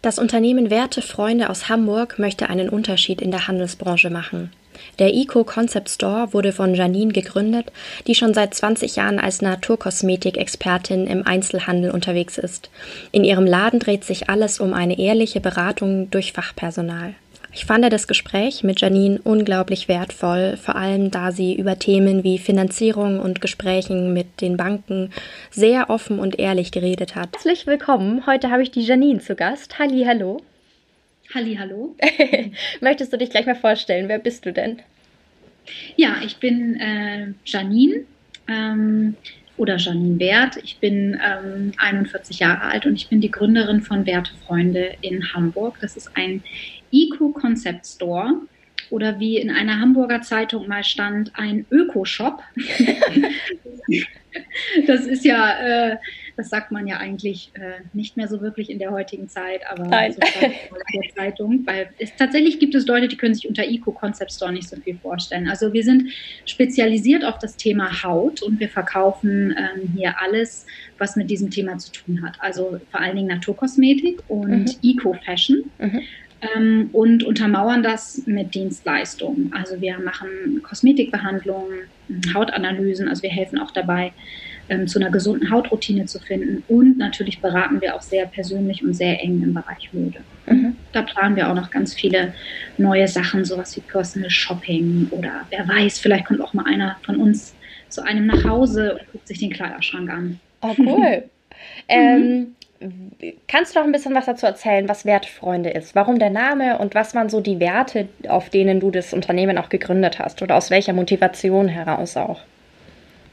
Das 0.00 0.20
Unternehmen 0.20 0.70
Werte 0.70 1.02
Freunde 1.02 1.50
aus 1.50 1.68
Hamburg 1.68 2.20
möchte 2.20 2.48
einen 2.48 2.68
Unterschied 2.68 3.20
in 3.20 3.32
der 3.32 3.48
Handelsbranche 3.48 4.10
machen. 4.10 4.52
Der 5.00 5.12
Eco 5.12 5.42
Concept 5.42 5.90
Store 5.90 6.32
wurde 6.32 6.52
von 6.52 6.72
Janine 6.72 7.12
gegründet, 7.12 7.72
die 8.06 8.14
schon 8.14 8.32
seit 8.32 8.54
20 8.54 8.94
Jahren 8.94 9.18
als 9.18 9.42
Naturkosmetik-Expertin 9.42 11.08
im 11.08 11.26
Einzelhandel 11.26 11.90
unterwegs 11.90 12.38
ist. 12.38 12.70
In 13.10 13.24
ihrem 13.24 13.44
Laden 13.44 13.80
dreht 13.80 14.04
sich 14.04 14.30
alles 14.30 14.60
um 14.60 14.72
eine 14.72 15.00
ehrliche 15.00 15.40
Beratung 15.40 16.10
durch 16.10 16.32
Fachpersonal. 16.32 17.14
Ich 17.52 17.64
fand 17.64 17.90
das 17.90 18.06
Gespräch 18.06 18.62
mit 18.62 18.80
Janine 18.80 19.20
unglaublich 19.24 19.88
wertvoll, 19.88 20.58
vor 20.58 20.76
allem 20.76 21.10
da 21.10 21.32
sie 21.32 21.54
über 21.54 21.78
Themen 21.78 22.22
wie 22.22 22.38
Finanzierung 22.38 23.20
und 23.20 23.40
Gesprächen 23.40 24.12
mit 24.12 24.42
den 24.42 24.58
Banken 24.58 25.10
sehr 25.50 25.88
offen 25.88 26.18
und 26.18 26.38
ehrlich 26.38 26.72
geredet 26.72 27.14
hat. 27.14 27.30
Herzlich 27.32 27.66
willkommen. 27.66 28.26
Heute 28.26 28.50
habe 28.50 28.62
ich 28.62 28.70
die 28.70 28.82
Janine 28.82 29.20
zu 29.20 29.34
Gast. 29.34 29.78
Halli, 29.78 30.04
hallo. 30.04 30.42
Halli, 31.34 31.56
hallo. 31.56 31.96
Möchtest 32.80 33.12
du 33.12 33.18
dich 33.18 33.30
gleich 33.30 33.46
mal 33.46 33.54
vorstellen? 33.54 34.08
Wer 34.08 34.18
bist 34.18 34.44
du 34.44 34.52
denn? 34.52 34.80
Ja, 35.96 36.16
ich 36.24 36.36
bin 36.36 36.78
äh, 36.78 37.32
Janine 37.44 38.04
ähm, 38.46 39.16
oder 39.56 39.76
Janine 39.76 40.18
Wert. 40.18 40.58
Ich 40.62 40.78
bin 40.78 41.18
ähm, 41.24 41.72
41 41.78 42.40
Jahre 42.40 42.62
alt 42.62 42.84
und 42.84 42.94
ich 42.94 43.08
bin 43.08 43.20
die 43.20 43.30
Gründerin 43.30 43.80
von 43.80 44.06
Wertefreunde 44.06 44.96
in 45.00 45.32
Hamburg. 45.32 45.78
Das 45.80 45.96
ist 45.96 46.10
ein 46.14 46.42
Eco 46.92 47.30
Concept 47.30 47.86
Store 47.86 48.42
oder 48.90 49.20
wie 49.20 49.36
in 49.38 49.50
einer 49.50 49.80
Hamburger 49.80 50.22
Zeitung 50.22 50.66
mal 50.66 50.84
stand, 50.84 51.32
ein 51.34 51.66
Öko-Shop. 51.70 52.42
das 54.86 55.06
ist 55.06 55.24
ja, 55.24 55.90
äh, 55.92 55.96
das 56.36 56.48
sagt 56.48 56.70
man 56.70 56.86
ja 56.86 56.98
eigentlich 56.98 57.50
äh, 57.54 57.82
nicht 57.92 58.16
mehr 58.16 58.28
so 58.28 58.40
wirklich 58.40 58.70
in 58.70 58.78
der 58.78 58.90
heutigen 58.90 59.28
Zeit, 59.28 59.60
aber 59.70 59.84
Nein. 59.86 60.12
so 60.12 60.20
in 60.40 60.52
der 61.02 61.14
Zeitung, 61.14 61.66
weil 61.66 61.90
es 61.98 62.14
tatsächlich 62.16 62.58
gibt 62.58 62.74
es 62.74 62.86
Leute, 62.86 63.08
die 63.08 63.16
können 63.16 63.34
sich 63.34 63.48
unter 63.48 63.64
Eco 63.64 63.92
Concept 63.92 64.32
Store 64.32 64.52
nicht 64.52 64.68
so 64.68 64.76
viel 64.76 64.96
vorstellen. 64.96 65.48
Also 65.48 65.72
wir 65.72 65.82
sind 65.82 66.10
spezialisiert 66.46 67.24
auf 67.24 67.38
das 67.38 67.56
Thema 67.56 68.02
Haut 68.02 68.42
und 68.42 68.60
wir 68.60 68.68
verkaufen 68.68 69.54
ähm, 69.58 69.92
hier 69.96 70.14
alles, 70.20 70.66
was 70.96 71.16
mit 71.16 71.28
diesem 71.28 71.50
Thema 71.50 71.76
zu 71.78 71.92
tun 71.92 72.22
hat. 72.22 72.40
Also 72.40 72.80
vor 72.90 73.00
allen 73.00 73.16
Dingen 73.16 73.28
Naturkosmetik 73.28 74.22
und 74.28 74.64
mhm. 74.64 74.76
Eco-Fashion. 74.82 75.70
Mhm 75.78 76.02
ähm, 76.40 76.90
und 76.92 77.24
untermauern 77.24 77.82
das 77.82 78.22
mit 78.26 78.54
Dienstleistungen. 78.54 79.52
Also 79.52 79.80
wir 79.80 79.98
machen 79.98 80.62
Kosmetikbehandlungen, 80.62 81.80
Hautanalysen, 82.34 83.08
also 83.08 83.22
wir 83.22 83.30
helfen 83.30 83.58
auch 83.58 83.70
dabei, 83.70 84.12
ähm, 84.68 84.86
zu 84.86 84.98
einer 84.98 85.10
gesunden 85.10 85.50
Hautroutine 85.50 86.06
zu 86.06 86.18
finden. 86.18 86.62
Und 86.68 86.98
natürlich 86.98 87.40
beraten 87.40 87.80
wir 87.80 87.94
auch 87.94 88.02
sehr 88.02 88.26
persönlich 88.26 88.84
und 88.84 88.94
sehr 88.94 89.20
eng 89.22 89.42
im 89.42 89.54
Bereich 89.54 89.92
Mode. 89.92 90.20
Mhm. 90.46 90.76
Da 90.92 91.02
planen 91.02 91.36
wir 91.36 91.50
auch 91.50 91.54
noch 91.54 91.70
ganz 91.70 91.94
viele 91.94 92.34
neue 92.76 93.08
Sachen, 93.08 93.44
sowas 93.44 93.76
wie 93.76 93.80
Personal 93.80 94.30
Shopping 94.30 95.08
oder 95.10 95.46
wer 95.50 95.66
weiß, 95.66 95.98
vielleicht 95.98 96.26
kommt 96.26 96.40
auch 96.40 96.54
mal 96.54 96.66
einer 96.66 96.96
von 97.02 97.16
uns 97.16 97.54
zu 97.88 98.02
einem 98.02 98.26
nach 98.26 98.44
Hause 98.44 98.98
und 98.98 99.12
guckt 99.12 99.28
sich 99.28 99.38
den 99.38 99.50
Kleiderschrank 99.50 100.10
an. 100.10 100.40
Oh, 100.60 100.74
cool. 100.78 101.24
ähm, 101.88 102.54
Kannst 103.48 103.74
du 103.74 103.80
noch 103.80 103.86
ein 103.86 103.92
bisschen 103.92 104.14
was 104.14 104.26
dazu 104.26 104.46
erzählen, 104.46 104.88
was 104.88 105.04
Wertfreunde 105.04 105.70
ist? 105.70 105.94
Warum 105.94 106.18
der 106.18 106.30
Name 106.30 106.78
und 106.78 106.94
was 106.94 107.14
waren 107.14 107.28
so 107.28 107.40
die 107.40 107.58
Werte, 107.58 108.08
auf 108.28 108.50
denen 108.50 108.78
du 108.78 108.90
das 108.90 109.12
Unternehmen 109.12 109.58
auch 109.58 109.68
gegründet 109.68 110.18
hast 110.18 110.42
oder 110.42 110.56
aus 110.56 110.70
welcher 110.70 110.92
Motivation 110.92 111.68
heraus 111.68 112.16
auch? 112.16 112.40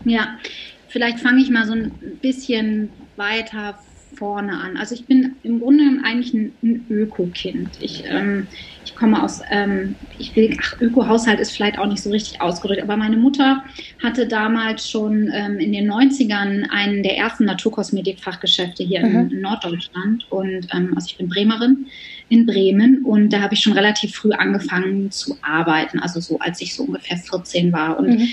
Ja, 0.03 0.39
vielleicht 0.88 1.19
fange 1.19 1.41
ich 1.41 1.50
mal 1.50 1.66
so 1.66 1.73
ein 1.73 1.91
bisschen 2.22 2.89
weiter 3.17 3.78
vorne 4.16 4.58
an. 4.58 4.78
Also 4.78 4.96
ich 4.96 5.06
bin 5.06 5.36
im 5.44 5.59
Grunde 5.59 5.84
eigentlich 6.03 6.34
ein, 6.34 6.52
ein 6.64 6.86
Öko-Kind. 6.90 7.70
Ich, 7.80 8.03
ähm, 8.08 8.48
ich 8.84 8.96
komme 8.96 9.22
aus, 9.22 9.42
ähm, 9.52 9.96
ich 10.20 10.36
will, 10.36 10.56
ach, 10.62 10.80
Öko-Haushalt 10.80 11.40
ist 11.40 11.52
vielleicht 11.52 11.78
auch 11.78 11.88
nicht 11.88 12.02
so 12.02 12.09
richtig 12.09 12.42
ausgedrückt, 12.42 12.81
aber 12.81 12.98
meine 12.98 13.18
Mutter 13.18 13.64
hatte 14.02 14.28
damals 14.28 14.90
schon 14.90 15.30
ähm, 15.34 15.59
in 15.59 15.72
den 15.72 15.92
90ern 15.92 16.70
einen 16.70 17.04
der 17.04 17.18
ersten 17.18 17.46
Naturkosmetik-Fachgeschäfte 17.46 18.84
hier 18.84 19.06
mhm. 19.06 19.31
in, 19.31 19.42
Norddeutschland. 19.42 20.25
Und 20.31 20.68
ähm, 20.74 20.94
also 20.96 21.08
ich 21.08 21.18
bin 21.18 21.30
Bremerin 21.30 21.88
in 22.30 22.46
Bremen 22.46 23.04
und 23.04 23.31
da 23.31 23.42
habe 23.42 23.54
ich 23.54 23.62
schon 23.62 23.74
relativ 23.74 24.16
früh 24.16 24.31
angefangen 24.31 25.12
zu 25.12 25.38
arbeiten, 25.42 26.00
also 26.00 26.20
so 26.20 26.40
als 26.40 26.62
ich 26.62 26.74
so 26.74 26.84
ungefähr 26.84 27.18
14 27.18 27.72
war. 27.72 28.00
Und 28.00 28.08
mhm. 28.08 28.28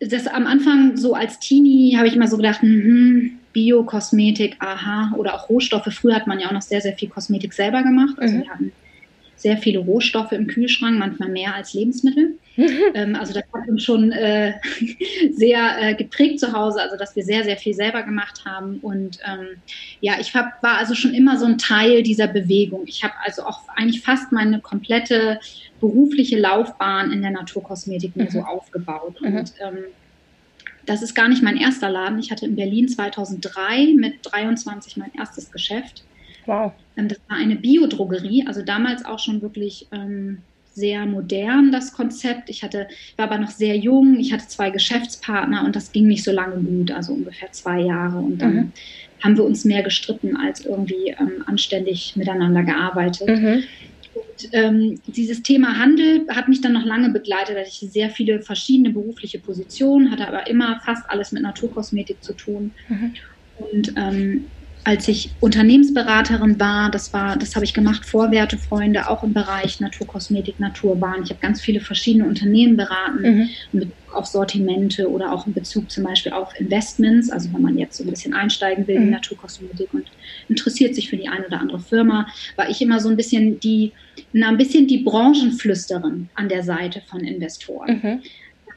das 0.00 0.26
am 0.26 0.46
Anfang 0.46 0.96
so 0.96 1.14
als 1.14 1.38
Teenie 1.40 1.96
habe 1.96 2.06
ich 2.06 2.14
immer 2.14 2.28
so 2.28 2.36
gedacht, 2.36 2.62
mh, 2.62 3.30
Bio-Kosmetik, 3.52 4.56
aha, 4.60 5.14
oder 5.16 5.34
auch 5.34 5.48
Rohstoffe. 5.48 5.88
Früher 5.92 6.14
hat 6.14 6.26
man 6.26 6.40
ja 6.40 6.48
auch 6.48 6.52
noch 6.52 6.62
sehr, 6.62 6.80
sehr 6.80 6.94
viel 6.94 7.08
Kosmetik 7.08 7.52
selber 7.52 7.82
gemacht. 7.82 8.16
Also 8.18 8.36
mhm. 8.36 8.42
wir 8.42 8.50
hatten 8.50 8.72
sehr 9.42 9.58
viele 9.58 9.80
Rohstoffe 9.80 10.32
im 10.32 10.46
Kühlschrank, 10.46 10.98
manchmal 10.98 11.28
mehr 11.28 11.54
als 11.54 11.74
Lebensmittel. 11.74 12.38
ähm, 12.94 13.16
also 13.16 13.34
das 13.34 13.42
hat 13.52 13.68
uns 13.68 13.82
schon 13.82 14.12
äh, 14.12 14.54
sehr 15.32 15.76
äh, 15.80 15.94
geprägt 15.94 16.38
zu 16.38 16.52
Hause, 16.52 16.80
also 16.80 16.96
dass 16.96 17.16
wir 17.16 17.24
sehr, 17.24 17.42
sehr 17.42 17.56
viel 17.56 17.74
selber 17.74 18.04
gemacht 18.04 18.44
haben. 18.44 18.78
Und 18.78 19.18
ähm, 19.26 19.48
ja, 20.00 20.14
ich 20.20 20.34
hab, 20.34 20.62
war 20.62 20.78
also 20.78 20.94
schon 20.94 21.12
immer 21.12 21.38
so 21.38 21.46
ein 21.46 21.58
Teil 21.58 22.04
dieser 22.04 22.28
Bewegung. 22.28 22.82
Ich 22.86 23.02
habe 23.02 23.14
also 23.24 23.42
auch 23.42 23.62
eigentlich 23.74 24.02
fast 24.02 24.30
meine 24.30 24.60
komplette 24.60 25.40
berufliche 25.80 26.38
Laufbahn 26.38 27.10
in 27.10 27.22
der 27.22 27.32
Naturkosmetik 27.32 28.14
mir 28.14 28.24
mhm. 28.24 28.30
so 28.30 28.40
aufgebaut. 28.42 29.20
Mhm. 29.20 29.36
Und 29.36 29.52
ähm, 29.60 29.84
das 30.86 31.02
ist 31.02 31.14
gar 31.14 31.28
nicht 31.28 31.42
mein 31.42 31.56
erster 31.56 31.90
Laden. 31.90 32.18
Ich 32.18 32.30
hatte 32.30 32.46
in 32.46 32.56
Berlin 32.56 32.88
2003 32.88 33.94
mit 33.96 34.14
23 34.22 34.96
mein 34.96 35.12
erstes 35.16 35.50
Geschäft. 35.50 36.04
Wow. 36.46 36.72
Ähm, 36.96 37.08
das 37.08 37.18
war 37.28 37.36
eine 37.36 37.56
Biodrogerie, 37.56 38.46
also 38.46 38.62
damals 38.62 39.04
auch 39.04 39.18
schon 39.18 39.42
wirklich 39.42 39.86
ähm, 39.92 40.38
sehr 40.74 41.06
modern, 41.06 41.70
das 41.70 41.92
Konzept. 41.92 42.48
Ich 42.48 42.62
hatte, 42.62 42.88
war 43.16 43.26
aber 43.26 43.38
noch 43.38 43.50
sehr 43.50 43.76
jung, 43.76 44.18
ich 44.18 44.32
hatte 44.32 44.48
zwei 44.48 44.70
Geschäftspartner 44.70 45.64
und 45.64 45.76
das 45.76 45.92
ging 45.92 46.06
nicht 46.06 46.24
so 46.24 46.32
lange 46.32 46.56
gut, 46.56 46.90
also 46.90 47.12
ungefähr 47.12 47.52
zwei 47.52 47.80
Jahre. 47.80 48.18
Und 48.18 48.38
dann 48.38 48.54
mhm. 48.54 48.72
haben 49.22 49.36
wir 49.36 49.44
uns 49.44 49.64
mehr 49.64 49.82
gestritten 49.82 50.36
als 50.36 50.64
irgendwie 50.64 51.14
ähm, 51.18 51.44
anständig 51.46 52.16
miteinander 52.16 52.62
gearbeitet. 52.62 53.28
Mhm. 53.28 53.64
Und 54.42 54.48
ähm, 54.52 55.02
dieses 55.06 55.42
Thema 55.42 55.78
Handel 55.78 56.26
hat 56.28 56.48
mich 56.48 56.60
dann 56.60 56.72
noch 56.72 56.84
lange 56.84 57.10
begleitet. 57.10 57.56
Hatte 57.56 57.68
ich 57.68 57.92
sehr 57.92 58.10
viele 58.10 58.40
verschiedene 58.42 58.90
berufliche 58.90 59.38
Positionen, 59.38 60.10
hatte 60.10 60.26
aber 60.28 60.46
immer 60.46 60.80
fast 60.84 61.08
alles 61.08 61.32
mit 61.32 61.42
Naturkosmetik 61.42 62.22
zu 62.22 62.34
tun. 62.34 62.74
Mhm. 62.88 63.14
Und 63.54 63.92
ähm, 63.96 64.50
als 64.84 65.06
ich 65.06 65.30
Unternehmensberaterin 65.40 66.58
war, 66.58 66.90
das 66.90 67.12
war, 67.12 67.36
das 67.36 67.54
habe 67.54 67.64
ich 67.64 67.72
gemacht 67.72 68.04
vor 68.04 68.30
Wertefreunde, 68.30 69.08
auch 69.08 69.22
im 69.22 69.32
Bereich 69.32 69.80
Naturkosmetik, 69.80 70.58
Naturbahn. 70.58 71.22
Ich 71.22 71.30
habe 71.30 71.40
ganz 71.40 71.60
viele 71.60 71.80
verschiedene 71.80 72.26
Unternehmen 72.26 72.76
beraten, 72.76 73.22
mhm. 73.22 73.48
mit 73.72 73.88
auf 74.12 74.26
Sortimente 74.26 75.10
oder 75.10 75.32
auch 75.32 75.46
in 75.46 75.54
Bezug 75.54 75.90
zum 75.90 76.04
Beispiel 76.04 76.32
auf 76.32 76.58
Investments. 76.58 77.30
Also 77.30 77.52
wenn 77.52 77.62
man 77.62 77.78
jetzt 77.78 77.96
so 77.96 78.04
ein 78.04 78.10
bisschen 78.10 78.34
einsteigen 78.34 78.86
will 78.86 78.98
mhm. 78.98 79.04
in 79.04 79.10
Naturkosmetik 79.10 79.94
und 79.94 80.04
interessiert 80.48 80.94
sich 80.94 81.08
für 81.08 81.16
die 81.16 81.28
eine 81.28 81.46
oder 81.46 81.60
andere 81.60 81.80
Firma, 81.80 82.26
war 82.56 82.68
ich 82.68 82.82
immer 82.82 83.00
so 83.00 83.08
ein 83.08 83.16
bisschen 83.16 83.60
die, 83.60 83.92
na, 84.32 84.48
ein 84.48 84.58
bisschen 84.58 84.86
die 84.86 84.98
Branchenflüsterin 84.98 86.28
an 86.34 86.48
der 86.48 86.62
Seite 86.64 87.02
von 87.08 87.20
Investoren. 87.20 88.00
Mhm. 88.02 88.22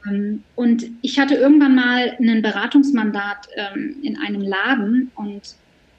Ähm, 0.08 0.42
und 0.54 0.86
ich 1.02 1.18
hatte 1.18 1.34
irgendwann 1.34 1.74
mal 1.74 2.16
ein 2.20 2.42
Beratungsmandat 2.42 3.48
ähm, 3.56 3.96
in 4.02 4.16
einem 4.18 4.42
Laden 4.42 5.10
und 5.16 5.56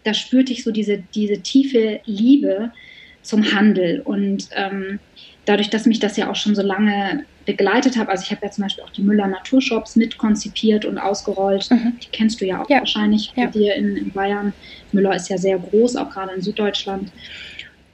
da 0.07 0.13
spürte 0.13 0.53
ich 0.53 0.63
so 0.63 0.71
diese, 0.71 1.03
diese 1.13 1.41
tiefe 1.41 1.99
Liebe 2.05 2.71
zum 3.23 3.53
Handel. 3.53 3.99
Und 3.99 4.47
ähm, 4.55 4.99
dadurch, 5.43 5.69
dass 5.69 5.85
mich 5.85 5.99
das 5.99 6.15
ja 6.15 6.31
auch 6.31 6.35
schon 6.35 6.55
so 6.55 6.61
lange 6.61 7.25
begleitet 7.45 7.97
habe, 7.97 8.09
also 8.09 8.23
ich 8.23 8.31
habe 8.31 8.45
ja 8.45 8.51
zum 8.51 8.63
Beispiel 8.63 8.85
auch 8.85 8.89
die 8.91 9.01
Müller 9.01 9.27
Naturshops 9.27 9.97
mitkonzipiert 9.97 10.85
und 10.85 10.97
ausgerollt. 10.97 11.69
Mhm. 11.69 11.93
Die 12.01 12.07
kennst 12.13 12.39
du 12.39 12.45
ja 12.45 12.61
auch 12.61 12.69
ja. 12.69 12.79
wahrscheinlich 12.79 13.33
ja. 13.35 13.45
bei 13.45 13.51
dir 13.51 13.75
in, 13.75 13.97
in 13.97 14.11
Bayern. 14.11 14.53
Müller 14.93 15.13
ist 15.13 15.29
ja 15.29 15.37
sehr 15.37 15.59
groß, 15.59 15.97
auch 15.97 16.09
gerade 16.09 16.33
in 16.33 16.41
Süddeutschland. 16.41 17.11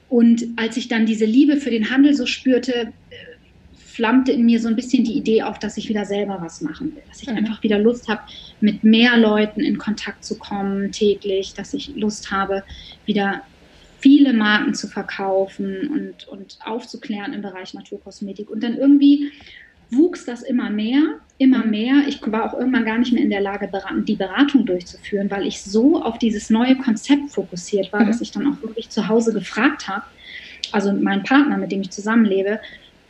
Und 0.08 0.44
als 0.54 0.76
ich 0.76 0.86
dann 0.86 1.06
diese 1.06 1.24
Liebe 1.24 1.56
für 1.56 1.70
den 1.70 1.90
Handel 1.90 2.14
so 2.14 2.26
spürte, 2.26 2.92
flammte 3.94 4.32
in 4.32 4.44
mir 4.44 4.58
so 4.60 4.68
ein 4.68 4.74
bisschen 4.74 5.04
die 5.04 5.16
Idee 5.16 5.42
auf, 5.42 5.58
dass 5.58 5.76
ich 5.76 5.88
wieder 5.88 6.04
selber 6.04 6.38
was 6.40 6.60
machen 6.60 6.94
will. 6.94 7.02
Dass 7.08 7.22
ich 7.22 7.28
mhm. 7.28 7.36
einfach 7.36 7.62
wieder 7.62 7.78
Lust 7.78 8.08
habe, 8.08 8.22
mit 8.60 8.82
mehr 8.82 9.16
Leuten 9.16 9.60
in 9.60 9.78
Kontakt 9.78 10.24
zu 10.24 10.36
kommen 10.36 10.90
täglich, 10.90 11.54
dass 11.54 11.74
ich 11.74 11.94
Lust 11.94 12.32
habe, 12.32 12.64
wieder 13.06 13.42
viele 14.00 14.32
Marken 14.32 14.74
zu 14.74 14.88
verkaufen 14.88 15.88
und, 15.88 16.28
und 16.28 16.58
aufzuklären 16.64 17.32
im 17.32 17.42
Bereich 17.42 17.72
Naturkosmetik. 17.72 18.50
Und 18.50 18.64
dann 18.64 18.76
irgendwie 18.76 19.30
wuchs 19.90 20.24
das 20.24 20.42
immer 20.42 20.70
mehr, 20.70 21.00
immer 21.38 21.64
mhm. 21.64 21.70
mehr. 21.70 21.94
Ich 22.08 22.20
war 22.26 22.44
auch 22.44 22.58
irgendwann 22.58 22.84
gar 22.84 22.98
nicht 22.98 23.12
mehr 23.12 23.22
in 23.22 23.30
der 23.30 23.40
Lage, 23.40 23.70
die 24.06 24.16
Beratung 24.16 24.66
durchzuführen, 24.66 25.30
weil 25.30 25.46
ich 25.46 25.62
so 25.62 26.02
auf 26.02 26.18
dieses 26.18 26.50
neue 26.50 26.76
Konzept 26.76 27.30
fokussiert 27.30 27.92
war, 27.92 28.00
mhm. 28.00 28.08
dass 28.08 28.20
ich 28.20 28.32
dann 28.32 28.46
auch 28.46 28.60
wirklich 28.60 28.90
zu 28.90 29.06
Hause 29.06 29.32
gefragt 29.32 29.86
habe, 29.86 30.04
also 30.72 30.92
meinen 30.92 31.22
Partner, 31.22 31.56
mit 31.58 31.70
dem 31.70 31.82
ich 31.82 31.90
zusammenlebe, 31.90 32.58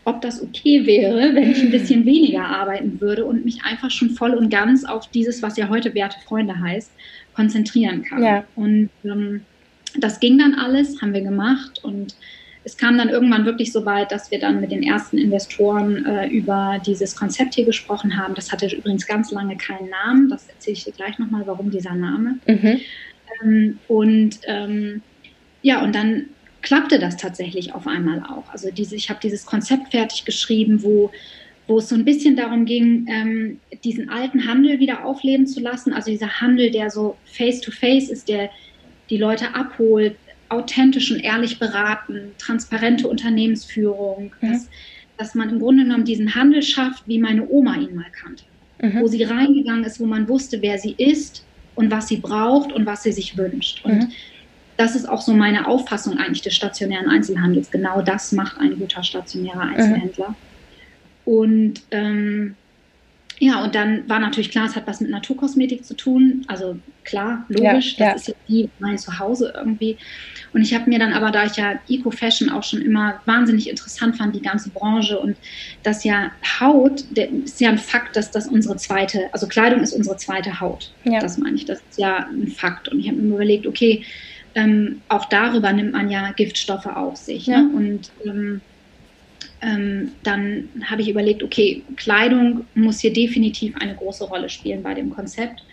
ob 0.05 0.21
das 0.21 0.43
okay 0.43 0.87
wäre, 0.87 1.35
wenn 1.35 1.51
ich 1.51 1.63
ein 1.63 1.71
bisschen 1.71 2.05
weniger 2.05 2.45
arbeiten 2.45 3.01
würde 3.01 3.25
und 3.25 3.45
mich 3.45 3.65
einfach 3.65 3.91
schon 3.91 4.11
voll 4.11 4.35
und 4.35 4.51
ganz 4.51 4.85
auf 4.85 5.09
dieses, 5.09 5.43
was 5.43 5.57
ja 5.57 5.69
heute 5.69 5.95
Werte 5.95 6.17
Freunde 6.27 6.59
heißt, 6.59 6.91
konzentrieren 7.35 8.03
kann. 8.03 8.23
Ja. 8.23 8.45
Und 8.55 8.91
ähm, 9.05 9.43
das 9.97 10.21
ging 10.21 10.39
dann 10.39 10.55
alles, 10.55 11.01
haben 11.01 11.15
wir 11.15 11.23
gemacht 11.23 11.83
und 11.83 12.15
es 12.65 12.79
kam 12.79 12.97
dann 12.97 13.11
irgendwann 13.11 13.45
wirklich 13.45 13.73
so 13.73 13.85
weit, 13.85 14.11
dass 14.11 14.31
wir 14.31 14.39
dann 14.39 14.61
mit 14.61 14.73
den 14.73 14.83
ersten 14.83 15.19
Investoren 15.19 16.07
äh, 16.07 16.29
über 16.29 16.81
dieses 16.85 17.15
Konzept 17.15 17.55
hier 17.55 17.67
gesprochen 17.67 18.17
haben. 18.17 18.35
Das 18.35 18.53
hatte 18.53 18.67
übrigens 18.75 19.07
ganz 19.07 19.31
lange 19.31 19.57
keinen 19.57 19.91
Namen. 19.91 20.31
Das 20.31 20.49
erzähle 20.49 20.73
ich 20.73 20.85
dir 20.85 20.93
gleich 20.93 21.19
nochmal, 21.19 21.43
warum 21.47 21.71
dieser 21.71 21.95
Name. 21.95 22.39
Mhm. 22.47 22.81
Ähm, 23.43 23.79
und 23.87 24.39
ähm, 24.47 25.03
ja, 25.61 25.83
und 25.83 25.95
dann 25.95 26.27
klappte 26.65 26.99
das 26.99 27.17
tatsächlich 27.17 27.75
auf 27.75 27.87
einmal 27.87 28.21
auch. 28.21 28.51
Also 28.51 28.71
diese, 28.71 28.97
ich 28.97 29.11
habe 29.11 29.21
dieses 29.23 29.45
Konzept 29.45 29.91
fertig 29.91 30.25
geschrieben, 30.25 30.83
wo, 30.83 31.13
wo 31.69 31.79
es 31.79 31.91
so 31.91 31.95
ein 31.95 32.07
bisschen 32.07 32.37
darum 32.37 32.65
ging, 32.65 33.07
ähm, 33.09 33.61
diesen 33.85 34.09
alten 34.09 34.49
Handel 34.49 34.81
wieder 34.81 35.05
aufleben 35.05 35.47
zu 35.47 35.61
lassen. 35.61 35.93
Also 35.93 36.11
dieser 36.11 36.41
Handel, 36.41 36.71
der 36.71 36.91
so 36.91 37.17
face-to-face 37.27 38.09
-face 38.09 38.11
ist, 38.11 38.29
der 38.29 38.51
die 39.11 39.19
Leute 39.19 39.55
abholt, 39.55 40.17
authentisch 40.49 41.13
und 41.13 41.21
ehrlich 41.21 41.59
beraten, 41.59 42.33
transparente 42.39 43.09
Unternehmensführung, 43.09 44.33
mhm. 44.41 44.51
dass, 44.51 44.69
dass 45.19 45.35
man 45.35 45.51
im 45.51 45.59
Grunde 45.59 45.85
genommen 45.85 46.07
diesen 46.07 46.35
Handel 46.35 46.63
schafft, 46.63 47.07
wie 47.07 47.19
meine 47.19 47.47
Oma 47.47 47.77
ihn 47.77 47.95
mal 47.95 48.11
kannte. 48.11 48.45
Mhm. 48.81 49.03
Wo 49.03 49.07
sie 49.07 49.23
reingegangen 49.23 49.85
ist, 49.85 50.01
wo 50.01 50.07
man 50.07 50.27
wusste, 50.31 50.63
wer 50.63 50.79
sie 50.79 50.95
ist 50.97 51.45
und 51.75 51.91
was 51.91 52.09
sie 52.09 52.17
braucht 52.17 52.73
und 52.73 52.87
was 52.87 53.03
sie 53.03 53.13
sich 53.13 53.37
wünscht. 53.37 53.85
Und 53.85 53.99
mhm 53.99 54.13
das 54.77 54.97
ist 54.97 55.09
auch 55.09 55.21
so 55.21 55.33
meine 55.33 55.67
Auffassung 55.67 56.19
eigentlich 56.19 56.43
des 56.43 56.55
stationären 56.55 57.09
Einzelhandels. 57.09 57.71
Genau 57.71 58.03
das 58.03 58.33
macht 58.33 58.59
ein 58.59 58.79
guter 58.79 59.03
stationärer 59.03 59.65
mhm. 59.65 59.75
Einzelhändler. 59.75 60.29
Mhm. 60.31 60.35
Und 61.25 61.83
ähm, 61.91 62.57
ja, 63.39 63.65
und 63.65 63.75
dann 63.75 64.09
war 64.09 64.21
natürlich 64.21 64.51
klar, 64.51 64.67
es 64.67 64.77
hat 64.77 64.87
was 64.87 65.01
mit 65.01 65.11
Naturkosmetik 65.11 65.85
zu 65.85 65.95
tun. 65.95 66.45
Also 66.47 66.79
klar, 67.03 67.45
logisch, 67.49 67.97
ja, 67.99 68.13
das 68.13 68.15
ja. 68.15 68.15
ist 68.15 68.29
ja 68.29 68.35
wie 68.47 68.71
mein 68.79 68.97
Zuhause 68.97 69.53
irgendwie. 69.57 69.97
Und 70.53 70.63
ich 70.63 70.73
habe 70.73 70.89
mir 70.89 71.01
dann 71.01 71.13
aber, 71.13 71.33
da 71.33 71.45
ich 71.45 71.57
ja 71.57 71.81
Eco-Fashion 71.89 72.49
auch 72.49 72.63
schon 72.63 72.81
immer 72.81 73.21
wahnsinnig 73.27 73.69
interessant 73.69 74.17
fand, 74.17 74.37
die 74.37 74.41
ganze 74.41 74.71
Branche 74.71 75.19
und 75.19 75.37
das 75.83 76.05
ja 76.05 76.31
Haut, 76.61 77.05
der, 77.11 77.29
ist 77.31 77.61
ja 77.61 77.71
ein 77.71 77.79
Fakt, 77.79 78.15
dass 78.15 78.31
das 78.31 78.47
unsere 78.47 78.77
zweite, 78.77 79.29
also 79.33 79.49
Kleidung 79.49 79.81
ist 79.81 79.95
unsere 79.95 80.17
zweite 80.17 80.61
Haut. 80.61 80.93
Ja. 81.03 81.19
Das 81.19 81.37
meine 81.37 81.57
ich, 81.57 81.65
das 81.65 81.81
ist 81.91 81.99
ja 81.99 82.29
ein 82.29 82.49
Fakt. 82.49 82.89
Und 82.89 83.01
ich 83.01 83.09
habe 83.09 83.19
mir 83.19 83.35
überlegt, 83.35 83.67
okay, 83.67 84.05
ähm, 84.55 85.01
auch 85.09 85.27
darüber 85.27 85.73
nimmt 85.73 85.93
man 85.93 86.11
ja 86.11 86.33
Giftstoffe 86.33 86.87
auf 86.87 87.17
sich. 87.17 87.47
Ne? 87.47 87.55
Ja. 87.55 87.63
Ne? 87.63 87.71
Und 87.75 88.11
ähm, 88.25 88.61
ähm, 89.61 90.13
dann 90.23 90.69
habe 90.85 91.03
ich 91.03 91.09
überlegt, 91.09 91.43
okay, 91.43 91.83
Kleidung 91.97 92.67
muss 92.75 93.01
hier 93.01 93.13
definitiv 93.13 93.75
eine 93.77 93.95
große 93.95 94.25
Rolle 94.25 94.49
spielen 94.49 94.83
bei 94.83 94.95
dem 94.95 95.11
Konzept 95.11 95.65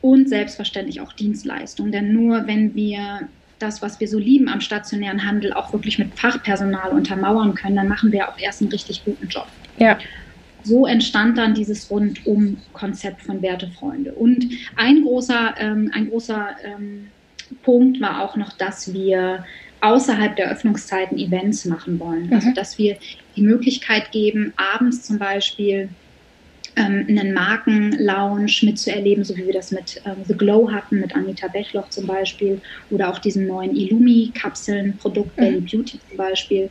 und 0.00 0.28
selbstverständlich 0.28 1.00
auch 1.00 1.12
Dienstleistung. 1.12 1.92
Denn 1.92 2.12
nur 2.12 2.46
wenn 2.46 2.74
wir 2.74 3.28
das, 3.58 3.82
was 3.82 4.00
wir 4.00 4.08
so 4.08 4.18
lieben 4.18 4.48
am 4.48 4.60
stationären 4.60 5.24
Handel, 5.26 5.52
auch 5.52 5.72
wirklich 5.72 5.98
mit 5.98 6.18
Fachpersonal 6.18 6.90
untermauern 6.90 7.54
können, 7.54 7.76
dann 7.76 7.88
machen 7.88 8.10
wir 8.10 8.28
auch 8.28 8.38
erst 8.38 8.62
einen 8.62 8.70
richtig 8.70 9.04
guten 9.04 9.28
Job. 9.28 9.46
Ja. 9.78 9.98
So 10.62 10.86
entstand 10.86 11.38
dann 11.38 11.54
dieses 11.54 11.90
Rundum-Konzept 11.90 13.22
von 13.22 13.40
Wertefreunde. 13.42 14.12
Und 14.12 14.46
ein 14.76 15.02
großer, 15.02 15.54
ähm, 15.58 15.90
ein 15.94 16.10
großer 16.10 16.48
ähm, 16.64 17.08
Punkt 17.62 18.00
war 18.00 18.22
auch 18.22 18.36
noch, 18.36 18.52
dass 18.52 18.92
wir 18.92 19.44
außerhalb 19.80 20.36
der 20.36 20.50
Öffnungszeiten 20.50 21.18
Events 21.18 21.64
machen 21.64 21.98
wollen. 21.98 22.24
Also, 22.24 22.34
mhm. 22.34 22.36
Also 22.36 22.52
dass 22.54 22.78
wir 22.78 22.96
die 23.36 23.42
Möglichkeit 23.42 24.12
geben, 24.12 24.52
abends 24.56 25.02
zum 25.02 25.18
Beispiel 25.18 25.88
ähm, 26.76 27.06
einen 27.08 27.32
Markenlounge 27.32 28.52
mitzuerleben, 28.62 29.24
so 29.24 29.36
wie 29.36 29.46
wir 29.46 29.52
das 29.52 29.70
mit 29.70 30.00
ähm, 30.04 30.24
The 30.26 30.34
Glow 30.34 30.70
hatten, 30.70 31.00
mit 31.00 31.14
Anita 31.14 31.48
Bechloch 31.48 31.88
zum 31.88 32.06
Beispiel, 32.06 32.60
oder 32.90 33.10
auch 33.10 33.18
diesen 33.18 33.46
neuen 33.46 33.74
Illumi-Kapseln, 33.74 34.96
Produkt 34.98 35.36
mhm. 35.36 35.42
Belly 35.42 35.60
Beauty 35.60 36.00
zum 36.08 36.16
Beispiel, 36.16 36.70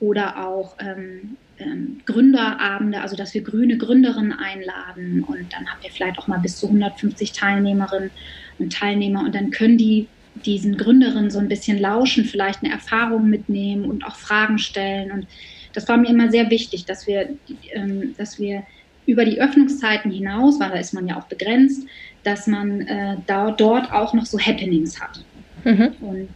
oder 0.00 0.46
auch 0.46 0.76
ähm, 0.78 1.36
ähm, 1.58 2.00
Gründerabende, 2.04 3.00
also 3.00 3.16
dass 3.16 3.32
wir 3.32 3.42
grüne 3.42 3.78
Gründerinnen 3.78 4.32
einladen 4.32 5.24
und 5.24 5.52
dann 5.52 5.66
haben 5.66 5.82
wir 5.82 5.90
vielleicht 5.90 6.18
auch 6.18 6.26
mal 6.26 6.38
bis 6.38 6.58
zu 6.58 6.66
150 6.66 7.32
Teilnehmerinnen 7.32 8.10
Teilnehmer 8.58 9.20
und 9.20 9.34
dann 9.34 9.50
können 9.50 9.78
die 9.78 10.08
diesen 10.44 10.76
Gründerinnen 10.76 11.30
so 11.30 11.38
ein 11.38 11.48
bisschen 11.48 11.78
lauschen, 11.78 12.24
vielleicht 12.24 12.62
eine 12.62 12.72
Erfahrung 12.72 13.28
mitnehmen 13.28 13.84
und 13.84 14.04
auch 14.04 14.16
Fragen 14.16 14.58
stellen. 14.58 15.10
Und 15.10 15.26
das 15.72 15.88
war 15.88 15.96
mir 15.96 16.08
immer 16.08 16.30
sehr 16.30 16.50
wichtig, 16.50 16.84
dass 16.84 17.06
wir, 17.06 17.30
ähm, 17.72 18.14
dass 18.18 18.38
wir 18.38 18.62
über 19.06 19.24
die 19.24 19.40
Öffnungszeiten 19.40 20.10
hinaus, 20.10 20.58
weil 20.60 20.70
da 20.70 20.76
ist 20.76 20.92
man 20.92 21.06
ja 21.06 21.18
auch 21.18 21.26
begrenzt, 21.26 21.86
dass 22.24 22.46
man 22.46 22.82
äh, 22.82 23.16
da, 23.26 23.50
dort 23.50 23.92
auch 23.92 24.12
noch 24.14 24.26
so 24.26 24.38
Happenings 24.38 25.00
hat. 25.00 25.24
Mhm. 25.64 25.92
Und 26.00 26.28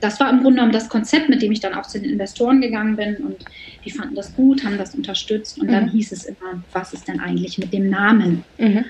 das 0.00 0.18
war 0.18 0.28
im 0.28 0.40
Grunde 0.40 0.56
genommen 0.56 0.72
das 0.72 0.88
Konzept, 0.88 1.28
mit 1.28 1.40
dem 1.40 1.52
ich 1.52 1.60
dann 1.60 1.74
auch 1.74 1.86
zu 1.86 2.00
den 2.00 2.10
Investoren 2.10 2.60
gegangen 2.60 2.96
bin 2.96 3.16
und 3.18 3.44
die 3.84 3.90
fanden 3.90 4.16
das 4.16 4.34
gut, 4.34 4.64
haben 4.64 4.76
das 4.76 4.94
unterstützt 4.94 5.60
und 5.60 5.68
mhm. 5.68 5.72
dann 5.72 5.88
hieß 5.88 6.10
es 6.10 6.24
immer, 6.24 6.62
was 6.72 6.92
ist 6.92 7.06
denn 7.06 7.20
eigentlich 7.20 7.58
mit 7.58 7.72
dem 7.72 7.88
Namen? 7.88 8.44
Mhm 8.58 8.84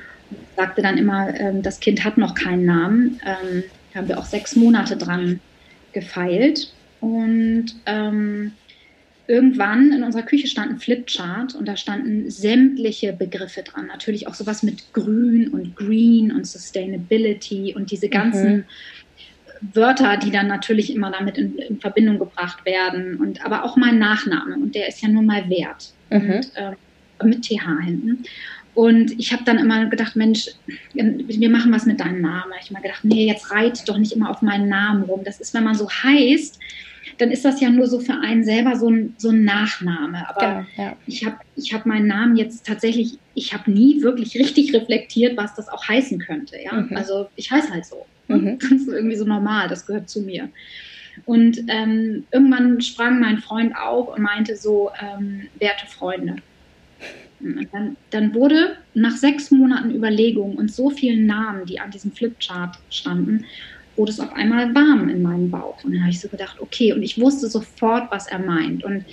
sagte 0.56 0.82
dann 0.82 0.98
immer, 0.98 1.34
ähm, 1.38 1.62
das 1.62 1.80
Kind 1.80 2.04
hat 2.04 2.19
noch 2.19 2.34
keinen 2.34 2.64
Namen. 2.64 3.20
Ähm, 3.25 3.64
da 3.92 4.00
haben 4.00 4.08
wir 4.08 4.19
auch 4.19 4.25
sechs 4.25 4.56
Monate 4.56 4.96
dran 4.96 5.40
gefeilt. 5.92 6.72
Und 7.00 7.66
ähm, 7.86 8.52
irgendwann 9.26 9.92
in 9.92 10.02
unserer 10.02 10.22
Küche 10.22 10.48
stand 10.48 10.72
ein 10.72 10.78
Flipchart 10.78 11.54
und 11.54 11.69
da 11.69 11.76
standen 11.76 12.30
sämtliche 12.30 13.12
Begriffe 13.12 13.62
dran. 13.62 13.86
Natürlich 13.86 14.26
auch 14.26 14.34
sowas 14.34 14.62
mit 14.62 14.92
Grün 14.92 15.48
und 15.48 15.76
Green 15.76 16.32
und 16.32 16.46
Sustainability 16.46 17.74
und 17.76 17.90
diese 17.90 18.08
ganzen 18.08 18.56
mhm. 18.56 18.64
Wörter, 19.74 20.17
die 20.17 20.31
dann 20.31 20.46
natürlich 20.46 20.94
immer 20.94 21.10
damit 21.10 21.36
in, 21.36 21.58
in, 21.58 21.81
Verbindung 21.81 22.19
gebracht 22.19 22.64
werden. 22.64 23.17
Und 23.17 23.44
aber 23.44 23.64
auch 23.64 23.76
mein 23.76 23.98
Nachname 23.98 24.55
und 24.55 24.74
der 24.74 24.88
ist 24.88 25.03
ja 25.03 25.08
nun 25.08 25.26
mal 25.26 25.48
wert. 25.48 25.93
Mhm. 26.10 26.31
Und, 26.31 26.56
äh, 26.56 26.72
mit 27.24 27.43
TH 27.43 27.82
hinten. 27.84 28.24
Und 28.79 29.19
ich 29.19 29.32
habe 29.32 29.43
dann 29.43 29.58
immer 29.58 29.87
gedacht, 29.87 30.15
Mensch, 30.15 30.51
wir 30.94 31.51
machen 31.51 31.73
was 31.73 31.85
mit 31.85 31.99
deinem 31.99 32.20
Namen. 32.20 32.53
Ich 32.61 32.67
habe 32.67 32.75
immer 32.75 32.81
gedacht, 32.82 33.01
nee, 33.03 33.27
jetzt 33.27 33.51
reit 33.51 33.89
doch 33.89 33.99
nicht 33.99 34.13
immer 34.13 34.31
auf 34.31 34.41
meinen 34.41 34.69
Namen 34.69 35.03
rum. 35.03 35.23
Das 35.25 35.41
ist, 35.41 35.53
wenn 35.53 35.65
man 35.65 35.75
so 35.75 35.91
heißt, 35.91 36.61
dann 37.19 37.32
ist 37.32 37.44
das 37.44 37.61
ja 37.61 37.70
nur 37.70 37.89
so 37.89 37.99
für 37.99 38.13
einen 38.13 38.44
selber 38.44 38.77
so 38.77 38.89
ein, 38.89 39.17
so 39.19 39.31
ein 39.31 39.43
Nachname. 39.43 40.25
Aber 40.29 40.41
genau, 40.41 40.91
ja. 40.91 40.97
ich 41.08 41.27
habe 41.27 41.39
ich 41.56 41.75
hab 41.75 41.87
meinen 41.87 42.06
Namen 42.06 42.37
jetzt 42.37 42.65
tatsächlich, 42.65 43.19
ich 43.35 43.53
habe 43.53 43.69
nie 43.69 44.01
wirklich 44.01 44.37
richtig 44.37 44.73
reflektiert, 44.73 45.37
was 45.37 45.56
das 45.56 45.69
auch 45.69 45.89
heißen 45.89 46.20
könnte. 46.20 46.63
Ja? 46.63 46.75
Mhm. 46.75 46.97
Also 46.97 47.31
ich 47.35 47.51
heiße 47.51 47.70
halt 47.73 47.85
so. 47.85 48.06
Mhm. 48.29 48.58
Das 48.63 48.70
ist 48.70 48.87
irgendwie 48.87 49.17
so 49.17 49.25
normal, 49.25 49.67
das 49.67 49.87
gehört 49.87 50.08
zu 50.08 50.20
mir. 50.23 50.51
Und 51.27 51.65
ähm, 51.67 52.27
irgendwann 52.31 52.81
sprang 52.81 53.19
mein 53.19 53.39
Freund 53.39 53.77
auf 53.77 54.15
und 54.15 54.23
meinte 54.23 54.55
so, 54.55 54.93
ähm, 55.03 55.49
werte 55.58 55.89
Freunde. 55.89 56.37
Dann, 57.40 57.96
dann, 58.10 58.34
wurde 58.34 58.76
nach 58.94 59.16
sechs 59.16 59.50
Monaten 59.50 59.94
Überlegung 59.94 60.56
und 60.56 60.72
so 60.72 60.90
vielen 60.90 61.26
Namen, 61.26 61.66
die 61.66 61.78
an 61.78 61.90
diesem 61.90 62.12
Flipchart 62.12 62.76
standen, 62.90 63.44
wurde 63.96 64.12
es 64.12 64.20
auf 64.20 64.32
einmal 64.32 64.74
warm 64.74 65.08
in 65.08 65.22
meinem 65.22 65.50
Bauch. 65.50 65.82
Und 65.84 65.92
dann 65.92 66.02
habe 66.02 66.10
ich 66.10 66.20
so 66.20 66.28
gedacht, 66.28 66.56
okay, 66.60 66.92
und 66.92 67.02
ich 67.02 67.20
wusste 67.20 67.48
sofort, 67.48 68.10
was 68.10 68.28
er 68.28 68.38
meint. 68.38 68.84
Und 68.84 69.04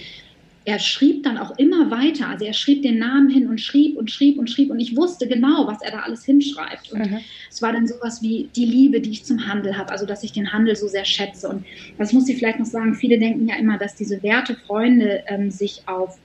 er 0.65 0.79
schrieb 0.79 1.23
dann 1.23 1.37
auch 1.37 1.57
immer 1.59 1.91
weiter. 1.91 2.27
Also 2.27 2.45
er 2.45 2.53
schrieb 2.53 2.81
den 2.81 2.97
Namen 2.97 3.29
hin 3.29 3.47
und 3.47 3.61
schrieb 3.61 3.97
und 3.97 4.09
schrieb 4.09 4.37
und 4.39 4.49
schrieb. 4.49 4.71
Und 4.71 4.79
ich 4.79 4.97
wusste 4.97 5.27
genau, 5.27 5.67
was 5.67 5.81
er 5.81 5.91
da 5.91 5.99
alles 5.99 6.25
hinschreibt. 6.25 6.91
Und 6.91 6.99
mhm. 6.99 7.19
es 7.49 7.61
war 7.61 7.71
dann 7.71 7.87
sowas 7.87 8.21
wie 8.23 8.49
die 8.55 8.65
Liebe, 8.65 8.99
die 8.99 9.11
ich 9.11 9.23
zum 9.23 9.45
Handel 9.47 9.77
habe. 9.77 9.91
Also 9.91 10.07
dass 10.07 10.23
ich 10.23 10.31
den 10.31 10.51
Handel 10.51 10.75
so 10.75 10.87
sehr 10.87 11.05
schätze. 11.05 11.49
Und 11.49 11.65
das 11.99 12.13
muss 12.13 12.27
ich 12.27 12.37
vielleicht 12.37 12.59
noch 12.59 12.65
sagen, 12.65 12.95
viele 12.95 13.19
denken 13.19 13.47
ja 13.47 13.55
immer, 13.57 13.77
dass 13.77 13.95
diese 13.95 14.21
Werte 14.23 14.55
Freunde 14.55 15.23
ähm, 15.27 15.51
sich 15.51 15.83
auf 15.85 16.17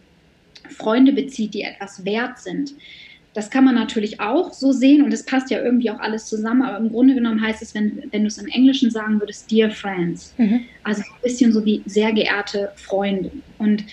Freunde 0.70 1.12
bezieht, 1.12 1.54
die 1.54 1.62
etwas 1.62 2.04
wert 2.04 2.38
sind. 2.38 2.74
Das 3.32 3.48
kann 3.48 3.64
man 3.64 3.76
natürlich 3.76 4.18
auch 4.20 4.52
so 4.52 4.72
sehen 4.72 5.02
und 5.04 5.12
es 5.12 5.24
passt 5.24 5.50
ja 5.50 5.62
irgendwie 5.62 5.90
auch 5.90 6.00
alles 6.00 6.26
zusammen, 6.26 6.62
aber 6.62 6.78
im 6.78 6.90
Grunde 6.90 7.14
genommen 7.14 7.40
heißt 7.40 7.62
es, 7.62 7.74
wenn, 7.74 8.02
wenn 8.10 8.22
du 8.22 8.26
es 8.26 8.38
im 8.38 8.48
Englischen 8.48 8.90
sagen 8.90 9.20
würdest, 9.20 9.50
Dear 9.50 9.70
Friends. 9.70 10.34
Mhm. 10.36 10.62
Also 10.82 11.02
ein 11.02 11.22
bisschen 11.22 11.52
so 11.52 11.64
wie 11.64 11.82
sehr 11.86 12.12
geehrte 12.12 12.72
Freunde. 12.74 13.30
Und 13.58 13.84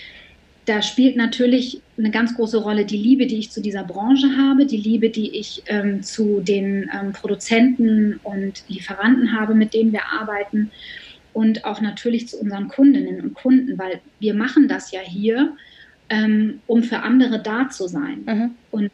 da 0.64 0.82
spielt 0.82 1.16
natürlich 1.16 1.80
eine 1.96 2.10
ganz 2.10 2.34
große 2.34 2.58
Rolle 2.58 2.84
die 2.84 2.96
Liebe, 2.96 3.26
die 3.26 3.38
ich 3.38 3.50
zu 3.50 3.62
dieser 3.62 3.84
Branche 3.84 4.36
habe, 4.36 4.66
die 4.66 4.76
Liebe, 4.76 5.08
die 5.08 5.30
ich 5.30 5.62
ähm, 5.66 6.02
zu 6.02 6.40
den 6.40 6.90
ähm, 6.92 7.12
Produzenten 7.12 8.18
und 8.24 8.64
Lieferanten 8.68 9.38
habe, 9.38 9.54
mit 9.54 9.72
denen 9.72 9.92
wir 9.92 10.02
arbeiten 10.12 10.70
und 11.32 11.64
auch 11.64 11.80
natürlich 11.80 12.28
zu 12.28 12.38
unseren 12.38 12.68
Kundinnen 12.68 13.20
und 13.20 13.34
Kunden, 13.34 13.78
weil 13.78 14.00
wir 14.18 14.34
machen 14.34 14.68
das 14.68 14.90
ja 14.90 15.00
hier, 15.00 15.56
ähm, 16.10 16.60
um 16.66 16.82
für 16.82 17.00
andere 17.00 17.40
da 17.40 17.68
zu 17.68 17.86
sein. 17.86 18.24
Mhm. 18.26 18.50
Und 18.70 18.90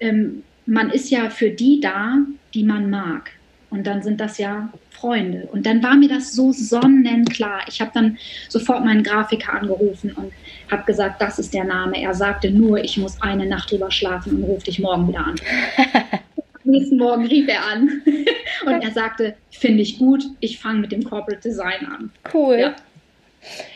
ähm, 0.00 0.42
man 0.66 0.90
ist 0.90 1.10
ja 1.10 1.30
für 1.30 1.50
die 1.50 1.80
da, 1.80 2.18
die 2.54 2.64
man 2.64 2.90
mag. 2.90 3.30
Und 3.70 3.86
dann 3.86 4.02
sind 4.02 4.20
das 4.20 4.36
ja 4.36 4.68
Freunde. 4.90 5.48
Und 5.50 5.64
dann 5.64 5.82
war 5.82 5.96
mir 5.96 6.08
das 6.08 6.34
so 6.34 6.52
sonnenklar. 6.52 7.62
Ich 7.68 7.80
habe 7.80 7.90
dann 7.94 8.18
sofort 8.48 8.84
meinen 8.84 9.02
Grafiker 9.02 9.54
angerufen 9.54 10.12
und 10.12 10.30
habe 10.70 10.84
gesagt, 10.84 11.22
das 11.22 11.38
ist 11.38 11.54
der 11.54 11.64
Name. 11.64 12.00
Er 12.00 12.12
sagte 12.12 12.50
nur, 12.50 12.84
ich 12.84 12.98
muss 12.98 13.20
eine 13.22 13.46
Nacht 13.46 13.70
drüber 13.70 13.90
schlafen 13.90 14.36
und 14.36 14.44
rufe 14.44 14.66
dich 14.66 14.78
morgen 14.78 15.08
wieder 15.08 15.26
an. 15.26 15.36
Am 16.64 16.70
nächsten 16.70 16.98
Morgen 16.98 17.26
rief 17.26 17.48
er 17.48 17.66
an 17.66 18.02
und 18.66 18.82
er 18.82 18.90
sagte, 18.92 19.34
finde 19.50 19.82
ich 19.82 19.98
gut, 19.98 20.22
ich 20.40 20.60
fange 20.60 20.80
mit 20.80 20.92
dem 20.92 21.02
Corporate 21.02 21.42
Design 21.42 21.86
an. 21.86 22.10
Cool. 22.32 22.58
Ja. 22.60 22.76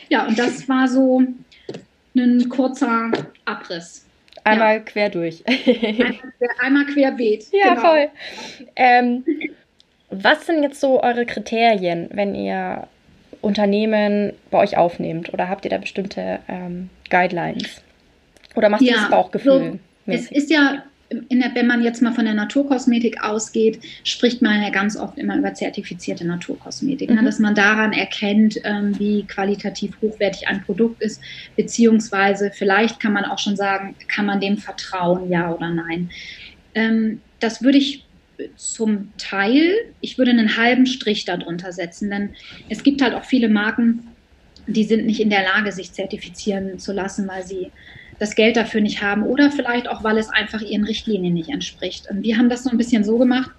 ja, 0.09 0.27
und 0.27 0.37
das 0.39 0.69
war 0.69 0.87
so 0.87 1.23
ein 2.19 2.49
kurzer 2.49 3.11
Abriss. 3.45 4.05
Einmal 4.43 4.75
ja. 4.75 4.79
quer 4.79 5.09
durch. 5.09 5.43
einmal, 5.47 6.13
quer, 6.37 6.49
einmal 6.59 6.85
querbeet. 6.85 7.47
Ja, 7.51 7.75
genau. 7.75 7.81
voll. 7.81 8.09
Ähm, 8.75 9.25
was 10.09 10.45
sind 10.45 10.63
jetzt 10.63 10.79
so 10.79 11.01
eure 11.03 11.25
Kriterien, 11.25 12.09
wenn 12.13 12.33
ihr 12.33 12.87
Unternehmen 13.41 14.33
bei 14.49 14.59
euch 14.59 14.77
aufnehmt? 14.77 15.33
Oder 15.33 15.49
habt 15.49 15.65
ihr 15.65 15.71
da 15.71 15.77
bestimmte 15.77 16.39
ähm, 16.47 16.89
Guidelines? 17.09 17.81
Oder 18.55 18.69
macht 18.69 18.81
ihr 18.81 18.93
das 18.93 19.09
Bauchgefühl? 19.09 19.79
So, 20.05 20.11
es 20.11 20.31
ist 20.31 20.49
ja 20.49 20.83
der, 21.09 21.55
wenn 21.55 21.67
man 21.67 21.83
jetzt 21.83 22.01
mal 22.01 22.13
von 22.13 22.25
der 22.25 22.33
Naturkosmetik 22.33 23.23
ausgeht, 23.23 23.79
spricht 24.03 24.41
man 24.41 24.61
ja 24.61 24.69
ganz 24.69 24.97
oft 24.97 25.17
immer 25.17 25.37
über 25.37 25.53
zertifizierte 25.53 26.25
Naturkosmetik. 26.25 27.09
Ne? 27.09 27.15
Mhm. 27.15 27.21
Ne? 27.21 27.25
Dass 27.25 27.39
man 27.39 27.55
daran 27.55 27.93
erkennt, 27.93 28.59
ähm, 28.63 28.97
wie 28.99 29.23
qualitativ 29.23 29.95
hochwertig 30.01 30.47
ein 30.47 30.63
Produkt 30.63 31.01
ist, 31.01 31.21
beziehungsweise 31.55 32.51
vielleicht 32.53 32.99
kann 32.99 33.13
man 33.13 33.25
auch 33.25 33.39
schon 33.39 33.55
sagen, 33.55 33.95
kann 34.07 34.25
man 34.25 34.41
dem 34.41 34.57
vertrauen, 34.57 35.29
ja 35.29 35.53
oder 35.53 35.69
nein. 35.69 36.09
Ähm, 36.75 37.21
das 37.39 37.61
würde 37.61 37.77
ich 37.77 38.03
zum 38.55 39.11
Teil, 39.17 39.73
ich 40.01 40.17
würde 40.17 40.31
einen 40.31 40.57
halben 40.57 40.85
Strich 40.85 41.25
darunter 41.25 41.71
setzen, 41.71 42.09
denn 42.09 42.29
es 42.69 42.83
gibt 42.83 43.01
halt 43.01 43.13
auch 43.13 43.25
viele 43.25 43.49
Marken, 43.49 44.07
die 44.67 44.83
sind 44.83 45.05
nicht 45.05 45.19
in 45.19 45.29
der 45.29 45.43
Lage, 45.43 45.71
sich 45.71 45.93
zertifizieren 45.93 46.77
zu 46.77 46.91
lassen, 46.91 47.27
weil 47.27 47.45
sie 47.45 47.71
das 48.19 48.35
Geld 48.35 48.57
dafür 48.57 48.81
nicht 48.81 49.01
haben 49.01 49.23
oder 49.23 49.51
vielleicht 49.51 49.87
auch, 49.87 50.03
weil 50.03 50.17
es 50.17 50.29
einfach 50.29 50.61
ihren 50.61 50.83
Richtlinien 50.83 51.33
nicht 51.33 51.49
entspricht. 51.49 52.09
Und 52.09 52.23
wir 52.23 52.37
haben 52.37 52.49
das 52.49 52.63
so 52.63 52.69
ein 52.69 52.77
bisschen 52.77 53.03
so 53.03 53.17
gemacht 53.17 53.51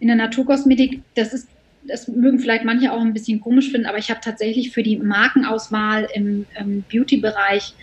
in 0.00 0.08
der 0.08 0.16
Naturkosmetik. 0.16 1.02
Das 1.14 1.32
ist, 1.32 1.48
das 1.86 2.08
mögen 2.08 2.38
vielleicht 2.38 2.64
manche 2.64 2.92
auch 2.92 3.00
ein 3.00 3.12
bisschen 3.12 3.40
komisch 3.40 3.70
finden, 3.70 3.86
aber 3.86 3.98
ich 3.98 4.10
habe 4.10 4.20
tatsächlich 4.22 4.70
für 4.70 4.82
die 4.82 4.96
Markenauswahl 4.96 6.08
im, 6.14 6.46
im 6.58 6.84
Beauty-Bereich 6.90 7.74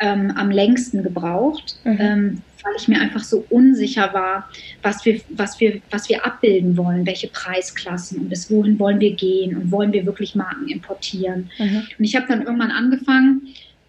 ähm, 0.00 0.32
am 0.36 0.50
längsten 0.50 1.02
gebraucht, 1.02 1.76
mhm. 1.84 1.96
ähm, 1.98 2.42
weil 2.62 2.74
ich 2.78 2.88
mir 2.88 3.00
einfach 3.00 3.22
so 3.22 3.46
unsicher 3.48 4.12
war, 4.12 4.48
was 4.82 5.04
wir, 5.04 5.20
was, 5.30 5.60
wir, 5.60 5.80
was 5.90 6.08
wir 6.08 6.26
abbilden 6.26 6.76
wollen, 6.76 7.06
welche 7.06 7.28
Preisklassen 7.28 8.18
und 8.18 8.28
bis 8.28 8.50
wohin 8.50 8.78
wollen 8.78 9.00
wir 9.00 9.14
gehen 9.14 9.56
und 9.56 9.70
wollen 9.70 9.92
wir 9.92 10.04
wirklich 10.04 10.34
Marken 10.34 10.68
importieren. 10.68 11.50
Mhm. 11.58 11.86
Und 11.98 12.04
ich 12.04 12.16
habe 12.16 12.26
dann 12.28 12.42
irgendwann 12.42 12.70
angefangen, 12.70 13.48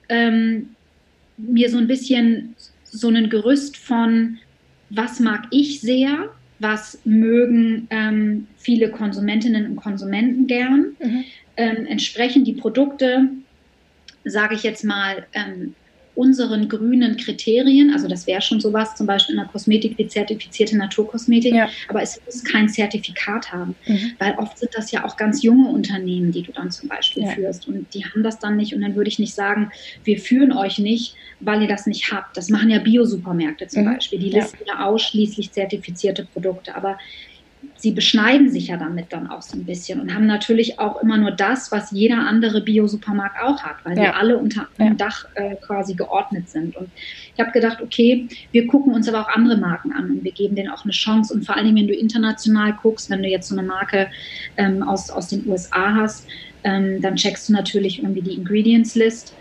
ähm, 0.09 0.69
mir 1.37 1.69
so 1.69 1.77
ein 1.77 1.87
bisschen 1.87 2.55
so 2.83 3.09
ein 3.09 3.29
Gerüst 3.29 3.77
von, 3.77 4.37
was 4.89 5.19
mag 5.19 5.45
ich 5.51 5.81
sehr, 5.81 6.29
was 6.59 6.99
mögen 7.05 7.87
ähm, 7.91 8.47
viele 8.57 8.89
Konsumentinnen 8.89 9.67
und 9.67 9.75
Konsumenten 9.75 10.47
gern. 10.47 10.95
Mhm. 10.99 11.23
Ähm, 11.55 11.85
entsprechend 11.85 12.47
die 12.47 12.53
Produkte, 12.53 13.29
sage 14.23 14.55
ich 14.55 14.63
jetzt 14.63 14.83
mal, 14.83 15.25
ähm, 15.33 15.75
unseren 16.17 16.67
grünen 16.67 17.15
Kriterien, 17.15 17.93
also 17.93 18.07
das 18.07 18.25
wäre 18.25 18.41
schon 18.41 18.59
sowas, 18.59 18.95
zum 18.95 19.05
Beispiel 19.05 19.35
in 19.35 19.41
der 19.41 19.47
Kosmetik 19.47 19.99
wie 19.99 20.07
zertifizierte 20.07 20.75
Naturkosmetik, 20.75 21.53
ja. 21.53 21.69
aber 21.87 22.01
es 22.01 22.19
muss 22.25 22.43
kein 22.43 22.67
Zertifikat 22.67 23.51
haben, 23.51 23.75
mhm. 23.85 24.13
weil 24.17 24.33
oft 24.39 24.57
sind 24.57 24.71
das 24.73 24.91
ja 24.91 25.05
auch 25.05 25.15
ganz 25.15 25.43
junge 25.43 25.69
Unternehmen, 25.69 26.31
die 26.31 26.41
du 26.41 26.51
dann 26.51 26.71
zum 26.71 26.89
Beispiel 26.89 27.23
ja. 27.23 27.29
führst 27.29 27.67
und 27.67 27.93
die 27.93 28.03
haben 28.03 28.23
das 28.23 28.39
dann 28.39 28.57
nicht 28.57 28.73
und 28.73 28.81
dann 28.81 28.95
würde 28.95 29.09
ich 29.09 29.19
nicht 29.19 29.35
sagen, 29.35 29.71
wir 30.03 30.19
führen 30.19 30.51
euch 30.53 30.79
nicht, 30.79 31.13
weil 31.39 31.61
ihr 31.61 31.67
das 31.67 31.85
nicht 31.85 32.11
habt. 32.11 32.35
Das 32.35 32.49
machen 32.49 32.71
ja 32.71 32.79
Biosupermärkte 32.79 33.67
zum 33.67 33.83
mhm. 33.83 33.93
Beispiel, 33.93 34.17
die 34.17 34.31
listen 34.31 34.57
ja. 34.65 34.73
ja 34.73 34.85
ausschließlich 34.85 35.51
zertifizierte 35.51 36.25
Produkte, 36.33 36.75
aber 36.75 36.97
sie 37.77 37.91
beschneiden 37.91 38.49
sich 38.49 38.67
ja 38.67 38.77
damit 38.77 39.13
dann 39.13 39.27
auch 39.27 39.41
so 39.41 39.55
ein 39.55 39.65
bisschen 39.65 40.01
und 40.01 40.13
haben 40.13 40.25
natürlich 40.25 40.79
auch 40.79 41.01
immer 41.01 41.17
nur 41.17 41.31
das, 41.31 41.71
was 41.71 41.91
jeder 41.91 42.19
andere 42.19 42.61
Biosupermarkt 42.61 43.41
auch 43.41 43.63
hat, 43.63 43.77
weil 43.83 43.97
ja. 43.97 44.03
sie 44.03 44.09
alle 44.09 44.37
unter 44.37 44.67
einem 44.77 44.97
ja. 44.97 45.05
Dach 45.05 45.25
äh, 45.35 45.55
quasi 45.55 45.93
geordnet 45.93 46.49
sind. 46.49 46.75
Und 46.75 46.89
ich 47.33 47.39
habe 47.39 47.51
gedacht, 47.51 47.81
okay, 47.81 48.27
wir 48.51 48.67
gucken 48.67 48.93
uns 48.93 49.07
aber 49.07 49.21
auch 49.21 49.29
andere 49.29 49.57
Marken 49.57 49.93
an 49.93 50.09
und 50.09 50.23
wir 50.23 50.31
geben 50.31 50.55
denen 50.55 50.69
auch 50.69 50.83
eine 50.83 50.91
Chance. 50.91 51.33
Und 51.33 51.45
vor 51.45 51.55
allen 51.55 51.65
Dingen, 51.65 51.77
wenn 51.77 51.87
du 51.87 51.93
international 51.93 52.77
guckst, 52.81 53.09
wenn 53.09 53.21
du 53.21 53.29
jetzt 53.29 53.47
so 53.47 53.57
eine 53.57 53.67
Marke 53.67 54.07
ähm, 54.57 54.81
aus, 54.81 55.09
aus 55.11 55.27
den 55.27 55.47
USA 55.47 55.93
hast, 55.93 56.27
ähm, 56.63 57.01
dann 57.01 57.15
checkst 57.15 57.49
du 57.49 57.53
natürlich 57.53 57.99
irgendwie 57.99 58.21
die 58.21 58.33
Ingredients 58.33 58.95
List. 58.95 59.35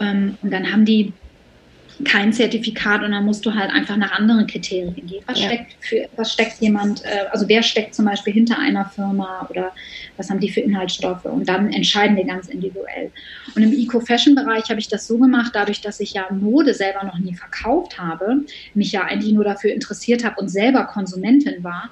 Ähm, 0.00 0.38
und 0.42 0.52
dann 0.52 0.72
haben 0.72 0.84
die 0.84 1.12
kein 2.04 2.32
Zertifikat 2.32 3.02
und 3.02 3.12
dann 3.12 3.24
musst 3.24 3.46
du 3.46 3.54
halt 3.54 3.70
einfach 3.70 3.96
nach 3.96 4.12
anderen 4.12 4.46
Kriterien 4.46 4.94
gehen. 4.94 5.22
Was, 5.26 5.40
ja. 5.40 5.46
steckt, 5.46 5.76
für, 5.80 6.08
was 6.16 6.32
steckt 6.32 6.60
jemand, 6.60 7.04
äh, 7.04 7.26
also 7.30 7.48
wer 7.48 7.62
steckt 7.62 7.94
zum 7.94 8.04
Beispiel 8.04 8.32
hinter 8.32 8.58
einer 8.58 8.86
Firma 8.86 9.46
oder 9.48 9.72
was 10.16 10.28
haben 10.28 10.40
die 10.40 10.50
für 10.50 10.60
Inhaltsstoffe 10.60 11.24
und 11.24 11.48
dann 11.48 11.72
entscheiden 11.72 12.16
wir 12.16 12.24
ganz 12.24 12.48
individuell. 12.48 13.12
Und 13.54 13.62
im 13.62 13.72
Eco-Fashion-Bereich 13.72 14.70
habe 14.70 14.80
ich 14.80 14.88
das 14.88 15.06
so 15.06 15.18
gemacht, 15.18 15.52
dadurch, 15.54 15.80
dass 15.80 16.00
ich 16.00 16.14
ja 16.14 16.26
Mode 16.30 16.74
selber 16.74 17.04
noch 17.04 17.18
nie 17.18 17.34
verkauft 17.34 17.98
habe, 17.98 18.44
mich 18.74 18.90
ja 18.92 19.02
eigentlich 19.02 19.32
nur 19.32 19.44
dafür 19.44 19.72
interessiert 19.72 20.24
habe 20.24 20.40
und 20.40 20.48
selber 20.48 20.84
Konsumentin 20.84 21.62
war, 21.62 21.90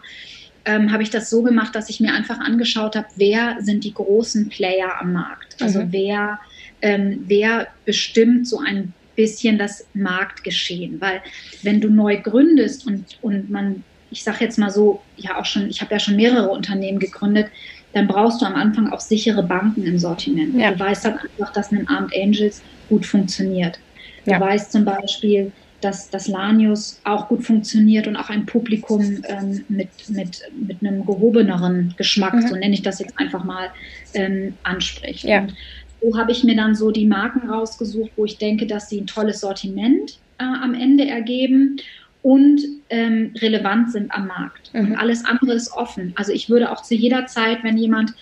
ähm, 0.64 0.92
habe 0.92 1.02
ich 1.02 1.10
das 1.10 1.30
so 1.30 1.42
gemacht, 1.42 1.74
dass 1.74 1.88
ich 1.88 2.00
mir 2.00 2.12
einfach 2.14 2.38
angeschaut 2.38 2.96
habe, 2.96 3.06
wer 3.16 3.56
sind 3.60 3.84
die 3.84 3.94
großen 3.94 4.48
Player 4.48 5.00
am 5.00 5.12
Markt? 5.12 5.60
Also 5.60 5.80
mhm. 5.80 5.92
wer, 5.92 6.38
ähm, 6.80 7.24
wer 7.26 7.68
bestimmt 7.84 8.46
so 8.46 8.58
ein 8.58 8.94
bisschen 9.16 9.58
das 9.58 9.86
Marktgeschehen. 9.94 11.00
Weil 11.00 11.20
wenn 11.62 11.80
du 11.80 11.88
neu 11.88 12.18
gründest 12.18 12.86
und, 12.86 13.18
und 13.22 13.50
man, 13.50 13.84
ich 14.10 14.22
sage 14.22 14.44
jetzt 14.44 14.58
mal 14.58 14.70
so, 14.70 15.02
ja 15.16 15.38
auch 15.38 15.44
schon, 15.44 15.68
ich 15.68 15.80
habe 15.80 15.92
ja 15.92 15.98
schon 15.98 16.16
mehrere 16.16 16.50
Unternehmen 16.50 16.98
gegründet, 16.98 17.48
dann 17.92 18.06
brauchst 18.06 18.40
du 18.40 18.46
am 18.46 18.54
Anfang 18.54 18.90
auch 18.90 19.00
sichere 19.00 19.42
Banken 19.42 19.84
im 19.84 19.98
Sortiment. 19.98 20.56
Ja. 20.56 20.72
Du 20.72 20.80
weißt 20.80 21.04
dann 21.04 21.18
einfach, 21.18 21.52
dass 21.52 21.72
ein 21.72 21.86
Armed 21.88 22.12
Angels 22.16 22.62
gut 22.88 23.04
funktioniert. 23.04 23.78
Du 24.24 24.30
ja. 24.30 24.40
weißt 24.40 24.72
zum 24.72 24.84
Beispiel, 24.84 25.52
dass 25.82 26.08
das 26.10 26.28
Lanius 26.28 27.00
auch 27.04 27.28
gut 27.28 27.44
funktioniert 27.44 28.06
und 28.06 28.16
auch 28.16 28.30
ein 28.30 28.46
Publikum 28.46 29.22
ähm, 29.24 29.64
mit, 29.68 29.88
mit, 30.08 30.42
mit 30.54 30.80
einem 30.80 31.04
gehobeneren 31.04 31.94
Geschmack, 31.96 32.34
mhm. 32.34 32.46
so 32.46 32.54
nenne 32.54 32.74
ich 32.74 32.82
das 32.82 33.00
jetzt 33.00 33.18
einfach 33.18 33.44
mal, 33.44 33.68
ähm, 34.14 34.54
anspricht. 34.62 35.24
Ja. 35.24 35.40
Und 35.40 35.54
so 36.02 36.18
habe 36.18 36.32
ich 36.32 36.44
mir 36.44 36.56
dann 36.56 36.74
so 36.74 36.90
die 36.90 37.06
Marken 37.06 37.48
rausgesucht, 37.48 38.10
wo 38.16 38.24
ich 38.24 38.38
denke, 38.38 38.66
dass 38.66 38.88
sie 38.88 39.00
ein 39.00 39.06
tolles 39.06 39.40
Sortiment 39.40 40.18
äh, 40.38 40.44
am 40.44 40.74
Ende 40.74 41.06
ergeben 41.06 41.76
und 42.22 42.60
ähm, 42.90 43.32
relevant 43.40 43.92
sind 43.92 44.12
am 44.12 44.26
Markt. 44.26 44.72
Mhm. 44.74 44.80
Und 44.80 44.96
alles 44.96 45.24
andere 45.24 45.52
ist 45.52 45.72
offen. 45.72 46.12
Also 46.16 46.32
ich 46.32 46.50
würde 46.50 46.70
auch 46.70 46.82
zu 46.82 46.94
jeder 46.94 47.26
Zeit, 47.26 47.62
wenn 47.62 47.76
jemand 47.76 48.14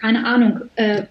keine 0.00 0.26
Ahnung, 0.26 0.60
äh, 0.74 1.04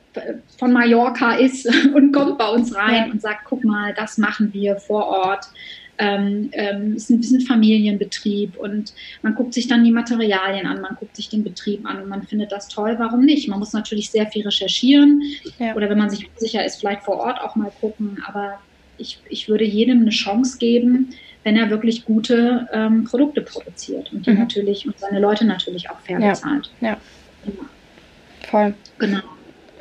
von 0.60 0.72
Mallorca 0.72 1.34
ist 1.34 1.66
und 1.96 2.12
kommt 2.12 2.38
bei 2.38 2.48
uns 2.48 2.76
rein 2.76 3.06
ja. 3.08 3.12
und 3.12 3.22
sagt, 3.22 3.46
guck 3.46 3.64
mal, 3.64 3.92
das 3.96 4.20
machen 4.20 4.54
wir 4.54 4.76
vor 4.76 5.08
Ort 5.08 5.48
ähm, 5.98 6.50
ähm, 6.54 6.96
ist 6.96 7.10
ein 7.10 7.20
bisschen 7.20 7.42
Familienbetrieb 7.42 8.58
und 8.58 8.94
man 9.22 9.36
guckt 9.36 9.54
sich 9.54 9.68
dann 9.68 9.84
die 9.84 9.92
Materialien 9.92 10.66
an, 10.66 10.82
man 10.82 10.96
guckt 10.96 11.16
sich 11.16 11.30
den 11.30 11.44
Betrieb 11.44 11.86
an 11.86 12.02
und 12.02 12.10
man 12.10 12.24
findet 12.24 12.52
das 12.52 12.68
toll. 12.68 12.96
Warum 12.98 13.26
nicht? 13.26 13.48
Man 13.48 13.60
muss 13.60 13.74
natürlich 13.74 14.10
sehr 14.10 14.28
viel 14.28 14.44
recherchieren 14.44 15.22
ja. 15.60 15.76
oder 15.76 15.90
wenn 15.90 15.98
man 15.98 16.10
sich 16.10 16.30
sicher 16.36 16.66
ist, 16.66 16.78
vielleicht 16.78 17.04
vor 17.04 17.18
Ort 17.18 17.40
auch 17.42 17.56
mal 17.56 17.72
gucken. 17.80 18.24
Aber 18.28 18.60
ich, 18.98 19.20
ich 19.30 19.48
würde 19.48 19.66
jedem 19.66 20.02
eine 20.02 20.10
Chance 20.10 20.58
geben, 20.58 21.10
wenn 21.44 21.58
er 21.58 21.70
wirklich 21.70 22.06
gute 22.06 22.68
ähm, 22.74 23.04
Produkte 23.04 23.42
produziert 23.42 24.12
und 24.14 24.26
die 24.26 24.32
mhm. 24.32 24.40
natürlich 24.40 24.88
und 24.88 24.98
seine 24.98 25.20
Leute 25.20 25.46
natürlich 25.46 25.90
auch 25.90 26.00
fair 26.00 26.20
ja. 26.20 26.30
bezahlt. 26.30 26.72
Ja. 26.82 26.98
ja. 27.46 27.52
Voll. 28.50 28.74
Genau. 28.98 29.20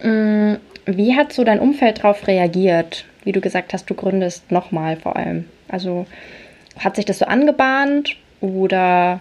Mm, 0.03 0.57
wie 0.87 1.15
hat 1.15 1.33
so 1.33 1.45
dein 1.45 1.61
Umfeld 1.61 1.99
darauf 1.99 2.27
reagiert? 2.27 3.05
Wie 3.25 3.33
du 3.33 3.41
gesagt 3.41 3.73
hast, 3.73 3.89
du 3.89 3.95
gründest 3.95 4.51
nochmal 4.51 4.97
vor 4.97 5.17
allem. 5.17 5.45
Also 5.73 6.07
hat 6.79 6.95
sich 6.95 7.05
das 7.05 7.19
so 7.19 7.25
angebahnt 7.25 8.17
oder? 8.41 9.21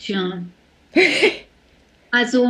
Tja. 0.00 0.42
Also 2.10 2.48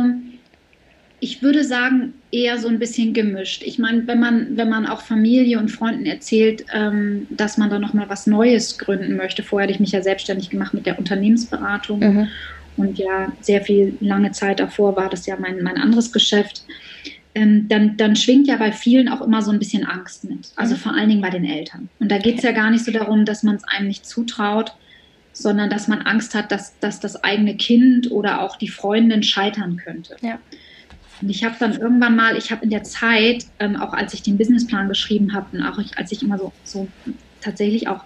ich 1.19 1.41
würde 1.41 1.65
sagen, 1.65 2.13
eher 2.31 2.57
so 2.59 2.69
ein 2.69 2.79
bisschen 2.79 3.13
gemischt. 3.13 3.61
Ich 3.65 3.77
meine, 3.77 4.07
wenn 4.07 4.21
man, 4.21 4.55
wenn 4.55 4.69
man 4.69 4.87
auch 4.87 5.01
Familie 5.01 5.59
und 5.59 5.69
Freunden 5.69 6.05
erzählt, 6.05 6.65
ähm, 6.73 7.27
dass 7.29 7.57
man 7.57 7.69
da 7.69 7.77
nochmal 7.77 8.07
was 8.07 8.25
Neues 8.25 8.77
gründen 8.77 9.17
möchte. 9.17 9.43
Vorher 9.43 9.65
hatte 9.65 9.73
ich 9.73 9.81
mich 9.81 9.91
ja 9.91 10.01
selbstständig 10.01 10.49
gemacht 10.49 10.73
mit 10.73 10.85
der 10.85 10.97
Unternehmensberatung. 10.97 11.99
Mhm. 11.99 12.27
und 12.77 12.97
ja 12.97 13.33
sehr 13.41 13.61
viel 13.61 13.97
lange 13.99 14.31
Zeit 14.31 14.61
davor 14.61 14.95
war 14.95 15.09
das 15.09 15.25
ja 15.25 15.35
mein, 15.37 15.61
mein 15.61 15.75
anderes 15.75 16.13
Geschäft, 16.13 16.63
ähm, 17.35 17.67
dann, 17.69 17.97
dann 17.97 18.15
schwingt 18.15 18.47
ja 18.47 18.57
bei 18.57 18.71
vielen 18.71 19.07
auch 19.07 19.21
immer 19.21 19.41
so 19.41 19.51
ein 19.51 19.59
bisschen 19.59 19.85
Angst 19.85 20.23
mit. 20.23 20.51
Also 20.55 20.75
mhm. 20.75 20.79
vor 20.79 20.93
allen 20.93 21.09
Dingen 21.09 21.21
bei 21.21 21.29
den 21.29 21.45
Eltern. 21.45 21.89
Und 21.99 22.11
da 22.11 22.17
geht 22.17 22.37
es 22.37 22.43
ja 22.43 22.51
gar 22.51 22.71
nicht 22.71 22.85
so 22.85 22.91
darum, 22.91 23.25
dass 23.25 23.43
man 23.43 23.55
es 23.55 23.63
einem 23.63 23.87
nicht 23.87 24.05
zutraut, 24.05 24.73
sondern 25.33 25.69
dass 25.69 25.87
man 25.87 26.01
Angst 26.01 26.35
hat, 26.35 26.51
dass, 26.51 26.77
dass 26.79 26.99
das 26.99 27.23
eigene 27.23 27.55
Kind 27.55 28.11
oder 28.11 28.41
auch 28.41 28.55
die 28.57 28.67
Freundin 28.67 29.23
scheitern 29.23 29.77
könnte. 29.77 30.15
Ja. 30.21 30.39
Und 31.21 31.29
ich 31.29 31.43
habe 31.43 31.55
dann 31.59 31.77
irgendwann 31.77 32.15
mal, 32.15 32.37
ich 32.37 32.51
habe 32.51 32.63
in 32.63 32.69
der 32.69 32.83
Zeit, 32.83 33.45
ähm, 33.59 33.75
auch 33.75 33.93
als 33.93 34.13
ich 34.13 34.21
den 34.21 34.37
Businessplan 34.37 34.87
geschrieben 34.87 35.33
habe 35.33 35.57
und 35.57 35.63
auch 35.63 35.77
ich, 35.77 35.97
als 35.97 36.11
ich 36.11 36.23
immer 36.23 36.37
so, 36.37 36.51
so 36.63 36.87
tatsächlich 37.41 37.87
auch 37.87 38.03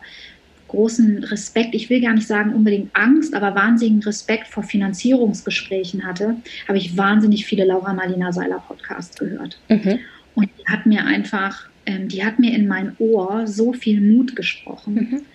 großen 0.73 1.23
Respekt, 1.25 1.75
ich 1.75 1.89
will 1.91 2.01
gar 2.01 2.13
nicht 2.13 2.27
sagen 2.27 2.53
unbedingt 2.53 2.89
Angst, 2.95 3.35
aber 3.35 3.53
wahnsinnigen 3.53 4.01
Respekt 4.01 4.47
vor 4.47 4.63
Finanzierungsgesprächen 4.63 6.03
hatte, 6.03 6.37
habe 6.67 6.79
ich 6.79 6.97
wahnsinnig 6.97 7.45
viele 7.45 7.63
Laura 7.63 7.93
Marlina 7.93 8.31
Seiler 8.31 8.59
Podcasts 8.67 9.15
gehört. 9.15 9.61
Mhm. 9.69 9.99
Und 10.33 10.49
die 10.57 10.71
hat 10.71 10.87
mir 10.87 11.05
einfach, 11.05 11.69
ähm, 11.85 12.07
die 12.07 12.25
hat 12.25 12.39
mir 12.39 12.55
in 12.55 12.67
mein 12.67 12.95
Ohr 12.97 13.45
so 13.45 13.73
viel 13.73 14.01
Mut 14.01 14.35
gesprochen. 14.35 14.93
Mhm 14.95 15.25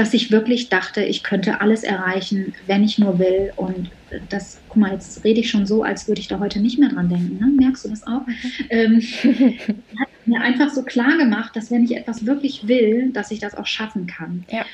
dass 0.00 0.14
ich 0.14 0.30
wirklich 0.30 0.70
dachte, 0.70 1.02
ich 1.04 1.22
könnte 1.22 1.60
alles 1.60 1.82
erreichen, 1.82 2.54
wenn 2.66 2.82
ich 2.82 2.98
nur 2.98 3.18
will. 3.18 3.52
Und 3.56 3.90
das, 4.30 4.58
guck 4.68 4.78
mal, 4.78 4.94
jetzt 4.94 5.22
rede 5.24 5.40
ich 5.40 5.50
schon 5.50 5.66
so, 5.66 5.82
als 5.82 6.08
würde 6.08 6.22
ich 6.22 6.28
da 6.28 6.38
heute 6.38 6.58
nicht 6.58 6.78
mehr 6.78 6.88
dran 6.88 7.10
denken. 7.10 7.36
Ne? 7.38 7.52
Merkst 7.58 7.84
du 7.84 7.90
das 7.90 8.06
auch? 8.06 8.26
Mhm. 8.26 8.34
Ähm, 8.70 9.00
hat 10.00 10.08
mir 10.24 10.40
einfach 10.40 10.70
so 10.70 10.84
klar 10.84 11.18
gemacht, 11.18 11.54
dass 11.54 11.70
wenn 11.70 11.84
ich 11.84 11.94
etwas 11.94 12.24
wirklich 12.24 12.66
will, 12.66 13.10
dass 13.12 13.30
ich 13.30 13.40
das 13.40 13.54
auch 13.54 13.66
schaffen 13.66 14.06
kann. 14.06 14.44
Ja. 14.50 14.64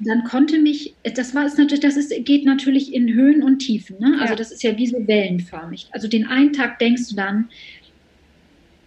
Dann 0.00 0.24
konnte 0.24 0.58
mich, 0.58 0.94
das 1.14 1.34
war 1.34 1.46
es 1.46 1.56
natürlich, 1.56 1.80
das 1.80 1.96
ist, 1.96 2.12
geht 2.26 2.44
natürlich 2.44 2.92
in 2.92 3.14
Höhen 3.14 3.42
und 3.42 3.60
Tiefen. 3.60 3.96
Ne? 4.00 4.18
Also 4.20 4.34
ja. 4.34 4.36
das 4.36 4.52
ist 4.52 4.62
ja 4.62 4.76
wie 4.76 4.86
so 4.86 4.98
wellenförmig. 5.08 5.88
Also 5.92 6.08
den 6.08 6.26
einen 6.26 6.52
Tag 6.52 6.78
denkst 6.78 7.08
du 7.08 7.16
dann, 7.16 7.48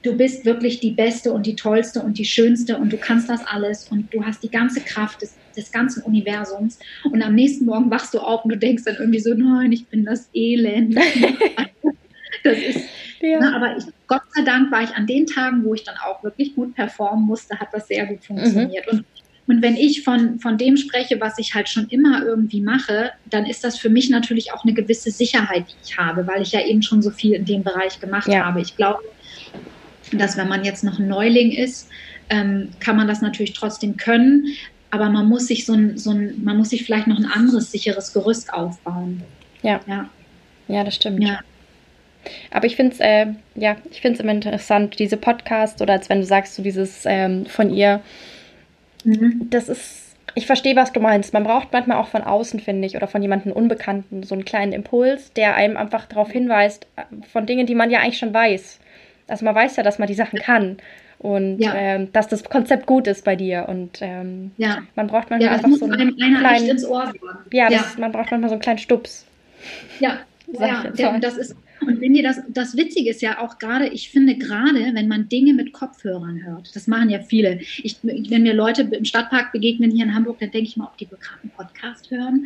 du 0.04 0.18
bist 0.18 0.46
wirklich 0.46 0.80
die 0.80 0.92
Beste 0.92 1.32
und 1.32 1.46
die 1.46 1.56
Tollste 1.56 2.02
und 2.02 2.18
die 2.18 2.26
Schönste 2.26 2.78
und 2.78 2.92
du 2.92 2.98
kannst 2.98 3.30
das 3.30 3.46
alles 3.46 3.88
und 3.90 4.14
du 4.14 4.26
hast 4.26 4.44
die 4.44 4.50
ganze 4.50 4.82
Kraft 4.82 5.22
des 5.22 5.36
des 5.56 5.72
ganzen 5.72 6.04
Universums. 6.04 6.80
Und 7.04 7.22
am 7.22 7.36
nächsten 7.36 7.66
Morgen 7.66 7.90
wachst 7.92 8.14
du 8.14 8.20
auf 8.20 8.44
und 8.44 8.52
du 8.52 8.58
denkst 8.58 8.84
dann 8.86 8.96
irgendwie 8.96 9.20
so, 9.20 9.34
nein, 9.34 9.72
ich 9.72 9.88
bin 9.88 10.06
das 10.06 10.30
Elend. 10.34 10.96
das 12.44 12.58
ist, 12.58 12.80
ja. 13.22 13.40
ne, 13.40 13.56
aber 13.56 13.78
ich, 13.78 13.84
Gott 14.08 14.22
sei 14.34 14.44
Dank 14.44 14.72
war 14.72 14.84
ich 14.84 14.92
an 14.92 15.08
den 15.08 15.26
Tagen, 15.26 15.64
wo 15.64 15.74
ich 15.74 15.84
dann 15.84 15.96
auch 16.06 16.24
wirklich 16.24 16.56
gut 16.56 16.76
performen 16.76 17.26
musste, 17.26 17.60
hat 17.60 17.70
das 17.72 17.88
sehr 17.88 18.06
gut 18.06 18.24
funktioniert. 18.24 18.92
Mhm. 18.92 19.00
Und 19.00 19.06
und 19.48 19.62
wenn 19.64 19.76
ich 19.76 20.04
von, 20.04 20.40
von 20.40 20.58
dem 20.58 20.78
spreche, 20.78 21.20
was 21.20 21.38
ich 21.38 21.56
halt 21.56 21.68
schon 21.68 21.88
immer 21.88 22.24
irgendwie 22.24 22.62
mache, 22.62 23.12
dann 23.30 23.46
ist 23.46 23.64
das 23.64 23.78
für 23.78 23.90
mich 23.90 24.10
natürlich 24.10 24.54
auch 24.54 24.64
eine 24.64 24.74
gewisse 24.74 25.12
Sicherheit, 25.12 25.66
die 25.68 25.76
ich 25.84 25.98
habe, 25.98 26.26
weil 26.28 26.42
ich 26.44 26.52
ja 26.54 26.66
eben 26.66 26.82
schon 26.82 27.02
so 27.02 27.10
viel 27.10 27.34
in 27.34 27.44
dem 27.44 27.64
Bereich 27.64 28.00
gemacht 28.00 28.30
ja. 28.30 28.46
habe. 28.46 28.62
Ich 28.62 28.78
glaube, 28.78 29.00
dass 30.20 30.38
wenn 30.38 30.48
man 30.48 30.64
jetzt 30.64 30.84
noch 30.84 31.00
ein 31.00 31.08
Neuling 31.08 31.52
ist, 31.52 31.88
ähm, 32.30 32.70
kann 32.80 32.96
man 32.96 33.08
das 33.08 33.22
natürlich 33.22 33.54
trotzdem 33.54 33.98
können 33.98 34.46
aber 34.92 35.10
man 35.10 35.28
muss 35.28 35.48
sich 35.48 35.66
so 35.66 35.74
ein, 35.74 35.98
so 35.98 36.12
ein, 36.12 36.44
man 36.44 36.58
muss 36.58 36.70
sich 36.70 36.84
vielleicht 36.84 37.08
noch 37.08 37.18
ein 37.18 37.26
anderes 37.26 37.72
sicheres 37.72 38.14
Gerüst 38.14 38.54
aufbauen. 38.54 39.24
Ja. 39.64 39.80
Ja, 39.88 40.10
ja 40.68 40.84
das 40.84 40.96
stimmt. 40.96 41.24
Ja. 41.24 41.40
Aber 42.52 42.68
ich 42.68 42.76
finde 42.76 42.94
es, 42.94 43.00
äh, 43.00 43.28
ja, 43.56 43.78
ich 43.90 44.02
finde 44.02 44.16
es 44.16 44.20
immer 44.20 44.34
interessant, 44.34 45.00
diese 45.00 45.18
Podcasts 45.18 45.82
oder 45.82 45.94
als 45.94 46.10
wenn 46.10 46.20
du 46.20 46.26
sagst, 46.26 46.56
so 46.56 46.62
dieses 46.62 47.04
ähm, 47.06 47.46
von 47.46 47.74
ihr, 47.74 48.02
mhm. 49.06 49.48
das 49.50 49.70
ist, 49.70 50.16
ich 50.36 50.46
verstehe, 50.46 50.76
was 50.76 50.92
du 50.92 51.00
meinst. 51.00 51.34
Man 51.34 51.46
braucht 51.46 51.72
manchmal 51.72 51.98
auch 51.98 52.10
von 52.10 52.22
außen, 52.22 52.60
finde 52.60 52.86
ich, 52.86 52.96
oder 52.96 53.08
von 53.08 53.22
jemandem 53.22 53.54
Unbekannten 53.54 54.24
so 54.24 54.36
einen 54.36 54.46
kleinen 54.46 54.74
Impuls, 54.74 55.32
der 55.34 55.56
einem 55.56 55.78
einfach 55.78 56.06
darauf 56.06 56.30
hinweist, 56.30 56.86
äh, 56.98 57.04
von 57.32 57.46
Dingen, 57.46 57.66
die 57.66 57.76
man 57.76 57.90
ja 57.90 58.02
eigentlich 58.02 58.20
schon 58.20 58.34
weiß. 58.34 58.81
Also 59.32 59.46
man 59.46 59.56
weiß 59.56 59.78
ja, 59.78 59.84
dass 59.84 59.98
man 59.98 60.08
die 60.08 60.14
Sachen 60.14 60.40
kann 60.40 60.78
und 61.18 61.60
ja. 61.60 61.74
ähm, 61.76 62.12
dass 62.12 62.28
das 62.28 62.44
Konzept 62.44 62.86
gut 62.86 63.08
ist 63.08 63.24
bei 63.24 63.36
dir. 63.36 63.66
Und 63.68 64.00
ähm, 64.02 64.52
ja. 64.58 64.80
man 64.96 65.08
braucht 65.08 65.30
manchmal 65.30 65.52
ja, 65.52 65.64
einfach 65.64 65.78
so 65.78 65.86
einen 65.86 66.16
kleinen, 66.16 66.78
ja, 67.52 67.70
das, 67.70 67.98
man 67.98 68.12
braucht 68.12 68.32
manchmal 68.32 68.50
so 68.50 68.56
einen 68.56 68.62
kleinen 68.62 68.80
Stups. 68.80 69.26
Ja, 70.00 70.18
ja 70.60 71.20
das 71.20 71.38
ist 71.38 71.56
und 71.82 72.00
wenn 72.02 72.14
dir 72.14 72.24
das, 72.24 72.42
das 72.50 72.78
Witzige 72.78 73.10
ist 73.10 73.22
ja 73.22 73.40
auch 73.40 73.58
gerade, 73.58 73.88
ich 73.88 74.10
finde 74.10 74.36
gerade, 74.36 74.94
wenn 74.94 75.08
man 75.08 75.30
Dinge 75.30 75.54
mit 75.54 75.74
Kopfhörern 75.74 76.44
hört, 76.44 76.76
das 76.76 76.88
machen 76.88 77.10
ja 77.10 77.20
viele. 77.20 77.60
Ich, 77.82 77.98
wenn 78.04 78.44
mir 78.44 78.54
Leute 78.54 78.84
im 78.84 79.06
Stadtpark 79.06 79.52
begegnen 79.52 79.92
hier 79.92 80.06
in 80.06 80.14
Hamburg, 80.14 80.40
dann 80.40 80.52
denke 80.52 80.68
ich 80.68 80.78
mal, 80.78 80.86
ob 80.86 80.98
die 80.98 81.08
gerade 81.08 81.42
einen 81.42 81.52
Podcast 81.52 82.12
hören, 82.12 82.46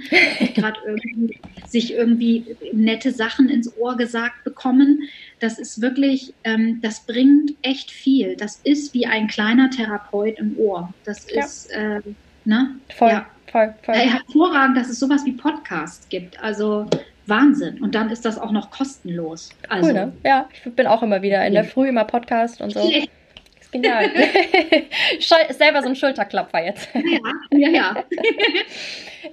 gerade 0.56 0.80
irgendwie 0.86 1.40
sich 1.68 1.94
irgendwie 1.94 2.56
nette 2.72 3.12
Sachen 3.12 3.50
ins 3.50 3.76
Ohr 3.78 3.98
gesagt 3.98 4.44
bekommen. 4.44 5.04
Das 5.40 5.60
ist 5.60 5.82
wirklich, 5.82 6.34
ähm, 6.44 6.80
das 6.82 7.06
bringt 7.06 7.54
echt 7.62 7.92
viel. 7.92 8.36
Das 8.36 8.62
ist 8.64 8.94
wie 8.94 9.06
ein 9.06 9.28
kleiner 9.28 9.70
Therapeut 9.70 10.40
im 10.40 10.58
Ohr. 10.58 10.94
Das 11.04 11.28
ja. 11.30 11.44
ist, 11.44 11.72
äh, 11.72 12.02
ne? 12.46 12.76
Voll, 12.96 13.10
ja. 13.10 13.26
voll, 13.52 13.74
voll. 13.84 13.96
Hervorragend, 13.96 14.78
dass 14.78 14.90
es 14.90 15.00
sowas 15.00 15.26
wie 15.26 15.34
Podcasts 15.34 16.08
gibt. 16.10 16.42
Also 16.42 16.88
Wahnsinn. 17.28 17.82
Und 17.82 17.96
dann 17.96 18.10
ist 18.10 18.26
das 18.26 18.38
auch 18.38 18.52
noch 18.52 18.72
kostenlos. 18.72 19.50
Also, 19.70 19.88
cool, 19.88 19.94
ne? 19.94 20.14
Ja, 20.24 20.48
ich 20.54 20.72
bin 20.74 20.88
auch 20.88 21.04
immer 21.04 21.22
wieder 21.22 21.46
in 21.46 21.54
der 21.54 21.64
Früh 21.64 21.90
immer 21.90 22.06
Podcast 22.06 22.62
und 22.62 22.72
so. 22.72 22.90
Ist 22.90 23.72
genial. 23.72 24.10
Selber 25.50 25.82
so 25.82 25.90
ein 25.90 25.96
Schulterklopfer 25.96 26.64
jetzt. 26.64 26.88
Ja, 26.94 27.32
ja, 27.52 27.70
ja. 27.70 28.04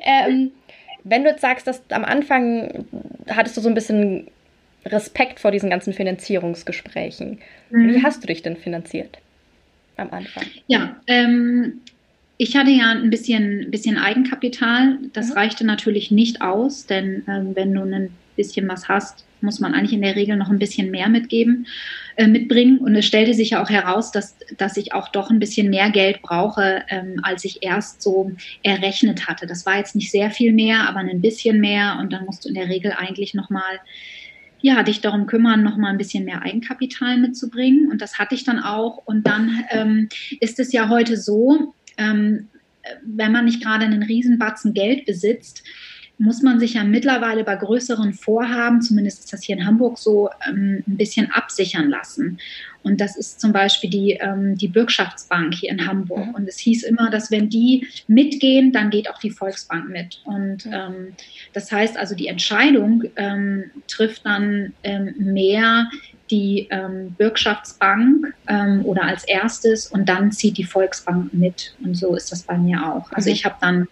ähm, 0.05 0.53
wenn 1.05 1.25
du 1.25 1.31
jetzt 1.31 1.41
sagst, 1.41 1.67
dass 1.67 1.83
am 1.91 2.05
Anfang 2.05 2.87
hattest 3.29 3.57
du 3.57 3.61
so 3.61 3.69
ein 3.69 3.75
bisschen 3.75 4.29
Respekt 4.87 5.41
vor 5.41 5.51
diesen 5.51 5.71
ganzen 5.71 5.93
Finanzierungsgesprächen. 5.93 7.41
Mhm. 7.71 7.89
Wie 7.89 8.03
hast 8.03 8.23
du 8.23 8.27
dich 8.27 8.43
denn 8.43 8.57
finanziert 8.57 9.19
am 9.97 10.11
Anfang? 10.11 10.45
Ja, 10.67 10.97
ähm, 11.07 11.81
ich 12.37 12.57
hatte 12.57 12.71
ja 12.71 12.91
ein 12.91 13.11
bisschen, 13.11 13.71
bisschen 13.71 13.99
Eigenkapital. 13.99 14.99
Das 15.13 15.29
mhm. 15.29 15.33
reichte 15.35 15.65
natürlich 15.65 16.11
nicht 16.11 16.41
aus, 16.41 16.87
denn 16.87 17.25
ähm, 17.29 17.55
wenn 17.55 17.75
du 17.75 17.83
ein 17.83 18.11
bisschen 18.37 18.69
was 18.69 18.89
hast, 18.89 19.25
muss 19.43 19.61
man 19.61 19.75
eigentlich 19.75 19.93
in 19.93 20.03
der 20.03 20.17
Regel 20.17 20.37
noch 20.37 20.51
ein 20.51 20.59
bisschen 20.59 20.91
mehr 20.91 21.09
mitgeben, 21.09 21.67
äh, 22.17 22.27
mitbringen. 22.27 22.79
Und 22.79 22.95
es 22.95 23.07
stellte 23.07 23.35
sich 23.35 23.51
ja 23.51 23.63
auch 23.63 23.71
heraus, 23.71 24.13
dass, 24.13 24.37
dass 24.57 24.77
ich 24.77 24.95
auch 24.95 25.09
doch 25.09 25.31
ein 25.31 25.41
bisschen 25.41 25.69
mehr 25.69 25.91
Geld 25.91 26.23
brauche, 26.23 26.83
ähm, 26.89 27.21
als 27.23 27.45
ich 27.45 27.63
erst 27.63 28.03
so 28.03 28.33
errechnet 28.63 29.27
hatte. 29.27 29.47
Das 29.47 29.67
war 29.67 29.79
jetzt 29.79 29.95
nicht 29.95 30.11
sehr 30.11 30.31
viel 30.31 30.53
mehr, 30.53 30.89
aber 30.89 31.01
ein 31.01 31.21
bisschen 31.21 31.61
mehr. 31.61 31.99
Und 32.01 32.13
dann 32.13 32.25
musst 32.25 32.45
du 32.45 32.49
in 32.49 32.55
der 32.55 32.69
Regel 32.69 32.93
eigentlich 32.97 33.35
nochmal 33.35 33.81
ja, 34.65 34.85
dich 34.85 35.01
darum 35.01 35.27
kümmern, 35.27 35.65
noch 35.65 35.77
mal 35.77 35.91
ein 35.91 35.99
bisschen 35.99 36.25
mehr 36.25 36.43
Eigenkapital 36.43 37.19
mitzubringen. 37.19 37.91
Und 37.91 38.01
das 38.01 38.19
hatte 38.21 38.37
ich 38.37 38.45
dann 38.45 38.61
auch. 38.61 38.99
Und 39.05 39.27
dann 39.27 39.65
ähm, 39.71 40.09
ist 40.39 40.61
es 40.61 40.73
ja 40.73 40.89
heute 40.89 41.17
so, 41.17 41.75
ähm, 41.97 42.49
wenn 43.05 43.33
man 43.33 43.45
nicht 43.45 43.63
gerade 43.63 43.85
einen 43.85 44.03
Riesenbatzen 44.03 44.75
Geld 44.75 45.07
besitzt, 45.07 45.65
muss 46.23 46.41
man 46.41 46.61
sich 46.61 46.75
ja 46.75 46.85
mittlerweile 46.85 47.43
bei 47.43 47.57
größeren 47.57 48.15
Vorhaben, 48.15 48.81
zumindest 48.81 49.21
ist 49.21 49.33
das 49.33 49.43
hier 49.43 49.57
in 49.57 49.67
Hamburg 49.67 49.99
so, 49.99 50.31
ähm, 50.49 50.85
ein 50.87 50.97
bisschen 50.97 51.33
absichern 51.33 51.91
lassen. 51.91 52.39
Und 52.85 53.01
das 53.01 53.17
ist 53.17 53.41
zum 53.41 53.53
Beispiel 53.53 53.91
die, 53.91 54.13
ähm, 54.13 54.57
die 54.57 54.69
Bürgschaftsbank 54.69 55.55
hier 55.55 55.71
in 55.71 55.85
Hamburg. 55.85 56.29
Mhm. 56.29 56.35
Und 56.35 56.49
es 56.49 56.59
hieß 56.59 56.85
immer, 56.85 57.11
dass 57.11 57.33
wenn 57.33 57.49
die 57.49 57.89
mitgehen, 58.07 58.73
dann 58.73 58.91
geht 58.91 59.11
auch 59.11 59.19
die 59.19 59.31
Volksbank 59.31 59.89
mit. 59.89 60.21
Und 60.25 60.67
ähm, 60.67 61.15
das 61.55 61.73
heißt 61.73 61.97
also, 61.97 62.15
die 62.15 62.29
Entscheidung 62.29 63.03
ähm, 63.17 63.65
trifft 63.89 64.25
dann 64.25 64.75
ähm, 64.85 65.15
mehr 65.19 65.91
die 66.31 66.69
ähm, 66.71 67.15
Bürgschaftsbank 67.19 68.33
ähm, 68.47 68.85
oder 68.85 69.03
als 69.03 69.25
erstes 69.25 69.89
und 69.89 70.09
dann 70.09 70.31
zieht 70.31 70.57
die 70.57 70.65
Volksbank 70.65 71.35
mit. 71.35 71.75
Und 71.85 71.97
so 71.97 72.15
ist 72.15 72.31
das 72.31 72.45
bei 72.45 72.57
mir 72.57 72.87
auch. 72.87 73.11
Also 73.11 73.29
mhm. 73.29 73.35
ich 73.35 73.45
habe 73.45 73.57
dann 73.61 73.89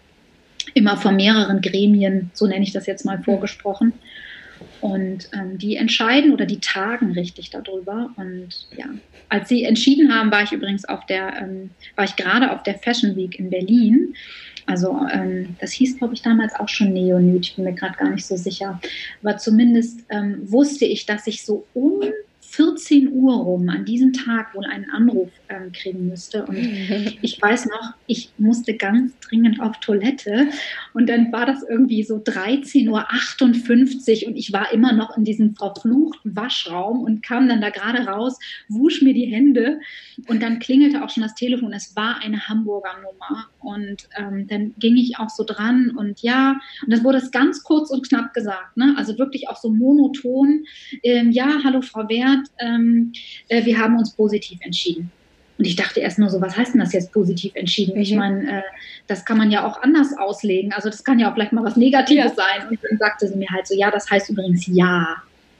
immer 0.73 0.97
von 0.97 1.15
mehreren 1.15 1.61
Gremien, 1.61 2.31
so 2.33 2.47
nenne 2.47 2.63
ich 2.63 2.71
das 2.71 2.85
jetzt 2.85 3.05
mal, 3.05 3.21
vorgesprochen. 3.21 3.93
Und 4.79 5.29
ähm, 5.33 5.57
die 5.57 5.75
entscheiden 5.75 6.33
oder 6.33 6.45
die 6.45 6.59
tagen 6.59 7.13
richtig 7.13 7.49
darüber. 7.49 8.11
Und 8.15 8.67
ja, 8.75 8.85
als 9.29 9.49
sie 9.49 9.63
entschieden 9.63 10.13
haben, 10.13 10.31
war 10.31 10.43
ich 10.43 10.51
übrigens 10.51 10.85
auf 10.85 11.05
der, 11.05 11.33
ähm, 11.41 11.71
war 11.95 12.05
ich 12.05 12.15
gerade 12.15 12.51
auf 12.51 12.63
der 12.63 12.75
Fashion 12.75 13.15
Week 13.15 13.39
in 13.39 13.49
Berlin. 13.49 14.15
Also 14.65 15.05
ähm, 15.11 15.55
das 15.59 15.71
hieß, 15.71 15.97
glaube 15.97 16.13
ich, 16.13 16.21
damals 16.21 16.55
auch 16.55 16.69
schon 16.69 16.93
Neonyd, 16.93 17.45
ich 17.45 17.55
bin 17.55 17.65
mir 17.65 17.73
gerade 17.73 17.97
gar 17.97 18.09
nicht 18.09 18.25
so 18.25 18.37
sicher. 18.37 18.79
Aber 19.23 19.37
zumindest 19.37 20.01
ähm, 20.09 20.39
wusste 20.51 20.85
ich, 20.85 21.05
dass 21.05 21.27
ich 21.27 21.43
so 21.43 21.65
um 21.73 22.01
14 22.41 23.11
Uhr 23.11 23.35
rum 23.35 23.69
an 23.69 23.85
diesem 23.85 24.13
Tag 24.13 24.53
wohl 24.53 24.65
einen 24.65 24.89
Anruf 24.89 25.29
ähm, 25.51 25.71
kriegen 25.71 26.07
müsste. 26.07 26.45
Und 26.45 26.57
ich 27.21 27.41
weiß 27.41 27.65
noch, 27.65 27.93
ich 28.07 28.31
musste 28.37 28.75
ganz 28.75 29.17
dringend 29.19 29.59
auf 29.59 29.79
Toilette 29.79 30.47
und 30.93 31.09
dann 31.09 31.31
war 31.31 31.45
das 31.45 31.63
irgendwie 31.67 32.03
so 32.03 32.17
13.58 32.17 34.23
Uhr 34.23 34.29
und 34.29 34.37
ich 34.37 34.53
war 34.53 34.71
immer 34.71 34.93
noch 34.93 35.17
in 35.17 35.25
diesem 35.25 35.55
verfluchten 35.55 36.35
Waschraum 36.35 37.01
und 37.01 37.23
kam 37.23 37.47
dann 37.47 37.61
da 37.61 37.69
gerade 37.69 38.05
raus, 38.05 38.39
wusch 38.69 39.01
mir 39.01 39.13
die 39.13 39.25
Hände 39.25 39.79
und 40.27 40.41
dann 40.41 40.59
klingelte 40.59 41.03
auch 41.03 41.09
schon 41.09 41.23
das 41.23 41.35
Telefon. 41.35 41.73
Es 41.73 41.95
war 41.95 42.21
eine 42.21 42.47
Hamburger 42.47 42.95
Nummer 43.01 43.47
und 43.59 44.07
ähm, 44.17 44.47
dann 44.47 44.73
ging 44.79 44.95
ich 44.95 45.19
auch 45.19 45.29
so 45.29 45.43
dran 45.43 45.91
und 45.97 46.21
ja, 46.21 46.59
und 46.85 46.91
dann 46.91 47.03
wurde 47.03 47.17
es 47.17 47.31
ganz 47.31 47.63
kurz 47.63 47.91
und 47.91 48.07
knapp 48.07 48.33
gesagt, 48.33 48.77
ne? 48.77 48.93
also 48.97 49.17
wirklich 49.17 49.49
auch 49.49 49.57
so 49.57 49.69
monoton. 49.69 50.65
Ähm, 51.03 51.31
ja, 51.31 51.59
hallo 51.63 51.81
Frau 51.81 52.07
Wert, 52.09 52.47
ähm, 52.59 53.11
äh, 53.47 53.65
wir 53.65 53.77
haben 53.77 53.97
uns 53.97 54.15
positiv 54.15 54.59
entschieden. 54.61 55.11
Und 55.61 55.67
ich 55.67 55.75
dachte 55.75 55.99
erst 55.99 56.17
nur 56.17 56.31
so, 56.31 56.41
was 56.41 56.57
heißt 56.57 56.73
denn 56.73 56.81
das 56.81 56.91
jetzt 56.91 57.11
positiv 57.11 57.53
entschieden? 57.53 57.93
Mhm. 57.93 58.01
Ich 58.01 58.15
meine, 58.15 58.51
äh, 58.51 58.61
das 59.05 59.25
kann 59.25 59.37
man 59.37 59.51
ja 59.51 59.63
auch 59.63 59.79
anders 59.83 60.17
auslegen. 60.17 60.73
Also 60.73 60.89
das 60.89 61.03
kann 61.03 61.19
ja 61.19 61.29
auch 61.29 61.35
vielleicht 61.35 61.53
mal 61.53 61.63
was 61.63 61.75
Negatives 61.75 62.31
ja. 62.35 62.35
sein. 62.35 62.67
Und 62.67 62.79
dann 62.81 62.97
sagte 62.97 63.27
sie 63.27 63.35
mir 63.35 63.47
halt 63.51 63.67
so, 63.67 63.75
ja, 63.75 63.91
das 63.91 64.09
heißt 64.09 64.31
übrigens 64.31 64.65
ja. 64.65 65.17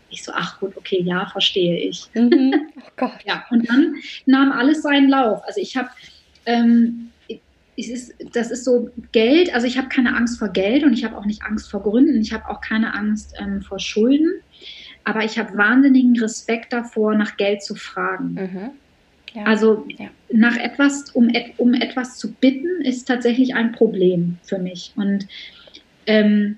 Ich 0.09 0.23
so, 0.23 0.31
ach 0.33 0.59
gut, 0.59 0.75
okay, 0.75 1.03
ja, 1.03 1.27
verstehe 1.27 1.77
ich. 1.77 2.09
Mhm. 2.15 2.51
Oh 2.77 2.89
Gott. 2.97 3.19
ja, 3.25 3.45
und 3.51 3.69
dann 3.69 3.93
nahm 4.25 4.51
alles 4.51 4.81
seinen 4.81 5.07
Lauf. 5.07 5.43
Also 5.45 5.61
ich 5.61 5.77
habe, 5.77 5.89
ähm, 6.47 7.11
ist, 7.75 8.15
das 8.33 8.49
ist 8.49 8.65
so 8.65 8.89
Geld, 9.11 9.53
also 9.53 9.67
ich 9.67 9.77
habe 9.77 9.87
keine 9.87 10.15
Angst 10.15 10.39
vor 10.39 10.49
Geld 10.49 10.83
und 10.83 10.93
ich 10.93 11.05
habe 11.05 11.15
auch 11.15 11.25
nicht 11.25 11.43
Angst 11.43 11.69
vor 11.69 11.83
Gründen. 11.83 12.19
Ich 12.21 12.33
habe 12.33 12.49
auch 12.49 12.59
keine 12.59 12.95
Angst 12.95 13.35
ähm, 13.39 13.61
vor 13.61 13.77
Schulden. 13.77 14.31
Aber 15.03 15.23
ich 15.23 15.37
habe 15.37 15.55
wahnsinnigen 15.55 16.19
Respekt 16.19 16.73
davor, 16.73 17.13
nach 17.13 17.37
Geld 17.37 17.61
zu 17.61 17.75
fragen. 17.75 18.33
Mhm. 18.33 18.71
Ja. 19.33 19.43
Also 19.43 19.85
ja. 19.97 20.07
nach 20.31 20.57
etwas, 20.57 21.11
um, 21.11 21.31
um 21.57 21.73
etwas 21.73 22.17
zu 22.17 22.33
bitten, 22.33 22.81
ist 22.81 23.07
tatsächlich 23.07 23.55
ein 23.55 23.71
Problem 23.71 24.37
für 24.43 24.59
mich. 24.59 24.93
Und 24.95 25.27
ähm, 26.05 26.57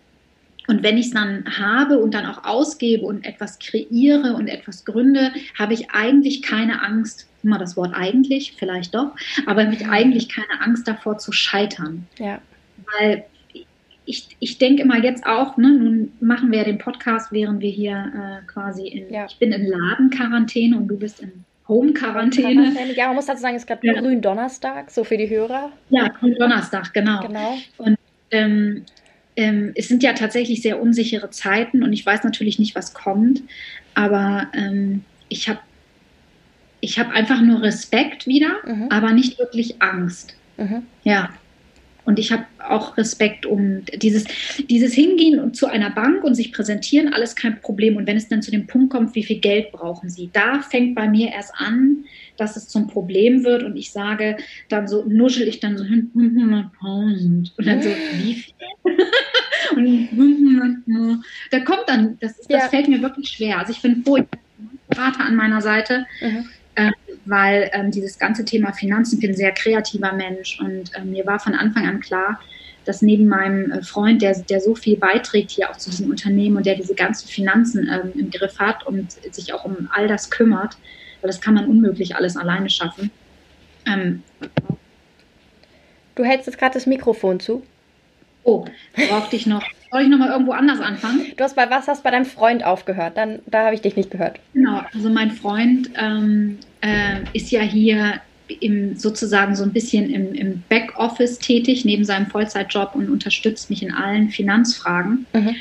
und 0.68 0.82
wenn 0.82 0.98
ich 0.98 1.08
es 1.08 1.12
dann 1.12 1.44
habe 1.58 2.00
und 2.00 2.14
dann 2.14 2.26
auch 2.26 2.46
ausgebe 2.46 3.06
und 3.06 3.26
etwas 3.26 3.60
kreiere 3.60 4.34
und 4.34 4.48
etwas 4.48 4.86
gründe, 4.86 5.32
habe 5.60 5.74
ich 5.74 5.92
eigentlich 5.92 6.42
keine 6.42 6.82
Angst, 6.82 7.28
immer 7.44 7.58
das 7.58 7.76
Wort 7.76 7.94
eigentlich, 7.94 8.54
vielleicht 8.58 8.96
doch, 8.96 9.14
aber 9.46 9.66
habe 9.66 9.76
ich 9.76 9.88
eigentlich 9.88 10.30
keine 10.30 10.62
Angst 10.62 10.88
davor 10.88 11.18
zu 11.18 11.34
scheitern. 11.34 12.08
Ja. 12.18 12.42
Weil 12.98 13.26
ich, 14.06 14.36
ich 14.40 14.58
denke 14.58 14.84
immer 14.84 15.02
jetzt 15.04 15.26
auch, 15.26 15.58
ne, 15.58 15.72
nun 15.72 16.12
machen 16.20 16.52
wir 16.52 16.60
ja 16.60 16.66
den 16.66 16.78
Podcast, 16.78 17.32
während 17.32 17.62
wir 17.62 17.70
hier 17.70 18.42
äh, 18.44 18.48
quasi 18.48 18.88
in, 18.88 19.14
ja. 19.14 19.26
ich 19.26 19.38
bin 19.38 19.52
in 19.52 19.66
Ladenquarantäne 19.66 20.78
und 20.78 20.88
du 20.88 20.98
bist 20.98 21.22
in 21.22 21.44
Home-Quarantäne. 21.68 22.74
Ja, 22.96 23.08
man 23.08 23.16
muss 23.16 23.26
dazu 23.26 23.42
sagen, 23.42 23.56
es 23.56 23.64
ist 23.64 23.68
gerade 23.68 23.86
ja. 23.88 23.94
Grün-Donnerstag, 23.94 24.92
so 24.92 25.04
für 25.04 25.18
die 25.18 25.30
Hörer. 25.30 25.72
Ja, 25.90 26.10
Grün-Donnerstag, 26.10 26.94
genau. 26.94 27.22
genau. 27.22 27.58
Und 27.78 27.98
ähm, 28.32 28.86
ähm, 29.36 29.72
es 29.76 29.88
sind 29.88 30.04
ja 30.04 30.14
tatsächlich 30.14 30.62
sehr 30.62 30.82
unsichere 30.82 31.30
Zeiten 31.30 31.84
und 31.84 31.94
ich 31.94 32.06
weiß 32.06 32.24
natürlich 32.24 32.60
nicht, 32.60 32.76
was 32.76 32.94
kommt, 32.94 33.42
aber 33.96 34.48
ähm, 34.54 35.04
ich 35.30 35.50
habe 35.50 35.60
ich 36.82 37.00
hab 37.00 37.12
einfach 37.12 37.42
nur 37.42 37.62
Respekt 37.62 38.28
wieder, 38.28 38.58
mhm. 38.66 38.88
aber 38.90 39.14
nicht 39.14 39.40
wirklich 39.40 39.82
Angst. 39.82 40.36
Mhm. 40.58 40.84
Ja. 41.04 41.30
Und 42.06 42.20
ich 42.20 42.32
habe 42.32 42.46
auch 42.60 42.98
Respekt 42.98 43.46
um 43.46 43.84
dieses, 43.94 44.26
dieses 44.70 44.94
Hingehen 44.94 45.54
zu 45.54 45.68
einer 45.68 45.90
Bank 45.90 46.24
und 46.24 46.36
sich 46.36 46.52
präsentieren, 46.52 47.14
alles 47.14 47.36
kein 47.36 47.60
Problem. 47.62 47.96
Und 47.96 48.08
wenn 48.08 48.18
es 48.18 48.28
dann 48.28 48.42
zu 48.42 48.52
dem 48.52 48.68
Punkt 48.68 48.92
kommt, 48.92 49.16
wie 49.16 49.24
viel 49.24 49.40
Geld 49.40 49.72
brauchen 49.72 50.10
Sie, 50.10 50.30
da 50.34 50.62
fängt 50.62 50.96
bei 50.96 51.08
mir 51.08 51.32
erst 51.32 51.54
an, 51.56 52.04
dass 52.38 52.58
es 52.58 52.68
zum 52.68 52.88
Problem 52.88 53.44
wird 53.44 53.64
und 53.64 53.78
ich 53.78 53.92
sage, 53.92 54.38
dann 54.70 54.88
so 54.88 55.06
nuschel 55.08 55.48
ich 55.48 55.60
dann 55.60 55.78
so 55.78 55.84
hin, 55.84 56.12
500.000 56.16 57.52
und 57.58 57.66
dann 57.66 57.82
so, 57.82 57.90
wie 57.90 58.34
viel? 58.36 58.54
und 59.76 60.84
da 61.52 61.60
kommt 61.60 61.84
dann, 61.88 62.18
das, 62.20 62.38
das 62.38 62.48
ja. 62.50 62.70
fällt 62.70 62.88
mir 62.88 63.02
wirklich 63.02 63.30
schwer. 63.30 63.60
Also 63.60 63.72
ich 63.72 63.82
bin 63.82 64.04
froh, 64.04 64.18
ich 64.18 64.24
habe 64.24 64.38
einen 64.58 64.80
Berater 64.90 65.26
an 65.26 65.36
meiner 65.36 65.62
Seite, 65.62 66.06
mhm. 66.22 66.50
Äh, 66.76 66.92
weil 67.26 67.70
ähm, 67.74 67.92
dieses 67.92 68.18
ganze 68.18 68.46
Thema 68.46 68.74
Finanzen, 68.74 69.16
ich 69.16 69.22
bin 69.22 69.32
ein 69.32 69.38
sehr 69.38 69.52
kreativer 69.52 70.14
Mensch 70.14 70.60
und 70.60 70.94
äh, 70.96 71.04
mir 71.04 71.26
war 71.26 71.40
von 71.40 71.56
Anfang 71.56 71.88
an 71.88 72.00
klar, 72.00 72.40
dass 72.86 73.02
neben 73.02 73.28
meinem 73.28 73.72
äh, 73.72 73.82
Freund, 73.82 74.22
der, 74.22 74.38
der 74.38 74.60
so 74.60 74.76
viel 74.76 74.98
beiträgt 74.98 75.52
hier 75.52 75.70
auch 75.70 75.78
zu 75.78 75.90
diesem 75.90 76.10
Unternehmen 76.10 76.58
und 76.58 76.66
der 76.66 76.76
diese 76.76 76.96
ganzen 76.96 77.28
Finanzen 77.28 77.90
ähm, 77.90 78.12
im 78.20 78.30
Griff 78.30 78.60
hat 78.60 78.86
und 78.86 79.12
sich 79.34 79.54
auch 79.54 79.66
um 79.66 79.90
all 79.94 80.08
das 80.08 80.30
kümmert, 80.30 80.78
weil 81.22 81.30
das 81.30 81.42
kann 81.42 81.54
man 81.54 81.68
unmöglich 81.68 82.16
alles 82.16 82.36
alleine 82.36 82.70
schaffen. 82.70 83.12
Ähm, 83.86 84.24
du 86.16 86.24
hältst 86.24 86.48
jetzt 86.48 86.58
gerade 86.58 86.74
das 86.74 86.86
Mikrofon 86.86 87.40
zu. 87.40 87.64
Oh, 88.44 88.66
brauchte 88.96 89.36
ich 89.36 89.46
noch. 89.46 89.64
Soll 89.94 90.02
ich 90.02 90.10
nochmal 90.10 90.30
irgendwo 90.30 90.54
anders 90.54 90.80
anfangen? 90.80 91.22
Du 91.38 91.44
hast 91.44 91.56
bei 91.56 91.70
was 91.70 91.88
hast 91.88 92.02
bei 92.02 92.10
deinem 92.10 92.26
Freund 92.26 92.66
aufgehört? 92.66 93.16
Dann, 93.16 93.40
da 93.46 93.66
habe 93.66 93.76
ich 93.76 93.82
dich 93.82 93.96
nicht 93.96 94.10
gehört. 94.10 94.40
Genau, 94.56 94.82
also 94.92 95.08
mein 95.08 95.30
Freund 95.30 95.92
ähm, 95.96 96.58
äh, 96.82 97.20
ist 97.34 97.52
ja 97.52 97.62
hier 97.62 98.20
im, 98.48 98.96
sozusagen 98.96 99.56
so 99.56 99.62
ein 99.62 99.72
bisschen 99.72 100.10
im, 100.10 100.34
im 100.34 100.64
Backoffice 100.68 101.38
tätig, 101.38 101.86
neben 101.86 102.06
seinem 102.06 102.26
Vollzeitjob 102.26 102.96
und 102.96 103.08
unterstützt 103.08 103.70
mich 103.70 103.84
in 103.84 103.94
allen 103.94 104.32
Finanzfragen. 104.32 105.28
Mhm. 105.32 105.56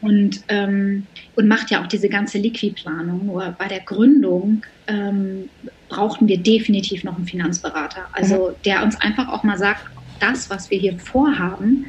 Und, 0.00 0.44
ähm, 0.46 1.08
und 1.34 1.48
macht 1.48 1.72
ja 1.72 1.82
auch 1.82 1.88
diese 1.88 2.08
ganze 2.08 2.38
Liquidplanung. 2.38 3.26
Nur 3.26 3.52
bei 3.58 3.66
der 3.66 3.80
Gründung 3.80 4.62
ähm, 4.86 5.48
brauchten 5.88 6.28
wir 6.28 6.38
definitiv 6.38 7.02
noch 7.02 7.16
einen 7.16 7.26
Finanzberater. 7.26 8.06
Also 8.12 8.50
mhm. 8.50 8.62
der 8.64 8.84
uns 8.84 9.00
einfach 9.00 9.26
auch 9.26 9.42
mal 9.42 9.58
sagt, 9.58 9.86
das, 10.20 10.50
was 10.50 10.70
wir 10.70 10.78
hier 10.78 10.96
vorhaben, 11.00 11.86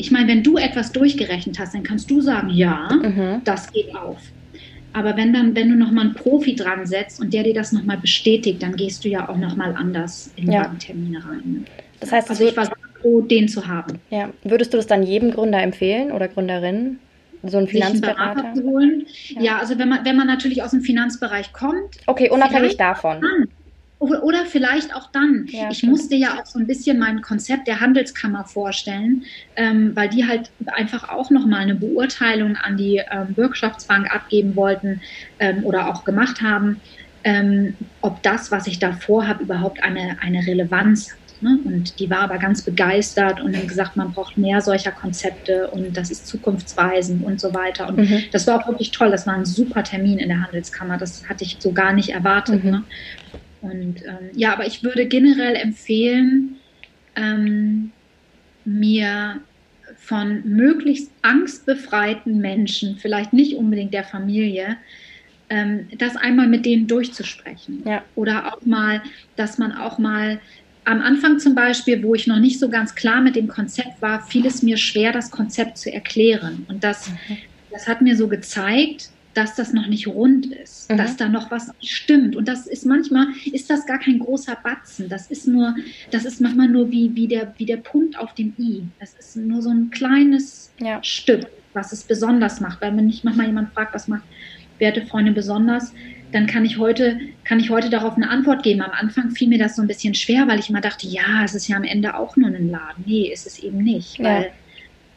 ich 0.00 0.10
meine, 0.10 0.28
wenn 0.28 0.42
du 0.42 0.56
etwas 0.56 0.92
durchgerechnet 0.92 1.58
hast, 1.58 1.74
dann 1.74 1.82
kannst 1.82 2.10
du 2.10 2.20
sagen, 2.20 2.48
ja, 2.50 2.88
mhm. 2.90 3.42
das 3.44 3.70
geht 3.70 3.94
auf. 3.94 4.18
Aber 4.92 5.16
wenn 5.16 5.32
dann, 5.32 5.54
wenn 5.54 5.68
du 5.68 5.76
nochmal 5.76 6.06
einen 6.06 6.14
Profi 6.14 6.56
dran 6.56 6.86
setzt 6.86 7.20
und 7.20 7.32
der 7.32 7.44
dir 7.44 7.54
das 7.54 7.70
nochmal 7.70 7.98
bestätigt, 7.98 8.62
dann 8.62 8.74
gehst 8.74 9.04
du 9.04 9.08
ja 9.08 9.28
auch 9.28 9.36
nochmal 9.36 9.74
anders 9.76 10.32
in 10.36 10.50
ja. 10.50 10.62
Banktermine 10.62 11.24
rein. 11.24 11.66
Das 12.00 12.10
heißt, 12.10 12.30
also 12.30 12.44
ich 12.44 12.56
war 12.56 12.68
froh, 13.00 13.20
den 13.20 13.46
zu 13.46 13.66
haben. 13.66 14.00
Ja, 14.10 14.30
würdest 14.42 14.72
du 14.72 14.78
das 14.78 14.86
dann 14.86 15.02
jedem 15.02 15.30
Gründer 15.30 15.62
empfehlen 15.62 16.10
oder 16.10 16.28
Gründerin? 16.28 16.98
So 17.42 17.58
einen 17.58 17.68
Finanzberater 17.68 18.44
einen 18.44 18.56
zu 18.56 18.62
holen? 18.64 19.06
Ja. 19.28 19.42
ja. 19.42 19.58
also 19.58 19.78
wenn 19.78 19.88
man, 19.88 20.04
wenn 20.04 20.16
man 20.16 20.26
natürlich 20.26 20.62
aus 20.62 20.72
dem 20.72 20.80
Finanzbereich 20.80 21.52
kommt. 21.52 21.98
Okay, 22.06 22.28
unabhängig 22.30 22.76
davon. 22.76 23.20
Dann, 23.20 23.48
oder 24.00 24.46
vielleicht 24.46 24.94
auch 24.94 25.10
dann. 25.12 25.46
Ja, 25.50 25.70
ich 25.70 25.82
musste 25.82 26.16
ja 26.16 26.40
auch 26.40 26.46
so 26.46 26.58
ein 26.58 26.66
bisschen 26.66 26.98
mein 26.98 27.20
Konzept 27.20 27.68
der 27.68 27.80
Handelskammer 27.80 28.44
vorstellen, 28.44 29.24
ähm, 29.56 29.94
weil 29.94 30.08
die 30.08 30.26
halt 30.26 30.50
einfach 30.66 31.10
auch 31.10 31.30
nochmal 31.30 31.60
eine 31.60 31.74
Beurteilung 31.74 32.56
an 32.56 32.78
die 32.78 33.02
ähm, 33.10 33.34
Bürgschaftsbank 33.34 34.12
abgeben 34.12 34.56
wollten 34.56 35.02
ähm, 35.38 35.64
oder 35.64 35.88
auch 35.88 36.04
gemacht 36.04 36.40
haben, 36.40 36.80
ähm, 37.24 37.74
ob 38.00 38.22
das, 38.22 38.50
was 38.50 38.66
ich 38.66 38.78
da 38.78 38.94
vorhabe, 38.94 39.42
überhaupt 39.42 39.82
eine, 39.82 40.16
eine 40.22 40.46
Relevanz 40.46 41.10
hat. 41.10 41.42
Ne? 41.42 41.58
Und 41.64 41.98
die 42.00 42.08
war 42.08 42.20
aber 42.20 42.38
ganz 42.38 42.62
begeistert 42.62 43.40
und 43.42 43.54
hat 43.54 43.68
gesagt, 43.68 43.96
man 43.96 44.12
braucht 44.12 44.38
mehr 44.38 44.62
solcher 44.62 44.92
Konzepte 44.92 45.68
und 45.70 45.94
das 45.94 46.10
ist 46.10 46.26
zukunftsweisend 46.26 47.24
und 47.24 47.38
so 47.38 47.52
weiter. 47.52 47.88
Und 47.88 47.98
mhm. 47.98 48.24
das 48.32 48.46
war 48.46 48.60
auch 48.60 48.68
wirklich 48.68 48.90
toll. 48.90 49.10
Das 49.10 49.26
war 49.26 49.34
ein 49.34 49.44
super 49.44 49.82
Termin 49.82 50.18
in 50.18 50.28
der 50.28 50.42
Handelskammer. 50.42 50.96
Das 50.96 51.28
hatte 51.28 51.44
ich 51.44 51.58
so 51.58 51.72
gar 51.72 51.92
nicht 51.92 52.10
erwartet. 52.10 52.64
Mhm. 52.64 52.70
Ne? 52.70 52.84
Und 53.62 54.02
ähm, 54.04 54.30
ja, 54.34 54.52
aber 54.52 54.66
ich 54.66 54.82
würde 54.82 55.06
generell 55.06 55.54
empfehlen, 55.54 56.56
ähm, 57.16 57.92
mir 58.64 59.40
von 59.96 60.42
möglichst 60.44 61.10
angstbefreiten 61.22 62.38
Menschen, 62.38 62.96
vielleicht 62.96 63.32
nicht 63.32 63.56
unbedingt 63.56 63.92
der 63.92 64.04
Familie, 64.04 64.76
ähm, 65.50 65.88
das 65.98 66.16
einmal 66.16 66.48
mit 66.48 66.64
denen 66.64 66.86
durchzusprechen. 66.86 67.82
Ja. 67.84 68.02
Oder 68.14 68.52
auch 68.52 68.64
mal, 68.64 69.02
dass 69.36 69.58
man 69.58 69.72
auch 69.72 69.98
mal 69.98 70.40
am 70.84 71.02
Anfang 71.02 71.38
zum 71.38 71.54
Beispiel, 71.54 72.02
wo 72.02 72.14
ich 72.14 72.26
noch 72.26 72.38
nicht 72.38 72.58
so 72.58 72.68
ganz 72.68 72.94
klar 72.94 73.20
mit 73.20 73.36
dem 73.36 73.48
Konzept 73.48 74.00
war, 74.00 74.22
fiel 74.26 74.46
es 74.46 74.62
mir 74.62 74.76
schwer, 74.76 75.12
das 75.12 75.30
Konzept 75.30 75.76
zu 75.76 75.92
erklären. 75.92 76.64
Und 76.68 76.82
das, 76.82 77.10
mhm. 77.10 77.36
das 77.70 77.86
hat 77.86 78.00
mir 78.00 78.16
so 78.16 78.28
gezeigt, 78.28 79.10
dass 79.34 79.54
das 79.54 79.72
noch 79.72 79.86
nicht 79.86 80.08
rund 80.08 80.46
ist, 80.46 80.90
mhm. 80.90 80.96
dass 80.96 81.16
da 81.16 81.28
noch 81.28 81.50
was 81.50 81.72
stimmt. 81.80 82.34
Und 82.34 82.48
das 82.48 82.66
ist 82.66 82.84
manchmal, 82.84 83.28
ist 83.52 83.70
das 83.70 83.86
gar 83.86 83.98
kein 83.98 84.18
großer 84.18 84.56
Batzen. 84.62 85.08
Das 85.08 85.30
ist 85.30 85.46
nur, 85.46 85.74
das 86.10 86.24
ist 86.24 86.40
manchmal 86.40 86.68
nur 86.68 86.90
wie, 86.90 87.14
wie, 87.14 87.28
der, 87.28 87.54
wie 87.58 87.66
der 87.66 87.76
Punkt 87.76 88.18
auf 88.18 88.34
dem 88.34 88.52
I. 88.58 88.82
Das 88.98 89.14
ist 89.14 89.36
nur 89.36 89.62
so 89.62 89.70
ein 89.70 89.90
kleines 89.90 90.72
ja. 90.80 91.02
Stück, 91.02 91.46
was 91.74 91.92
es 91.92 92.02
besonders 92.02 92.60
macht. 92.60 92.80
Weil 92.80 92.96
wenn 92.96 93.06
mich 93.06 93.22
manchmal 93.22 93.46
jemand 93.46 93.72
fragt, 93.72 93.94
was 93.94 94.08
macht 94.08 94.24
Wertefreunde 94.78 95.32
besonders, 95.32 95.92
dann 96.32 96.46
kann 96.46 96.64
ich 96.64 96.78
heute, 96.78 97.18
kann 97.44 97.60
ich 97.60 97.70
heute 97.70 97.90
darauf 97.90 98.16
eine 98.16 98.30
Antwort 98.30 98.62
geben. 98.62 98.82
Am 98.82 98.92
Anfang 98.92 99.30
fiel 99.30 99.48
mir 99.48 99.58
das 99.58 99.76
so 99.76 99.82
ein 99.82 99.88
bisschen 99.88 100.14
schwer, 100.14 100.46
weil 100.48 100.58
ich 100.58 100.70
immer 100.70 100.80
dachte, 100.80 101.06
ja, 101.06 101.44
es 101.44 101.54
ist 101.54 101.68
ja 101.68 101.76
am 101.76 101.84
Ende 101.84 102.16
auch 102.16 102.36
nur 102.36 102.48
ein 102.48 102.70
Laden. 102.70 103.04
Nee, 103.06 103.30
ist 103.32 103.46
es 103.46 103.58
eben 103.60 103.78
nicht. 103.78 104.18
Ja. 104.18 104.24
Weil 104.24 104.52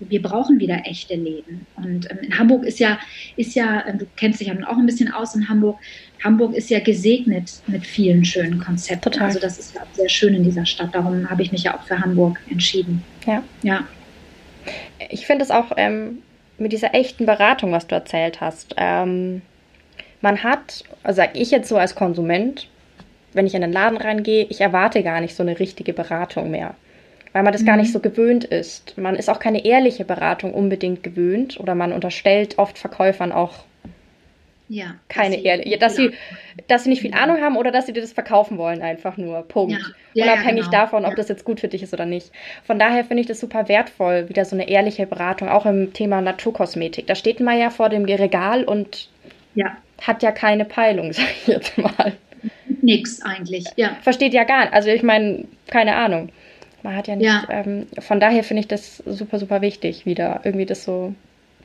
wir 0.09 0.21
brauchen 0.21 0.59
wieder 0.59 0.81
echte 0.85 1.15
Läden. 1.15 1.65
Und 1.75 2.09
ähm, 2.09 2.19
in 2.21 2.37
Hamburg 2.37 2.65
ist 2.65 2.79
ja, 2.79 2.99
ist 3.35 3.55
ja, 3.55 3.81
äh, 3.81 3.97
du 3.97 4.05
kennst 4.15 4.39
dich 4.39 4.47
ja 4.47 4.55
auch 4.67 4.77
ein 4.77 4.85
bisschen 4.85 5.11
aus 5.11 5.35
in 5.35 5.47
Hamburg. 5.49 5.77
Hamburg 6.23 6.55
ist 6.55 6.69
ja 6.69 6.79
gesegnet 6.79 7.61
mit 7.67 7.85
vielen 7.85 8.23
schönen 8.23 8.59
Konzepten. 8.59 9.11
Total. 9.11 9.27
Also 9.27 9.39
das 9.39 9.59
ist 9.59 9.75
ja 9.75 9.81
sehr 9.93 10.09
schön 10.09 10.33
in 10.33 10.43
dieser 10.43 10.65
Stadt. 10.65 10.93
Darum 10.93 11.29
habe 11.29 11.41
ich 11.41 11.51
mich 11.51 11.63
ja 11.63 11.77
auch 11.77 11.83
für 11.83 11.99
Hamburg 11.99 12.39
entschieden. 12.49 13.03
Ja. 13.25 13.43
Ja. 13.61 13.87
Ich 15.09 15.25
finde 15.25 15.43
es 15.43 15.51
auch 15.51 15.71
ähm, 15.77 16.19
mit 16.57 16.71
dieser 16.71 16.93
echten 16.93 17.25
Beratung, 17.25 17.71
was 17.71 17.87
du 17.87 17.95
erzählt 17.95 18.41
hast. 18.41 18.75
Ähm, 18.77 19.41
man 20.21 20.43
hat, 20.43 20.83
also 21.03 21.17
sage 21.17 21.37
ich 21.37 21.51
jetzt 21.51 21.67
so 21.67 21.77
als 21.77 21.95
Konsument, 21.95 22.69
wenn 23.33 23.47
ich 23.47 23.55
in 23.55 23.61
den 23.61 23.73
Laden 23.73 23.97
reingehe, 23.97 24.45
ich 24.49 24.61
erwarte 24.61 25.03
gar 25.03 25.19
nicht 25.19 25.35
so 25.35 25.43
eine 25.43 25.59
richtige 25.59 25.91
Beratung 25.91 26.51
mehr 26.51 26.75
weil 27.33 27.43
man 27.43 27.51
das 27.51 27.63
mhm. 27.63 27.67
gar 27.67 27.77
nicht 27.77 27.89
mhm. 27.89 27.93
so 27.93 27.99
gewöhnt 27.99 28.45
ist. 28.45 28.97
Man 28.97 29.15
ist 29.15 29.29
auch 29.29 29.39
keine 29.39 29.65
ehrliche 29.65 30.05
Beratung 30.05 30.53
unbedingt 30.53 31.03
gewöhnt 31.03 31.59
oder 31.59 31.75
man 31.75 31.91
unterstellt 31.91 32.57
oft 32.57 32.77
Verkäufern 32.77 33.31
auch 33.31 33.65
ja, 34.69 34.95
keine 35.09 35.43
ehrliche, 35.43 35.77
dass 35.77 35.95
sie, 35.95 36.11
dass 36.67 36.83
sie 36.83 36.89
nicht 36.89 37.01
viel 37.01 37.13
Ahnung 37.13 37.41
haben 37.41 37.57
oder 37.57 37.69
dass 37.69 37.85
sie 37.85 37.93
dir 37.93 38.01
das 38.01 38.13
verkaufen 38.13 38.57
wollen, 38.57 38.81
einfach 38.81 39.17
nur. 39.17 39.41
Punkt. 39.43 39.73
Ja. 39.73 40.25
Ja, 40.25 40.33
Unabhängig 40.33 40.65
genau. 40.65 40.71
davon, 40.71 41.05
ob 41.05 41.15
das 41.15 41.27
jetzt 41.27 41.43
gut 41.43 41.59
für 41.59 41.67
dich 41.67 41.83
ist 41.83 41.93
oder 41.93 42.05
nicht. 42.05 42.31
Von 42.63 42.79
daher 42.79 43.03
finde 43.03 43.21
ich 43.21 43.27
das 43.27 43.39
super 43.39 43.67
wertvoll, 43.67 44.29
wieder 44.29 44.45
so 44.45 44.55
eine 44.55 44.69
ehrliche 44.69 45.05
Beratung, 45.05 45.49
auch 45.49 45.65
im 45.65 45.91
Thema 45.93 46.21
Naturkosmetik. 46.21 47.07
Da 47.07 47.15
steht 47.15 47.39
man 47.39 47.59
ja 47.59 47.69
vor 47.69 47.89
dem 47.89 48.05
Regal 48.05 48.63
und 48.63 49.09
hat 50.01 50.23
ja 50.23 50.31
keine 50.31 50.65
Peilung, 50.65 51.13
sag 51.13 51.25
ich 51.29 51.47
jetzt 51.47 51.77
mal. 51.77 52.13
Nix 52.81 53.21
eigentlich, 53.21 53.65
ja. 53.75 53.97
Versteht 54.01 54.33
ja 54.33 54.43
gar 54.43 54.61
nicht. 54.61 54.73
Also 54.73 54.89
ich 54.89 55.03
meine, 55.03 55.45
keine 55.67 55.95
Ahnung. 55.95 56.29
Man 56.83 56.95
hat 56.95 57.07
ja 57.07 57.15
nicht, 57.15 57.25
ja. 57.25 57.47
Ähm, 57.49 57.87
von 57.99 58.19
daher 58.19 58.43
finde 58.43 58.61
ich 58.61 58.67
das 58.67 58.97
super, 59.05 59.39
super 59.39 59.61
wichtig, 59.61 60.05
wieder 60.05 60.41
irgendwie 60.43 60.65
das 60.65 60.83
so 60.83 61.15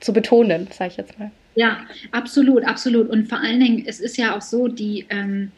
zu 0.00 0.12
betonen, 0.12 0.68
sage 0.70 0.92
ich 0.92 0.96
jetzt 0.96 1.18
mal. 1.18 1.30
Ja, 1.56 1.78
absolut, 2.12 2.64
absolut. 2.64 3.08
Und 3.08 3.28
vor 3.28 3.38
allen 3.38 3.58
Dingen, 3.58 3.84
es 3.84 3.98
ist 3.98 4.16
ja 4.16 4.36
auch 4.36 4.40
so, 4.40 4.68
die, 4.68 5.06
ähm, 5.10 5.50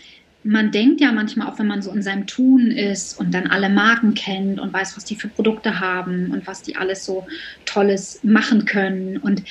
man 0.43 0.71
denkt 0.71 1.03
ja 1.03 1.13
manchmal 1.13 1.49
auch, 1.49 1.59
wenn 1.59 1.67
man 1.67 1.83
so 1.83 1.93
in 1.93 2.03
seinem 2.03 2.27
Tun 2.27 2.71
ist 2.71 3.21
und 3.21 3.35
dann 3.35 3.49
alle 3.49 3.69
Marken 3.69 4.15
kennt 4.15 4.59
und 4.59 4.73
weiß, 4.73 4.97
was 4.97 5.05
die 5.05 5.15
für 5.15 5.29
Produkte 5.29 5.79
haben 5.79 6.31
und 6.33 6.47
was 6.47 6.63
die 6.63 6.77
alles 6.77 7.05
so 7.05 7.27
Tolles 7.67 8.21
machen 8.23 8.65
können. 8.65 9.19
Und 9.19 9.43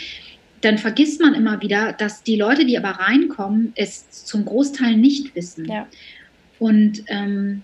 dann 0.62 0.80
vergisst 0.80 1.22
man 1.22 1.36
immer 1.36 1.62
wieder, 1.62 1.93
dass 1.93 2.24
die 2.24 2.36
Leute, 2.36 2.65
die 2.65 2.78
aber 2.78 2.89
reinkommen, 2.89 3.74
es 3.76 4.10
zum 4.10 4.45
Großteil 4.45 4.98
nicht 4.98 5.36
wissen. 5.36 5.65
Ja. 5.65 5.88
Und 6.58 7.04
ähm, 7.08 7.62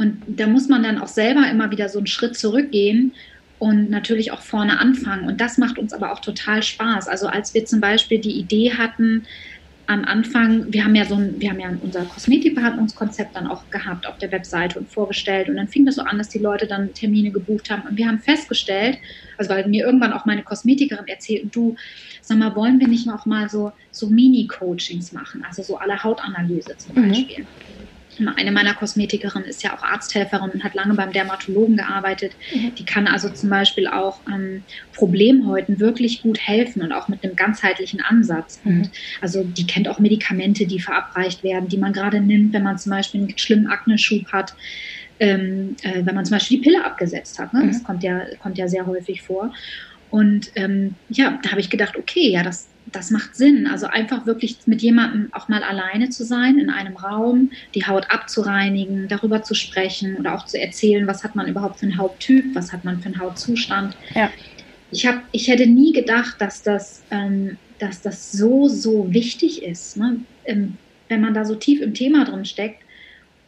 und 0.00 0.22
da 0.26 0.46
muss 0.46 0.66
man 0.66 0.82
dann 0.82 0.96
auch 0.96 1.08
selber 1.08 1.46
immer 1.50 1.70
wieder 1.70 1.90
so 1.90 1.98
einen 1.98 2.06
Schritt 2.06 2.34
zurückgehen 2.34 3.12
und 3.58 3.90
natürlich 3.90 4.32
auch 4.32 4.40
vorne 4.40 4.78
anfangen. 4.78 5.28
Und 5.28 5.42
das 5.42 5.58
macht 5.58 5.78
uns 5.78 5.92
aber 5.92 6.10
auch 6.10 6.20
total 6.20 6.62
Spaß. 6.62 7.06
Also 7.06 7.26
als 7.26 7.52
wir 7.52 7.66
zum 7.66 7.82
Beispiel 7.82 8.18
die 8.18 8.40
Idee 8.40 8.72
hatten, 8.72 9.26
am 9.86 10.06
Anfang, 10.06 10.72
wir 10.72 10.84
haben 10.84 10.94
ja 10.94 11.04
so 11.04 11.16
ein, 11.16 11.38
wir 11.38 11.50
haben 11.50 11.60
ja 11.60 11.68
unser 11.82 12.06
Kosmetikbehandlungskonzept 12.06 13.36
dann 13.36 13.46
auch 13.46 13.68
gehabt 13.68 14.06
auf 14.06 14.16
der 14.16 14.32
Webseite 14.32 14.78
und 14.78 14.88
vorgestellt. 14.90 15.50
Und 15.50 15.56
dann 15.56 15.68
fing 15.68 15.84
das 15.84 15.96
so 15.96 16.02
an, 16.02 16.16
dass 16.16 16.30
die 16.30 16.38
Leute 16.38 16.66
dann 16.66 16.94
Termine 16.94 17.30
gebucht 17.30 17.68
haben. 17.68 17.86
Und 17.86 17.98
wir 17.98 18.06
haben 18.06 18.20
festgestellt, 18.20 18.96
also 19.36 19.50
weil 19.50 19.68
mir 19.68 19.84
irgendwann 19.84 20.14
auch 20.14 20.24
meine 20.24 20.44
Kosmetikerin 20.44 21.08
erzählt, 21.08 21.54
du, 21.54 21.76
sag 22.22 22.38
mal, 22.38 22.56
wollen 22.56 22.80
wir 22.80 22.88
nicht 22.88 23.06
auch 23.10 23.26
mal 23.26 23.50
so, 23.50 23.72
so 23.90 24.08
Mini-Coachings 24.08 25.12
machen, 25.12 25.44
also 25.46 25.62
so 25.62 25.76
alle 25.76 26.02
Hautanalyse 26.02 26.78
zum 26.78 26.94
mhm. 26.94 27.08
Beispiel. 27.08 27.44
Mhm. 27.44 27.79
Eine 28.28 28.52
meiner 28.52 28.74
Kosmetikerinnen 28.74 29.48
ist 29.48 29.62
ja 29.62 29.76
auch 29.76 29.82
Arzthelferin 29.82 30.50
und 30.50 30.64
hat 30.64 30.74
lange 30.74 30.94
beim 30.94 31.12
Dermatologen 31.12 31.76
gearbeitet. 31.76 32.32
Mhm. 32.54 32.74
Die 32.74 32.84
kann 32.84 33.06
also 33.06 33.28
zum 33.28 33.50
Beispiel 33.50 33.86
auch 33.86 34.20
ähm, 34.28 34.62
Problemhäuten 34.94 35.80
wirklich 35.80 36.22
gut 36.22 36.38
helfen 36.38 36.82
und 36.82 36.92
auch 36.92 37.08
mit 37.08 37.24
einem 37.24 37.36
ganzheitlichen 37.36 38.00
Ansatz. 38.00 38.60
Mhm. 38.64 38.72
Und 38.72 38.90
also 39.20 39.44
die 39.44 39.66
kennt 39.66 39.88
auch 39.88 39.98
Medikamente, 39.98 40.66
die 40.66 40.80
verabreicht 40.80 41.42
werden, 41.42 41.68
die 41.68 41.78
man 41.78 41.92
gerade 41.92 42.20
nimmt, 42.20 42.52
wenn 42.52 42.62
man 42.62 42.78
zum 42.78 42.90
Beispiel 42.90 43.22
einen 43.22 43.38
schlimmen 43.38 43.66
Akneschub 43.66 44.30
hat. 44.32 44.54
Ähm, 45.22 45.76
äh, 45.82 46.06
wenn 46.06 46.14
man 46.14 46.24
zum 46.24 46.36
Beispiel 46.36 46.56
die 46.56 46.62
Pille 46.62 46.82
abgesetzt 46.82 47.38
hat. 47.38 47.52
Ne? 47.52 47.60
Mhm. 47.60 47.68
Das 47.68 47.84
kommt 47.84 48.02
ja, 48.02 48.22
kommt 48.42 48.56
ja 48.56 48.68
sehr 48.68 48.86
häufig 48.86 49.20
vor. 49.20 49.52
Und 50.10 50.50
ähm, 50.56 50.96
ja, 51.08 51.38
da 51.42 51.50
habe 51.50 51.60
ich 51.60 51.70
gedacht, 51.70 51.96
okay, 51.96 52.30
ja, 52.30 52.42
das, 52.42 52.68
das 52.92 53.10
macht 53.10 53.36
Sinn. 53.36 53.66
Also 53.66 53.86
einfach 53.86 54.26
wirklich 54.26 54.58
mit 54.66 54.82
jemandem 54.82 55.28
auch 55.32 55.48
mal 55.48 55.62
alleine 55.62 56.10
zu 56.10 56.24
sein, 56.24 56.58
in 56.58 56.70
einem 56.70 56.96
Raum, 56.96 57.50
die 57.74 57.86
Haut 57.86 58.10
abzureinigen, 58.10 59.08
darüber 59.08 59.42
zu 59.42 59.54
sprechen 59.54 60.16
oder 60.16 60.34
auch 60.34 60.46
zu 60.46 60.60
erzählen, 60.60 61.06
was 61.06 61.24
hat 61.24 61.34
man 61.34 61.48
überhaupt 61.48 61.80
für 61.80 61.86
einen 61.86 61.98
Hauttyp, 61.98 62.54
was 62.54 62.72
hat 62.72 62.84
man 62.84 63.00
für 63.00 63.06
einen 63.06 63.20
Hautzustand. 63.20 63.96
Ja. 64.14 64.30
Ich, 64.90 65.06
hab, 65.06 65.22
ich 65.32 65.48
hätte 65.48 65.66
nie 65.66 65.92
gedacht, 65.92 66.40
dass 66.40 66.62
das, 66.62 67.02
ähm, 67.10 67.56
dass 67.78 68.02
das 68.02 68.32
so, 68.32 68.68
so 68.68 69.12
wichtig 69.12 69.62
ist, 69.62 69.96
ne? 69.96 70.16
ähm, 70.44 70.76
wenn 71.08 71.20
man 71.20 71.34
da 71.34 71.44
so 71.44 71.54
tief 71.54 71.80
im 71.80 71.94
Thema 71.94 72.24
drin 72.24 72.44
steckt. 72.44 72.82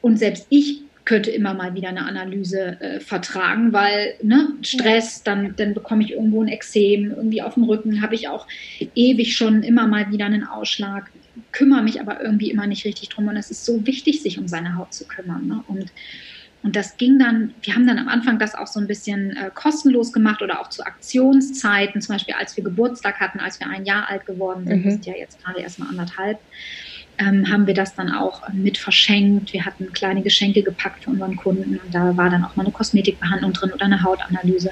Und 0.01 0.19
selbst 0.19 0.47
ich 0.51 0.83
könnte 1.05 1.31
immer 1.31 1.55
mal 1.55 1.75
wieder 1.75 1.89
eine 1.89 2.05
Analyse 2.05 2.81
äh, 2.81 3.01
vertragen, 3.01 3.73
weil 3.73 4.15
ne, 4.23 4.51
Stress, 4.63 5.23
dann, 5.23 5.55
dann 5.57 5.75
bekomme 5.75 6.05
ich 6.05 6.13
irgendwo 6.13 6.43
ein 6.43 6.49
Exem, 6.49 7.11
irgendwie 7.11 7.43
auf 7.43 7.55
dem 7.55 7.65
Rücken 7.65 8.03
habe 8.03 8.15
ich 8.15 8.29
auch 8.29 8.47
ewig 8.95 9.37
schon 9.37 9.63
immer 9.63 9.87
mal 9.87 10.11
wieder 10.13 10.27
einen 10.27 10.45
Ausschlag, 10.45 11.11
kümmere 11.51 11.83
mich 11.83 12.01
aber 12.01 12.23
irgendwie 12.23 12.51
immer 12.51 12.67
nicht 12.67 12.85
richtig 12.85 13.09
drum 13.09 13.29
und 13.29 13.37
es 13.37 13.51
ist 13.51 13.65
so 13.65 13.85
wichtig, 13.87 14.23
sich 14.23 14.39
um 14.39 14.47
seine 14.47 14.77
Haut 14.77 14.95
zu 14.95 15.07
kümmern. 15.07 15.49
Ne? 15.49 15.65
Und, 15.67 15.93
und 16.63 16.77
das 16.77 16.97
ging 16.97 17.19
dann, 17.19 17.53
wir 17.63 17.75
haben 17.75 17.87
dann 17.87 17.99
am 17.99 18.09
Anfang 18.09 18.39
das 18.39 18.55
auch 18.55 18.69
so 18.69 18.79
ein 18.79 18.87
bisschen 18.87 19.37
äh, 19.37 19.51
kostenlos 19.53 20.13
gemacht 20.13 20.41
oder 20.41 20.61
auch 20.61 20.69
zu 20.69 20.85
Aktionszeiten, 20.85 22.01
zum 22.01 22.15
Beispiel 22.15 22.35
als 22.35 22.57
wir 22.57 22.63
Geburtstag 22.63 23.19
hatten, 23.19 23.41
als 23.41 23.59
wir 23.59 23.69
ein 23.69 23.85
Jahr 23.85 24.09
alt 24.09 24.25
geworden 24.25 24.69
sind, 24.69 24.85
mhm. 24.85 24.91
sind 24.91 25.07
ja 25.07 25.15
jetzt 25.17 25.43
gerade 25.43 25.61
erst 25.61 25.81
mal 25.81 25.89
anderthalb 25.89 26.39
ähm, 27.19 27.51
haben 27.51 27.67
wir 27.67 27.75
das 27.75 27.95
dann 27.95 28.11
auch 28.11 28.49
mit 28.53 28.79
verschenkt. 28.79 29.53
Wir 29.53 29.65
hatten 29.65 29.93
kleine 29.93 30.23
Geschenke 30.23 30.63
gepackt 30.63 31.05
für 31.05 31.11
unseren 31.11 31.37
Kunden 31.37 31.79
und 31.83 31.95
da 31.95 32.17
war 32.17 32.31
dann 32.31 32.45
auch 32.45 32.57
mal 32.57 32.65
eine 32.65 32.73
Kosmetikbehandlung 32.73 33.53
drin 33.53 33.73
oder 33.73 33.85
eine 33.85 34.03
Hautanalyse. 34.03 34.71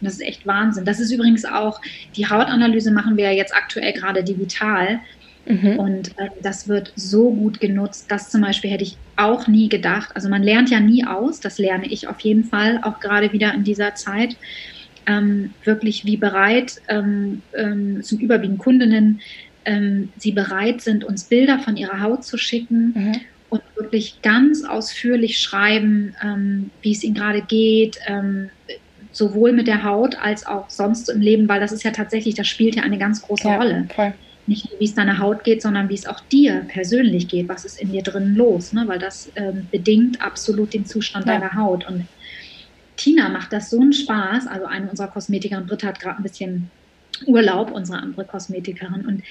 Und 0.00 0.06
das 0.06 0.14
ist 0.14 0.22
echt 0.22 0.46
Wahnsinn. 0.46 0.84
Das 0.84 1.00
ist 1.00 1.10
übrigens 1.10 1.44
auch, 1.44 1.80
die 2.16 2.28
Hautanalyse 2.28 2.90
machen 2.90 3.16
wir 3.16 3.26
ja 3.26 3.32
jetzt 3.32 3.54
aktuell 3.54 3.92
gerade 3.92 4.22
digital. 4.22 5.00
Mhm. 5.46 5.78
Und 5.78 6.18
äh, 6.18 6.28
das 6.42 6.68
wird 6.68 6.92
so 6.96 7.30
gut 7.30 7.60
genutzt. 7.60 8.06
Das 8.08 8.30
zum 8.30 8.40
Beispiel 8.40 8.70
hätte 8.70 8.84
ich 8.84 8.96
auch 9.16 9.46
nie 9.46 9.68
gedacht. 9.68 10.10
Also 10.14 10.28
man 10.28 10.42
lernt 10.42 10.70
ja 10.70 10.80
nie 10.80 11.06
aus. 11.06 11.40
Das 11.40 11.58
lerne 11.58 11.86
ich 11.86 12.08
auf 12.08 12.20
jeden 12.20 12.44
Fall, 12.44 12.80
auch 12.82 13.00
gerade 13.00 13.32
wieder 13.32 13.52
in 13.52 13.64
dieser 13.64 13.94
Zeit. 13.94 14.36
Ähm, 15.06 15.52
wirklich 15.64 16.06
wie 16.06 16.16
bereit 16.16 16.80
ähm, 16.88 17.42
ähm, 17.54 18.02
sind 18.02 18.22
überwiegend 18.22 18.58
Kundinnen 18.58 19.20
ähm, 19.64 20.10
sie 20.16 20.32
bereit 20.32 20.80
sind, 20.80 21.04
uns 21.04 21.24
Bilder 21.24 21.58
von 21.58 21.76
ihrer 21.76 22.00
Haut 22.00 22.24
zu 22.24 22.36
schicken 22.36 22.92
mhm. 22.94 23.20
und 23.50 23.62
wirklich 23.76 24.20
ganz 24.22 24.64
ausführlich 24.64 25.40
schreiben, 25.40 26.14
ähm, 26.22 26.70
wie 26.82 26.92
es 26.92 27.02
ihnen 27.02 27.14
gerade 27.14 27.42
geht, 27.42 27.98
ähm, 28.06 28.50
sowohl 29.12 29.52
mit 29.52 29.66
der 29.66 29.84
Haut 29.84 30.16
als 30.18 30.46
auch 30.46 30.68
sonst 30.68 31.08
im 31.08 31.20
Leben, 31.20 31.48
weil 31.48 31.60
das 31.60 31.72
ist 31.72 31.84
ja 31.84 31.92
tatsächlich, 31.92 32.34
das 32.34 32.48
spielt 32.48 32.76
ja 32.76 32.82
eine 32.82 32.98
ganz 32.98 33.22
große 33.22 33.48
ja, 33.48 33.56
Rolle. 33.56 33.86
Voll. 33.94 34.12
Nicht 34.46 34.70
nur, 34.70 34.78
wie 34.78 34.84
es 34.84 34.94
deiner 34.94 35.18
Haut 35.20 35.44
geht, 35.44 35.62
sondern 35.62 35.88
wie 35.88 35.94
es 35.94 36.06
auch 36.06 36.20
dir 36.20 36.66
persönlich 36.68 37.28
geht, 37.28 37.48
was 37.48 37.64
ist 37.64 37.80
in 37.80 37.92
dir 37.92 38.02
drin 38.02 38.34
los, 38.34 38.72
ne? 38.72 38.84
weil 38.86 38.98
das 38.98 39.30
ähm, 39.36 39.68
bedingt 39.70 40.20
absolut 40.20 40.74
den 40.74 40.84
Zustand 40.84 41.26
ja. 41.26 41.38
deiner 41.38 41.54
Haut. 41.54 41.88
Und 41.88 42.06
Tina 42.96 43.28
macht 43.28 43.52
das 43.52 43.70
so 43.70 43.80
einen 43.80 43.92
Spaß, 43.92 44.46
also 44.46 44.66
eine 44.66 44.90
unserer 44.90 45.08
Kosmetikerinnen, 45.08 45.66
Britta 45.66 45.88
hat 45.88 46.00
gerade 46.00 46.18
ein 46.18 46.22
bisschen 46.22 46.70
Urlaub, 47.26 47.70
unsere 47.70 47.98
andere 47.98 48.24
Kosmetikerin. 48.24 49.06
Und 49.06 49.22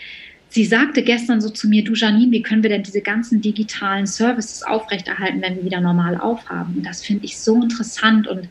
sie 0.49 0.65
sagte 0.65 1.03
gestern 1.03 1.41
so 1.41 1.49
zu 1.49 1.67
mir, 1.67 1.83
du 1.83 1.93
Janine, 1.93 2.31
wie 2.31 2.41
können 2.41 2.63
wir 2.63 2.69
denn 2.69 2.83
diese 2.83 3.01
ganzen 3.01 3.41
digitalen 3.41 4.05
Services 4.05 4.63
aufrechterhalten, 4.63 5.41
wenn 5.41 5.55
wir 5.57 5.65
wieder 5.65 5.81
normal 5.81 6.17
aufhaben? 6.17 6.75
Und 6.77 6.85
das 6.85 7.03
finde 7.03 7.25
ich 7.25 7.37
so 7.37 7.61
interessant 7.61 8.27
und 8.27 8.47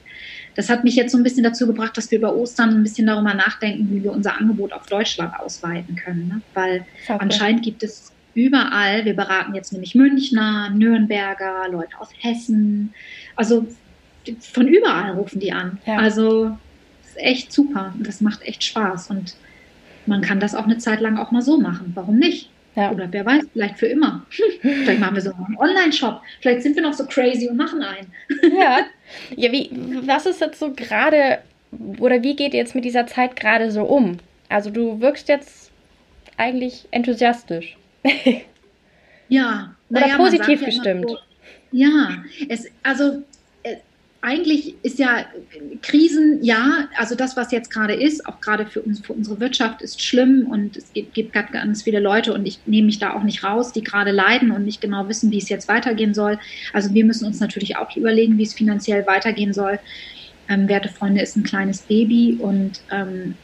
das 0.55 0.69
hat 0.69 0.85
mich 0.85 0.97
jetzt 0.97 1.13
so 1.13 1.19
ein 1.19 1.25
bisschen 1.25 1.45
dazu 1.45 1.67
gebracht, 1.67 1.97
dass 1.97 2.11
wir 2.11 2.19
über 2.19 2.37
Ostern 2.37 2.71
ein 2.71 2.83
bisschen 2.83 3.07
darüber 3.07 3.33
nachdenken, 3.35 3.89
wie 3.91 4.03
wir 4.03 4.13
unser 4.13 4.39
Angebot 4.39 4.73
auf 4.73 4.87
Deutschland 4.87 5.33
ausweiten 5.39 5.97
können. 5.97 6.29
Ne? 6.29 6.43
Weil 6.55 6.85
okay. 7.09 7.17
anscheinend 7.19 7.63
gibt 7.63 7.83
es 7.83 8.13
überall, 8.35 9.05
wir 9.05 9.15
beraten 9.15 9.55
jetzt 9.55 9.73
nämlich 9.73 9.95
Münchner, 9.95 10.71
Nürnberger, 10.71 11.69
Leute 11.71 11.99
aus 11.99 12.09
Hessen, 12.19 12.93
also 13.37 13.67
von 14.41 14.69
überall 14.69 15.13
rufen 15.13 15.41
die 15.41 15.53
an. 15.53 15.79
Ja. 15.87 15.97
Also 15.97 16.57
ist 17.12 17.22
echt 17.22 17.53
super 17.53 17.92
und 17.96 18.07
das 18.07 18.20
macht 18.20 18.42
echt 18.42 18.62
Spaß. 18.62 19.11
Und 19.11 19.35
man 20.07 20.22
kann 20.22 20.40
das 20.40 20.55
auch 20.55 20.64
eine 20.64 20.79
Zeit 20.79 21.01
lang 21.01 21.18
auch 21.18 21.31
mal 21.31 21.42
so 21.42 21.59
machen. 21.59 21.92
Warum 21.94 22.18
nicht? 22.18 22.51
Ja. 22.75 22.90
Oder 22.90 23.09
wer 23.11 23.27
weiß, 23.27 23.44
vielleicht 23.53 23.79
für 23.79 23.87
immer. 23.87 24.25
vielleicht 24.61 25.01
machen 25.01 25.14
wir 25.14 25.22
so 25.22 25.33
einen 25.33 25.59
Online-Shop. 25.59 26.22
Vielleicht 26.40 26.62
sind 26.62 26.75
wir 26.75 26.83
noch 26.83 26.94
so 26.94 27.07
crazy 27.07 27.48
und 27.48 27.57
machen 27.57 27.83
einen. 27.83 28.12
ja. 28.59 28.81
Ja, 29.37 29.53
wie, 29.53 29.70
was 30.07 30.27
ist 30.27 30.40
jetzt 30.40 30.59
so 30.59 30.72
gerade, 30.72 31.38
oder 31.98 32.22
wie 32.22 32.35
geht 32.35 32.55
ihr 32.55 32.61
jetzt 32.61 32.75
mit 32.75 32.85
dieser 32.85 33.07
Zeit 33.07 33.37
gerade 33.37 33.70
so 33.70 33.83
um? 33.83 34.18
Also 34.48 34.70
du 34.70 35.01
wirkst 35.01 35.29
jetzt 35.29 35.70
eigentlich 36.38 36.87
enthusiastisch. 36.90 37.77
ja. 39.29 39.75
Oder 39.90 40.16
positiv 40.16 40.61
ja 40.61 40.66
gestimmt. 40.66 41.11
So, 41.11 41.18
ja, 41.72 42.22
es, 42.48 42.66
also 42.83 43.22
eigentlich 44.23 44.77
ist 44.85 45.01
ja 45.01 45.27
Krisen, 45.83 46.39
ja, 46.43 46.89
also 46.97 47.17
das, 47.17 47.37
was 47.37 47.51
jetzt 47.51 47.71
gerade 47.71 47.95
ist, 47.95 48.25
auch 48.25 48.41
gerade 48.41 48.67
für, 48.67 48.81
uns, 48.81 49.01
für 49.01 49.13
unsere 49.13 49.41
Wirtschaft, 49.41 49.83
ist 49.83 50.01
schlimm 50.01 50.47
und 50.47 50.77
es 50.77 50.93
gibt, 50.93 51.13
gibt 51.13 51.33
ganz 51.33 51.83
viele 51.83 51.99
Leute 51.99 52.33
und 52.33 52.47
ich 52.47 52.61
nehme 52.65 52.87
mich 52.87 53.01
da 53.01 53.15
auch 53.15 53.25
nicht 53.25 53.43
raus, 53.43 53.73
die 53.73 53.83
gerade 53.83 54.13
leiden 54.13 54.53
und 54.53 54.65
nicht 54.65 54.81
genau 54.81 55.09
wissen, 55.09 55.33
wie 55.33 55.39
es 55.39 55.49
jetzt 55.49 55.67
weitergehen 55.67 56.15
soll. 56.15 56.39
Also 56.73 56.95
wir 56.95 57.05
müssen 57.05 57.27
uns 57.27 57.41
natürlich 57.41 57.77
auch 57.77 57.95
überlegen, 57.97 58.39
wie 58.39 58.45
es 58.45 58.55
finanziell 58.55 59.05
weitergehen 59.09 59.53
soll. 59.53 59.81
Ähm, 60.49 60.69
Werte 60.69 60.89
Freunde 60.89 61.21
ist 61.21 61.37
ein 61.37 61.43
kleines 61.43 61.83
Baby 61.83 62.39
und 62.39 62.81
ähm, 62.93 63.35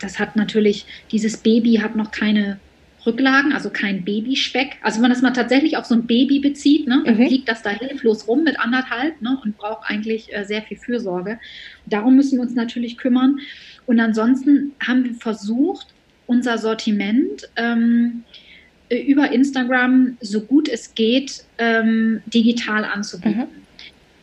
das 0.00 0.20
hat 0.20 0.36
natürlich, 0.36 0.86
dieses 1.10 1.38
Baby 1.38 1.80
hat 1.82 1.96
noch 1.96 2.12
keine 2.12 2.60
Rücklagen, 3.06 3.52
also 3.52 3.70
kein 3.70 4.04
Babyspeck. 4.04 4.76
Also 4.82 4.96
wenn 4.96 5.02
man 5.02 5.10
das 5.12 5.22
mal 5.22 5.32
tatsächlich 5.32 5.76
auf 5.76 5.84
so 5.84 5.94
ein 5.94 6.06
Baby 6.06 6.40
bezieht, 6.40 6.86
ne, 6.86 7.02
dann 7.04 7.16
mhm. 7.16 7.26
liegt 7.26 7.48
das 7.48 7.62
da 7.62 7.70
hilflos 7.70 8.26
rum 8.26 8.44
mit 8.44 8.58
anderthalb 8.58 9.20
ne, 9.22 9.38
und 9.44 9.56
braucht 9.56 9.88
eigentlich 9.88 10.34
äh, 10.34 10.44
sehr 10.44 10.62
viel 10.62 10.76
Fürsorge. 10.76 11.38
Darum 11.86 12.16
müssen 12.16 12.38
wir 12.38 12.42
uns 12.42 12.54
natürlich 12.54 12.98
kümmern. 12.98 13.38
Und 13.86 14.00
ansonsten 14.00 14.72
haben 14.86 15.04
wir 15.04 15.14
versucht, 15.14 15.88
unser 16.26 16.58
Sortiment 16.58 17.48
ähm, 17.56 18.24
über 18.90 19.32
Instagram 19.32 20.16
so 20.20 20.42
gut 20.42 20.68
es 20.68 20.94
geht 20.94 21.44
ähm, 21.58 22.20
digital 22.26 22.84
anzubieten. 22.84 23.40
Mhm. 23.40 23.68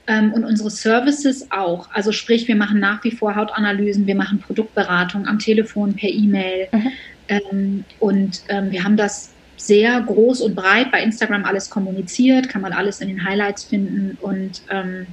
Ähm, 0.08 0.34
und 0.34 0.44
unsere 0.44 0.70
Services 0.70 1.52
auch. 1.52 1.90
Also 1.92 2.12
sprich, 2.12 2.48
wir 2.48 2.56
machen 2.56 2.80
nach 2.80 3.04
wie 3.04 3.12
vor 3.12 3.36
Hautanalysen, 3.36 4.06
wir 4.06 4.14
machen 4.14 4.40
Produktberatung 4.40 5.26
am 5.26 5.40
Telefon, 5.40 5.96
per 5.96 6.10
E-Mail. 6.10 6.68
Mhm. 6.72 6.92
Ähm, 7.28 7.86
und 8.00 8.42
ähm, 8.50 8.72
wir 8.72 8.84
haben 8.84 8.98
das 8.98 9.32
sehr 9.58 10.02
groß 10.02 10.42
und 10.42 10.56
breit 10.56 10.92
bei 10.92 11.02
Instagram 11.02 11.46
alles 11.46 11.70
kommuniziert, 11.70 12.50
kann 12.50 12.62
man 12.62 12.74
alles 12.74 13.02
in 13.02 13.08
den 13.08 13.24
Highlights 13.24 13.64
finden. 13.64 14.18
Und 14.22 14.62
ähm, 14.70 15.08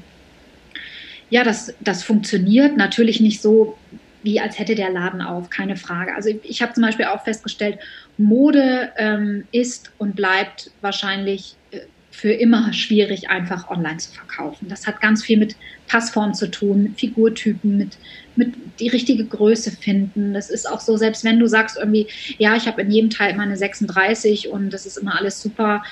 ja, 1.31 1.44
das, 1.44 1.75
das 1.81 2.03
funktioniert 2.03 2.77
natürlich 2.77 3.20
nicht 3.20 3.40
so, 3.40 3.79
wie 4.22 4.40
als 4.40 4.59
hätte 4.59 4.75
der 4.75 4.90
Laden 4.90 5.20
auf, 5.20 5.51
keine 5.51 5.77
Frage. 5.77 6.14
Also 6.14 6.31
ich, 6.31 6.38
ich 6.44 6.62
habe 6.62 6.72
zum 6.72 6.83
Beispiel 6.83 7.07
auch 7.07 7.25
festgestellt, 7.25 7.79
Mode 8.18 8.92
ähm, 8.96 9.44
ist 9.53 9.90
und 9.98 10.14
bleibt 10.14 10.70
wahrscheinlich 10.81 11.57
äh, 11.70 11.81
für 12.11 12.33
immer 12.33 12.72
schwierig, 12.72 13.31
einfach 13.31 13.70
online 13.70 13.96
zu 13.96 14.12
verkaufen. 14.12 14.68
Das 14.68 14.87
hat 14.87 15.01
ganz 15.01 15.25
viel 15.25 15.38
mit 15.38 15.57
Passform 15.88 16.35
zu 16.35 16.51
tun, 16.51 16.85
mit 16.85 17.01
Figurtypen, 17.01 17.79
mit, 17.79 17.96
mit 18.37 18.55
die 18.81 18.88
richtige 18.88 19.25
Größe 19.25 19.71
finden. 19.71 20.35
Das 20.35 20.51
ist 20.51 20.68
auch 20.68 20.81
so, 20.81 20.97
selbst 20.97 21.25
wenn 21.25 21.38
du 21.38 21.47
sagst 21.47 21.77
irgendwie, 21.79 22.07
ja, 22.38 22.57
ich 22.57 22.66
habe 22.66 22.83
in 22.83 22.90
jedem 22.90 23.11
Teil 23.11 23.33
immer 23.33 23.42
eine 23.42 23.57
36 23.57 24.49
und 24.49 24.71
das 24.71 24.87
ist 24.87 24.97
immer 24.97 25.18
alles 25.18 25.40
super. 25.40 25.83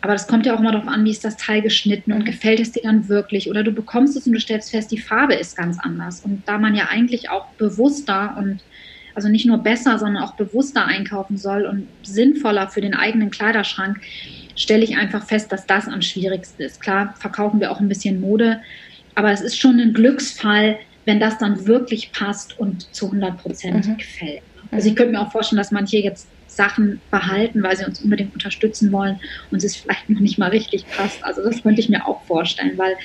Aber 0.00 0.14
das 0.14 0.26
kommt 0.26 0.46
ja 0.46 0.54
auch 0.54 0.58
immer 0.58 0.72
darauf 0.72 0.88
an, 0.88 1.04
wie 1.04 1.10
ist 1.10 1.24
das 1.24 1.36
Teil 1.36 1.62
geschnitten 1.62 2.12
und 2.12 2.24
gefällt 2.24 2.58
es 2.58 2.72
dir 2.72 2.82
dann 2.82 3.08
wirklich? 3.08 3.48
Oder 3.48 3.62
du 3.62 3.70
bekommst 3.70 4.16
es 4.16 4.26
und 4.26 4.32
du 4.32 4.40
stellst 4.40 4.70
fest, 4.70 4.90
die 4.90 4.98
Farbe 4.98 5.34
ist 5.34 5.56
ganz 5.56 5.78
anders. 5.78 6.20
Und 6.20 6.42
da 6.46 6.58
man 6.58 6.74
ja 6.74 6.88
eigentlich 6.90 7.30
auch 7.30 7.46
bewusster 7.52 8.34
und 8.36 8.60
also 9.14 9.28
nicht 9.28 9.46
nur 9.46 9.58
besser, 9.58 9.98
sondern 9.98 10.24
auch 10.24 10.34
bewusster 10.34 10.86
einkaufen 10.86 11.36
soll 11.36 11.66
und 11.66 11.86
sinnvoller 12.02 12.68
für 12.68 12.80
den 12.80 12.94
eigenen 12.94 13.30
Kleiderschrank, 13.30 14.00
stelle 14.56 14.82
ich 14.84 14.96
einfach 14.96 15.24
fest, 15.24 15.52
dass 15.52 15.66
das 15.66 15.86
am 15.86 16.02
schwierigsten 16.02 16.62
ist. 16.62 16.80
Klar, 16.80 17.14
verkaufen 17.18 17.60
wir 17.60 17.70
auch 17.70 17.80
ein 17.80 17.88
bisschen 17.88 18.20
Mode, 18.20 18.60
aber 19.14 19.30
es 19.30 19.40
ist 19.40 19.58
schon 19.58 19.78
ein 19.78 19.92
Glücksfall, 19.92 20.78
wenn 21.04 21.20
das 21.20 21.38
dann 21.38 21.66
wirklich 21.66 22.12
passt 22.12 22.58
und 22.58 22.94
zu 22.94 23.06
100 23.06 23.38
Prozent 23.38 23.88
mhm. 23.88 23.96
gefällt. 23.96 24.42
Also 24.70 24.88
ich 24.88 24.96
könnte 24.96 25.12
mir 25.12 25.20
auch 25.20 25.32
vorstellen, 25.32 25.58
dass 25.58 25.70
manche 25.70 25.98
jetzt 25.98 26.28
Sachen 26.46 27.00
behalten, 27.10 27.62
weil 27.62 27.76
sie 27.76 27.84
uns 27.84 28.00
unbedingt 28.00 28.34
unterstützen 28.34 28.92
wollen 28.92 29.20
und 29.50 29.62
es 29.62 29.76
vielleicht 29.76 30.08
noch 30.08 30.20
nicht 30.20 30.38
mal 30.38 30.50
richtig 30.50 30.86
passt. 30.86 31.22
Also 31.24 31.42
das 31.42 31.62
könnte 31.62 31.80
ich 31.80 31.88
mir 31.88 32.06
auch 32.06 32.22
vorstellen, 32.24 32.76
weil 32.76 32.96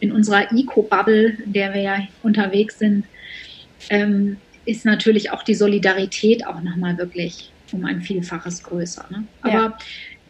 in 0.00 0.12
unserer 0.12 0.52
Eco-Bubble, 0.52 1.36
in 1.44 1.52
der 1.52 1.74
wir 1.74 1.80
ja 1.80 1.98
unterwegs 2.22 2.78
sind, 2.78 3.06
ähm, 3.90 4.36
ist 4.64 4.84
natürlich 4.84 5.30
auch 5.30 5.42
die 5.42 5.54
Solidarität 5.54 6.46
auch 6.46 6.60
nochmal 6.60 6.98
wirklich 6.98 7.50
um 7.72 7.84
ein 7.84 8.02
Vielfaches 8.02 8.62
größer. 8.62 9.06
Ne? 9.10 9.24
Aber 9.42 9.52
ja. 9.52 9.78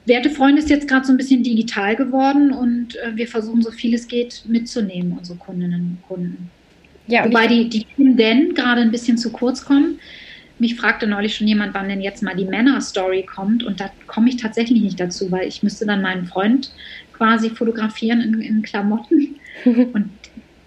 Wertefreund 0.06 0.58
ist 0.58 0.70
jetzt 0.70 0.88
gerade 0.88 1.06
so 1.06 1.12
ein 1.12 1.16
bisschen 1.16 1.42
digital 1.42 1.96
geworden 1.96 2.52
und 2.52 2.96
äh, 2.96 3.16
wir 3.16 3.26
versuchen 3.26 3.62
so 3.62 3.70
viel 3.70 3.94
es 3.94 4.06
geht 4.06 4.44
mitzunehmen, 4.46 5.16
unsere 5.18 5.38
Kundinnen 5.38 5.98
und 5.98 6.08
Kunden. 6.08 6.50
Ja, 7.06 7.24
Wobei 7.24 7.46
die, 7.46 7.68
die 7.68 7.86
Kunden 7.94 8.54
gerade 8.54 8.80
ein 8.80 8.90
bisschen 8.90 9.18
zu 9.18 9.30
kurz 9.30 9.64
kommen. 9.64 10.00
Mich 10.58 10.76
fragte 10.76 11.06
neulich 11.06 11.36
schon 11.36 11.46
jemand, 11.46 11.74
wann 11.74 11.88
denn 11.88 12.00
jetzt 12.00 12.22
mal 12.22 12.34
die 12.34 12.46
Männer-Story 12.46 13.24
kommt 13.24 13.62
und 13.62 13.78
da 13.78 13.90
komme 14.06 14.30
ich 14.30 14.38
tatsächlich 14.38 14.82
nicht 14.82 14.98
dazu, 14.98 15.30
weil 15.30 15.46
ich 15.46 15.62
müsste 15.62 15.84
dann 15.84 16.00
meinen 16.00 16.26
Freund 16.26 16.72
quasi 17.12 17.50
fotografieren 17.50 18.20
in, 18.20 18.40
in 18.40 18.62
Klamotten 18.62 19.36
und 19.64 20.10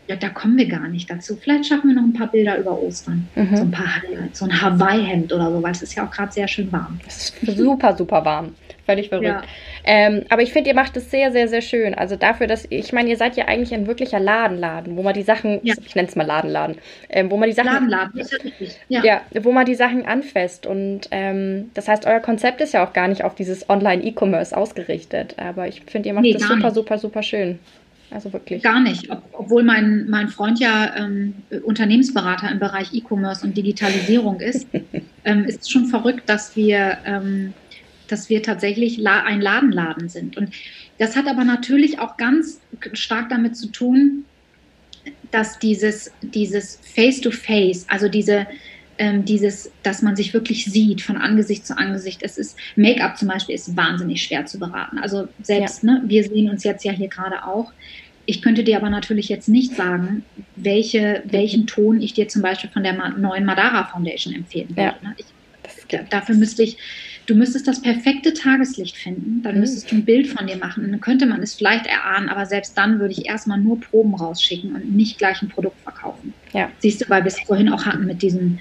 ja, 0.10 0.16
da 0.16 0.30
kommen 0.30 0.58
wir 0.58 0.68
gar 0.68 0.88
nicht 0.88 1.10
dazu. 1.10 1.36
Vielleicht 1.36 1.68
schaffen 1.68 1.90
wir 1.90 1.96
noch 1.96 2.04
ein 2.04 2.14
paar 2.14 2.32
Bilder 2.32 2.58
über 2.58 2.82
Ostern. 2.82 3.30
Mhm. 3.36 3.56
So 3.56 3.62
ein 3.62 3.72
paar 3.72 4.02
Highlights, 4.02 4.40
so 4.40 4.46
ein 4.46 4.62
Hawaii-Hemd 4.62 5.32
oder 5.32 5.52
so, 5.52 5.62
weil 5.62 5.72
es 5.72 5.84
ist 5.84 5.94
ja 5.94 6.08
auch 6.08 6.12
gerade 6.12 6.32
sehr 6.32 6.48
schön 6.48 6.72
warm. 6.72 7.00
Es 7.06 7.32
ist 7.44 7.58
super, 7.58 7.96
super 7.96 8.26
warm. 8.26 8.56
Völlig 8.90 9.10
verrückt. 9.10 9.28
Ja. 9.28 9.44
Ähm, 9.84 10.24
aber 10.30 10.42
ich 10.42 10.52
finde, 10.52 10.72
ihr 10.72 10.76
macht 10.76 10.98
es 10.98 11.12
sehr, 11.12 11.32
sehr, 11.32 11.48
sehr 11.48 11.62
schön. 11.62 11.94
Also 11.94 12.16
dafür, 12.16 12.48
dass, 12.48 12.66
ich 12.72 12.92
meine, 12.92 13.08
ihr 13.12 13.18
seid 13.18 13.38
ja 13.38 13.46
eigentlich 13.48 13.72
ein 13.72 13.86
wirklicher 13.86 14.20
Ladenladen, 14.20 14.98
wo 14.98 15.04
man 15.04 15.14
die 15.14 15.22
Sachen, 15.22 15.60
ja. 15.62 15.76
ich 15.86 15.94
nenne 15.94 16.08
es 16.08 16.16
mal 16.16 16.26
Ladenladen, 16.26 16.78
ähm, 17.10 17.30
wo 17.30 17.38
man 17.38 17.48
die 17.48 17.54
Sachen. 17.54 17.72
Ladenladen. 17.72 18.20
Ja. 18.88 19.04
ja, 19.04 19.22
wo 19.42 19.52
man 19.52 19.68
die 19.68 19.76
Sachen 19.76 20.08
anfasst. 20.08 20.66
Und 20.66 21.02
ähm, 21.12 21.70
das 21.76 21.88
heißt, 21.88 22.08
euer 22.08 22.20
Konzept 22.20 22.62
ist 22.62 22.74
ja 22.74 22.84
auch 22.84 22.94
gar 22.94 23.08
nicht 23.08 23.24
auf 23.24 23.36
dieses 23.36 23.70
Online-E-Commerce 23.70 24.58
ausgerichtet. 24.58 25.36
Aber 25.38 25.68
ich 25.68 25.84
finde, 25.86 26.10
ihr 26.10 26.16
macht 26.16 26.24
nee, 26.24 26.34
das 26.34 26.42
super, 26.42 26.56
nicht. 26.56 26.74
super, 26.74 26.98
super 26.98 27.22
schön. 27.22 27.60
Also 28.10 28.34
wirklich. 28.34 28.64
Gar 28.64 28.80
nicht. 28.80 29.12
Ob, 29.12 29.22
obwohl 29.34 29.62
mein, 29.62 30.10
mein 30.10 30.30
Freund 30.30 30.60
ja 30.60 30.96
ähm, 30.98 31.36
Unternehmensberater 31.64 32.50
im 32.50 32.58
Bereich 32.58 32.92
E-Commerce 32.92 33.46
und 33.46 33.56
Digitalisierung 33.56 34.40
ist, 34.40 34.68
ähm, 35.26 35.46
ist 35.46 35.72
schon 35.72 35.86
verrückt, 35.86 36.28
dass 36.28 36.56
wir, 36.56 36.98
ähm, 37.06 37.54
dass 38.12 38.30
wir 38.30 38.44
tatsächlich 38.44 39.06
ein 39.06 39.42
Ladenladen 39.42 40.10
sind. 40.10 40.38
Und 40.38 40.52
das 40.98 41.16
hat 41.16 41.28
aber 41.28 41.44
natürlich 41.44 42.00
auch 42.00 42.18
ganz 42.18 42.60
stark 42.94 43.30
damit 43.30 43.56
zu 43.56 43.68
tun, 43.68 44.26
dass 45.32 45.60
dieses, 45.60 46.12
dieses 46.22 46.80
Face-to-Face, 46.84 47.86
-face, 47.86 47.90
also 47.90 48.10
diese, 48.10 48.48
ähm, 48.98 49.24
dieses, 49.24 49.72
dass 49.82 50.02
man 50.02 50.16
sich 50.16 50.34
wirklich 50.34 50.66
sieht 50.66 51.02
von 51.02 51.16
Angesicht 51.16 51.66
zu 51.66 51.78
Angesicht. 51.78 52.22
Es 52.22 52.38
ist 52.38 52.58
Make-up 52.76 53.18
zum 53.18 53.30
Beispiel 53.30 53.56
ist 53.56 53.76
wahnsinnig 53.78 54.22
schwer 54.22 54.46
zu 54.46 54.60
beraten. 54.60 55.00
Also 55.00 55.30
selbst, 55.42 55.84
ja. 55.84 55.94
ne, 55.94 56.04
wir 56.06 56.24
sehen 56.24 56.50
uns 56.50 56.64
jetzt 56.64 56.84
ja 56.84 56.92
hier 56.92 57.08
gerade 57.08 57.46
auch. 57.46 57.72
Ich 58.26 58.42
könnte 58.42 58.64
dir 58.64 58.78
aber 58.78 58.90
natürlich 58.90 59.30
jetzt 59.30 59.48
nicht 59.48 59.76
sagen, 59.76 60.24
welche, 60.56 61.24
welchen 61.26 61.66
Ton 61.66 62.02
ich 62.02 62.14
dir 62.14 62.28
zum 62.28 62.42
Beispiel 62.42 62.70
von 62.70 62.84
der 62.84 62.94
neuen 63.18 63.46
Madara 63.46 63.86
Foundation 63.86 64.36
empfehlen 64.36 64.70
würde. 64.70 64.82
Ja. 64.82 64.96
Ne? 65.02 65.16
Ich, 65.18 65.26
dafür 66.10 66.36
müsste 66.36 66.64
ich, 66.64 66.78
du 67.30 67.36
müsstest 67.36 67.68
das 67.68 67.82
perfekte 67.82 68.34
Tageslicht 68.34 68.98
finden, 68.98 69.42
dann 69.44 69.56
mhm. 69.56 69.62
müsstest 69.62 69.92
du 69.92 69.96
ein 69.96 70.06
Bild 70.06 70.28
von 70.28 70.48
dir 70.48 70.58
machen 70.58 70.86
und 70.86 70.92
dann 70.92 71.02
könnte 71.02 71.26
man 71.26 71.42
es 71.42 71.56
vielleicht 71.56 71.86
erahnen, 71.86 72.30
aber 72.30 72.46
selbst 72.46 72.78
dann 72.78 73.00
würde 73.00 73.14
ich 73.14 73.26
erstmal 73.26 73.60
nur 73.60 73.80
Proben 73.80 74.16
rausschicken 74.16 74.74
und 74.76 74.96
nicht 74.96 75.18
gleich 75.18 75.42
ein 75.42 75.50
Produkt 75.50 75.80
verkaufen. 75.82 76.34
Ja. 76.54 76.70
Siehst 76.80 77.02
du, 77.02 77.10
weil 77.10 77.24
wir 77.24 77.28
es 77.28 77.40
vorhin 77.40 77.70
auch 77.70 77.86
hatten 77.86 78.06
mit 78.06 78.22
diesem 78.22 78.60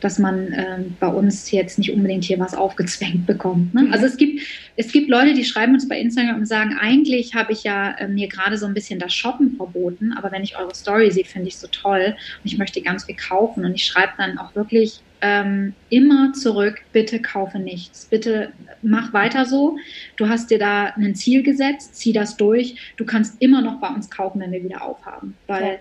dass 0.00 0.18
man 0.18 0.52
äh, 0.52 0.78
bei 1.00 1.08
uns 1.08 1.50
jetzt 1.50 1.78
nicht 1.78 1.90
unbedingt 1.90 2.24
hier 2.24 2.38
was 2.38 2.54
aufgezwängt 2.54 3.26
bekommt. 3.26 3.74
Ne? 3.74 3.82
Mhm. 3.82 3.92
Also 3.92 4.06
es 4.06 4.16
gibt, 4.16 4.42
es 4.76 4.92
gibt 4.92 5.08
Leute, 5.08 5.34
die 5.34 5.44
schreiben 5.44 5.74
uns 5.74 5.88
bei 5.88 5.98
Instagram 5.98 6.36
und 6.36 6.46
sagen, 6.46 6.76
eigentlich 6.80 7.34
habe 7.34 7.52
ich 7.52 7.64
ja 7.64 7.92
äh, 7.98 8.08
mir 8.08 8.28
gerade 8.28 8.56
so 8.56 8.66
ein 8.66 8.74
bisschen 8.74 8.98
das 8.98 9.14
Shoppen 9.14 9.56
verboten, 9.56 10.12
aber 10.12 10.30
wenn 10.30 10.44
ich 10.44 10.56
eure 10.56 10.74
Story 10.74 11.10
sehe, 11.10 11.24
finde 11.24 11.48
ich 11.48 11.56
so 11.56 11.66
toll 11.68 12.14
und 12.42 12.50
ich 12.50 12.58
möchte 12.58 12.80
ganz 12.80 13.04
viel 13.04 13.16
kaufen 13.16 13.64
und 13.64 13.74
ich 13.74 13.84
schreibe 13.84 14.12
dann 14.16 14.38
auch 14.38 14.54
wirklich 14.54 15.00
ähm, 15.20 15.74
immer 15.90 16.32
zurück, 16.32 16.80
bitte 16.92 17.20
kaufe 17.20 17.58
nichts, 17.58 18.06
bitte 18.06 18.52
mach 18.82 19.12
weiter 19.12 19.44
so. 19.44 19.76
Du 20.16 20.28
hast 20.28 20.50
dir 20.50 20.58
da 20.58 20.92
ein 20.96 21.14
Ziel 21.14 21.42
gesetzt, 21.42 21.96
zieh 21.96 22.12
das 22.12 22.36
durch. 22.36 22.94
Du 22.96 23.04
kannst 23.04 23.40
immer 23.40 23.60
noch 23.60 23.80
bei 23.80 23.88
uns 23.88 24.10
kaufen, 24.10 24.40
wenn 24.40 24.52
wir 24.52 24.62
wieder 24.62 24.82
aufhaben, 24.82 25.36
weil 25.46 25.64
ja 25.64 25.78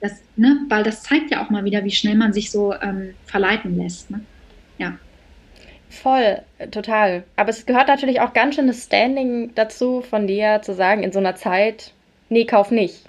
das, 0.00 0.22
ne, 0.36 0.60
weil 0.68 0.82
das 0.82 1.02
zeigt 1.02 1.30
ja 1.30 1.44
auch 1.44 1.50
mal 1.50 1.64
wieder, 1.64 1.84
wie 1.84 1.90
schnell 1.90 2.16
man 2.16 2.32
sich 2.32 2.50
so 2.50 2.74
ähm, 2.74 3.14
verleiten 3.24 3.76
lässt. 3.76 4.10
Ne? 4.10 4.20
Ja. 4.78 4.98
Voll, 5.88 6.42
total. 6.70 7.24
Aber 7.36 7.50
es 7.50 7.64
gehört 7.64 7.88
natürlich 7.88 8.20
auch 8.20 8.32
ganz 8.32 8.56
schön 8.56 8.66
das 8.66 8.84
Standing 8.84 9.54
dazu, 9.54 10.02
von 10.02 10.26
dir 10.26 10.60
zu 10.62 10.74
sagen, 10.74 11.02
in 11.02 11.12
so 11.12 11.18
einer 11.18 11.36
Zeit, 11.36 11.92
nee, 12.28 12.44
kauf 12.44 12.70
nicht. 12.70 13.06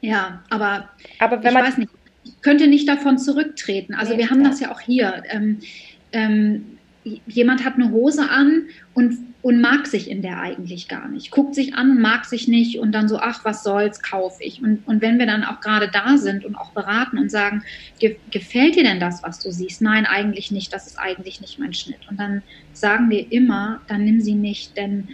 Ja, 0.00 0.42
aber, 0.48 0.88
aber 1.18 1.42
wenn 1.42 1.48
ich 1.48 1.54
man, 1.54 1.64
weiß 1.64 1.76
nicht, 1.76 1.90
ich 1.92 1.99
könnte 2.42 2.66
nicht 2.66 2.88
davon 2.88 3.18
zurücktreten. 3.18 3.94
Also 3.94 4.16
wir 4.16 4.30
haben 4.30 4.44
das 4.44 4.60
ja 4.60 4.72
auch 4.72 4.80
hier. 4.80 5.22
Ähm, 5.28 5.58
ähm, 6.12 6.78
jemand 7.26 7.64
hat 7.64 7.74
eine 7.74 7.90
Hose 7.90 8.28
an 8.28 8.64
und, 8.94 9.16
und 9.42 9.60
mag 9.60 9.86
sich 9.86 10.10
in 10.10 10.20
der 10.20 10.38
eigentlich 10.40 10.88
gar 10.88 11.08
nicht. 11.08 11.30
Guckt 11.30 11.54
sich 11.54 11.74
an 11.74 11.92
und 11.92 12.00
mag 12.00 12.26
sich 12.26 12.46
nicht 12.46 12.78
und 12.78 12.92
dann 12.92 13.08
so, 13.08 13.18
ach, 13.18 13.44
was 13.44 13.62
soll's, 13.62 14.02
kaufe 14.02 14.42
ich. 14.42 14.62
Und, 14.62 14.86
und 14.86 15.00
wenn 15.00 15.18
wir 15.18 15.26
dann 15.26 15.44
auch 15.44 15.60
gerade 15.60 15.88
da 15.90 16.18
sind 16.18 16.44
und 16.44 16.56
auch 16.56 16.72
beraten 16.72 17.18
und 17.18 17.30
sagen, 17.30 17.62
gefällt 18.30 18.76
dir 18.76 18.84
denn 18.84 19.00
das, 19.00 19.22
was 19.22 19.40
du 19.40 19.50
siehst? 19.50 19.80
Nein, 19.80 20.04
eigentlich 20.04 20.50
nicht, 20.50 20.72
das 20.72 20.86
ist 20.86 20.98
eigentlich 20.98 21.40
nicht 21.40 21.58
mein 21.58 21.72
Schnitt. 21.72 22.00
Und 22.10 22.20
dann 22.20 22.42
sagen 22.72 23.08
wir 23.08 23.30
immer, 23.32 23.80
dann 23.88 24.04
nimm 24.04 24.20
sie 24.20 24.34
nicht, 24.34 24.76
denn 24.76 25.08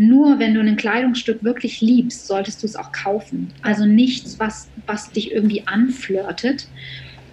nur 0.00 0.38
wenn 0.38 0.54
du 0.54 0.60
ein 0.60 0.76
Kleidungsstück 0.76 1.44
wirklich 1.44 1.82
liebst, 1.82 2.26
solltest 2.26 2.62
du 2.62 2.66
es 2.66 2.74
auch 2.74 2.90
kaufen. 2.90 3.52
Also 3.60 3.84
nichts, 3.84 4.38
was, 4.38 4.70
was 4.86 5.10
dich 5.10 5.30
irgendwie 5.30 5.62
anflirtet 5.66 6.68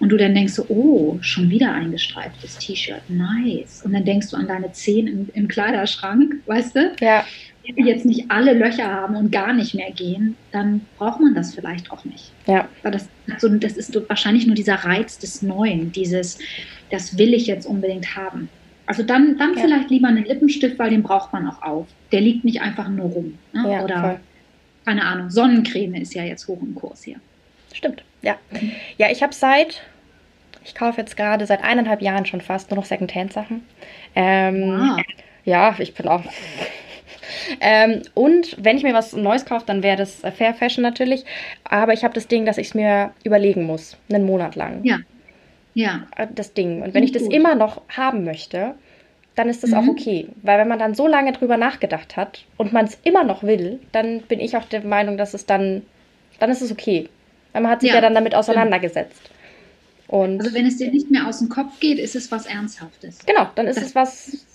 und 0.00 0.10
du 0.10 0.18
dann 0.18 0.34
denkst 0.34 0.52
so, 0.52 0.66
oh, 0.68 1.16
schon 1.22 1.48
wieder 1.48 1.72
ein 1.72 1.92
gestreiftes 1.92 2.58
T-Shirt, 2.58 3.00
nice. 3.08 3.80
Und 3.86 3.94
dann 3.94 4.04
denkst 4.04 4.28
du 4.30 4.36
an 4.36 4.46
deine 4.46 4.70
Zehen 4.72 5.06
im, 5.06 5.28
im 5.32 5.48
Kleiderschrank, 5.48 6.42
weißt 6.44 6.76
du? 6.76 6.92
Ja. 7.00 7.24
Wenn 7.66 7.76
die 7.76 7.88
jetzt 7.88 8.04
nicht 8.04 8.30
alle 8.30 8.52
Löcher 8.52 8.92
haben 8.92 9.16
und 9.16 9.32
gar 9.32 9.54
nicht 9.54 9.74
mehr 9.74 9.90
gehen, 9.90 10.36
dann 10.52 10.82
braucht 10.98 11.20
man 11.20 11.34
das 11.34 11.54
vielleicht 11.54 11.90
auch 11.90 12.04
nicht. 12.04 12.32
Ja. 12.46 12.68
Weil 12.82 12.92
das, 12.92 13.08
so, 13.38 13.48
das 13.48 13.78
ist 13.78 13.98
wahrscheinlich 14.10 14.46
nur 14.46 14.54
dieser 14.54 14.74
Reiz 14.74 15.18
des 15.18 15.40
Neuen, 15.40 15.90
dieses, 15.90 16.38
das 16.90 17.16
will 17.16 17.32
ich 17.32 17.46
jetzt 17.46 17.64
unbedingt 17.66 18.14
haben. 18.14 18.50
Also 18.88 19.02
dann, 19.02 19.36
dann 19.36 19.54
ja. 19.54 19.60
vielleicht 19.60 19.90
lieber 19.90 20.08
einen 20.08 20.24
Lippenstift, 20.24 20.78
weil 20.78 20.88
den 20.88 21.02
braucht 21.02 21.30
man 21.34 21.46
auch 21.46 21.60
auf. 21.60 21.86
Der 22.10 22.22
liegt 22.22 22.44
nicht 22.44 22.62
einfach 22.62 22.88
nur 22.88 23.10
rum. 23.10 23.38
Ne? 23.52 23.70
Ja, 23.70 23.84
Oder, 23.84 24.00
voll. 24.00 24.20
keine 24.86 25.04
Ahnung, 25.04 25.28
Sonnencreme 25.28 25.96
ist 25.96 26.14
ja 26.14 26.24
jetzt 26.24 26.48
hoch 26.48 26.60
im 26.62 26.74
Kurs 26.74 27.02
hier. 27.04 27.16
Stimmt, 27.74 28.02
ja. 28.22 28.36
Ja, 28.96 29.10
ich 29.10 29.22
habe 29.22 29.34
seit, 29.34 29.82
ich 30.64 30.74
kaufe 30.74 31.02
jetzt 31.02 31.18
gerade 31.18 31.44
seit 31.44 31.62
eineinhalb 31.62 32.00
Jahren 32.00 32.24
schon 32.24 32.40
fast 32.40 32.70
nur 32.70 32.78
noch 32.78 32.86
Secondhand-Sachen. 32.86 33.62
Ähm, 34.14 34.62
Wow. 34.62 35.02
Ja, 35.44 35.74
ich 35.78 35.92
bin 35.94 36.08
auch. 36.08 36.24
ähm, 37.60 38.02
und 38.14 38.56
wenn 38.58 38.78
ich 38.78 38.84
mir 38.84 38.94
was 38.94 39.14
Neues 39.14 39.44
kaufe, 39.44 39.66
dann 39.66 39.82
wäre 39.82 39.96
das 39.98 40.22
Fair 40.36 40.54
Fashion 40.54 40.82
natürlich. 40.82 41.26
Aber 41.64 41.92
ich 41.92 42.04
habe 42.04 42.14
das 42.14 42.26
Ding, 42.26 42.46
dass 42.46 42.56
ich 42.56 42.68
es 42.68 42.74
mir 42.74 43.12
überlegen 43.22 43.64
muss, 43.64 43.98
einen 44.10 44.24
Monat 44.24 44.56
lang. 44.56 44.82
Ja. 44.84 44.98
Ja, 45.74 46.06
Äh, 46.16 46.26
Das 46.34 46.54
Ding. 46.54 46.82
Und 46.82 46.94
wenn 46.94 47.04
ich 47.04 47.12
das 47.12 47.24
Gut. 47.24 47.32
immer 47.34 47.54
noch 47.54 47.82
haben 47.88 48.24
möchte, 48.24 48.74
dann 49.36 49.48
ist 49.48 49.62
das 49.62 49.72
auch 49.72 49.82
Mhm. 49.82 49.90
okay. 49.90 50.28
Weil 50.42 50.58
wenn 50.58 50.68
man 50.68 50.78
dann 50.80 50.94
so 50.94 51.06
lange 51.06 51.32
drüber 51.32 51.56
nachgedacht 51.56 52.16
hat 52.16 52.44
und 52.56 52.72
man 52.72 52.86
es 52.86 52.98
immer 53.04 53.22
noch 53.24 53.42
will, 53.44 53.78
dann 53.92 54.22
bin 54.22 54.40
ich 54.40 54.56
auch 54.56 54.64
der 54.64 54.82
Meinung, 54.82 55.16
dass 55.16 55.34
es 55.34 55.46
dann, 55.46 55.82
dann 56.40 56.50
ist 56.50 56.60
es 56.62 56.72
okay. 56.72 57.08
Weil 57.52 57.62
man 57.62 57.70
hat 57.70 57.80
sich 57.80 57.90
ja, 57.90 57.96
Ja, 57.96 58.00
dann 58.00 58.14
damit 58.14 58.34
auseinandergesetzt. 58.34 59.30
Und 60.08 60.40
also 60.40 60.54
wenn 60.54 60.66
es 60.66 60.78
dir 60.78 60.90
nicht 60.90 61.10
mehr 61.10 61.26
aus 61.26 61.38
dem 61.38 61.48
Kopf 61.50 61.78
geht, 61.80 61.98
ist 61.98 62.16
es 62.16 62.32
was 62.32 62.46
Ernsthaftes. 62.46 63.18
genau, 63.26 63.46
dann 63.54 63.66
ist 63.66 63.76
das- 63.76 63.88
es 63.88 63.94
was, 63.94 64.46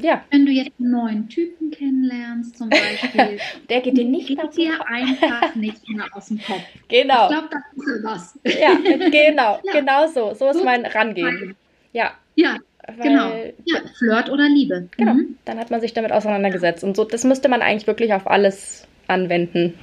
ja, 0.00 0.24
Wenn 0.30 0.46
du 0.46 0.52
jetzt 0.52 0.72
einen 0.78 0.90
neuen 0.90 1.28
Typen 1.28 1.70
kennenlernst, 1.70 2.56
zum 2.58 2.68
Beispiel, 2.70 3.38
der 3.68 3.80
geht 3.80 3.96
dir 3.96 4.04
nicht 4.04 4.28
geht 4.28 4.56
dir 4.56 4.72
einfach 4.86 5.54
nicht 5.54 5.88
mehr 5.88 6.04
aus 6.12 6.26
dem 6.26 6.40
Kopf. 6.42 6.62
Genau. 6.88 7.24
Ich 7.24 7.36
glaube, 7.36 7.48
das 7.50 7.86
ist 7.86 8.04
was. 8.04 8.38
Ja, 8.60 8.74
genau, 9.10 9.60
Ja. 9.64 9.72
genau 9.72 10.06
so. 10.08 10.34
So 10.34 10.48
ist 10.50 10.64
mein 10.64 10.84
Rangehen. 10.86 11.56
Ja, 11.92 12.12
Ja, 12.36 12.56
weil, 12.86 13.08
genau. 13.08 13.32
Ja, 13.64 13.80
Flirt 13.98 14.30
oder 14.30 14.48
Liebe. 14.48 14.88
Genau, 14.96 15.14
Mhm. 15.14 15.36
dann 15.44 15.58
hat 15.58 15.70
man 15.70 15.80
sich 15.80 15.92
damit 15.94 16.12
auseinandergesetzt. 16.12 16.84
Und 16.84 16.96
so, 16.96 17.04
das 17.04 17.24
müsste 17.24 17.48
man 17.48 17.62
eigentlich 17.62 17.86
wirklich 17.86 18.12
auf 18.14 18.26
alles 18.26 18.86
anwenden, 19.08 19.74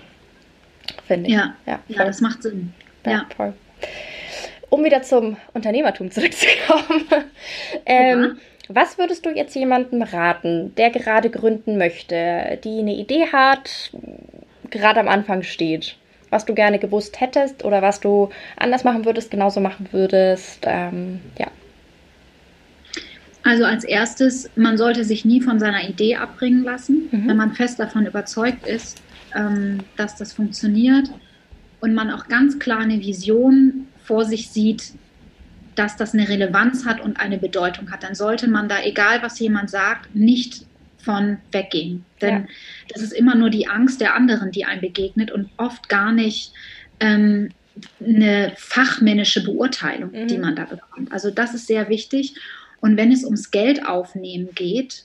finde 1.08 1.28
ich. 1.30 1.36
Ja. 1.36 1.56
ja, 1.66 1.80
Ja, 1.88 2.06
das 2.06 2.22
macht 2.22 2.44
Sinn. 2.44 2.74
Ja, 3.06 3.12
Ja. 3.12 3.26
voll. 3.36 3.54
Um 4.70 4.84
wieder 4.84 5.02
zum 5.04 5.38
Unternehmertum 5.54 6.10
zurückzukommen. 6.12 7.06
ähm, 7.86 8.38
Was 8.70 8.98
würdest 8.98 9.26
du 9.26 9.30
jetzt 9.30 9.56
jemandem 9.56 10.02
raten, 10.02 10.74
der 10.76 10.90
gerade 10.90 11.30
gründen 11.30 11.78
möchte, 11.78 12.60
die 12.64 12.80
eine 12.80 12.96
Idee 12.96 13.28
hat, 13.32 13.92
gerade 14.72 15.00
am 15.00 15.08
Anfang 15.08 15.44
steht? 15.44 15.98
Was 16.32 16.46
du 16.46 16.54
gerne 16.56 16.80
gewusst 16.80 17.22
hättest 17.22 17.64
oder 17.64 17.82
was 17.82 18.00
du 18.00 18.30
anders 18.58 18.84
machen 18.84 19.06
würdest, 19.06 19.30
genauso 19.32 19.60
machen 19.62 19.88
würdest? 19.92 20.66
Ähm, 20.66 21.20
ja. 21.38 21.48
Also 23.44 23.64
als 23.64 23.84
erstes, 23.84 24.50
man 24.56 24.76
sollte 24.78 25.04
sich 25.04 25.24
nie 25.24 25.40
von 25.40 25.60
seiner 25.60 25.88
Idee 25.88 26.16
abbringen 26.16 26.64
lassen, 26.64 27.10
Mhm. 27.12 27.28
wenn 27.28 27.38
man 27.38 27.54
fest 27.54 27.80
davon 27.80 28.08
überzeugt 28.08 28.66
ist, 28.66 29.00
ähm, 29.36 29.80
dass 29.98 30.16
das 30.16 30.34
funktioniert 30.34 31.10
und 31.80 31.94
man 31.94 32.10
auch 32.10 32.28
ganz 32.28 32.58
klar 32.58 32.80
eine 32.80 33.00
Vision 33.00 33.86
vor 34.04 34.26
sich 34.26 34.50
sieht, 34.50 34.94
dass 35.76 35.98
das 35.98 36.14
eine 36.14 36.28
Relevanz 36.30 36.86
hat 36.86 37.00
und 37.02 37.20
eine 37.20 37.38
Bedeutung 37.38 37.92
hat. 37.92 38.04
Dann 38.04 38.16
sollte 38.16 38.48
man 38.50 38.70
da, 38.70 38.82
egal 38.84 39.22
was 39.22 39.40
jemand 39.40 39.70
sagt, 39.70 40.16
nicht 40.16 40.66
von 41.00 41.38
weggehen. 41.52 42.04
Denn 42.22 42.34
Ja. 42.42 42.46
das 42.90 43.02
ist 43.04 43.14
immer 43.14 43.36
nur 43.36 43.50
die 43.50 43.68
Angst 43.68 44.02
der 44.02 44.16
anderen, 44.16 44.52
die 44.52 44.66
einem 44.66 44.82
begegnet 44.82 45.32
und 45.32 45.50
oft 45.58 45.88
gar 45.90 46.12
nicht 46.12 46.52
ähm, 47.00 47.50
eine 48.04 48.54
fachmännische 48.56 49.44
Beurteilung, 49.44 50.12
Mhm. 50.12 50.28
die 50.28 50.38
man 50.38 50.56
da 50.56 50.64
bekommt. 50.66 51.12
Also 51.12 51.30
das 51.30 51.54
ist 51.54 51.68
sehr 51.68 51.90
wichtig. 51.90 52.36
Und 52.80 52.98
wenn 52.98 53.12
es 53.12 53.24
ums 53.26 53.52
Geld 53.52 53.86
aufnehmen 53.86 54.50
geht, 54.56 55.04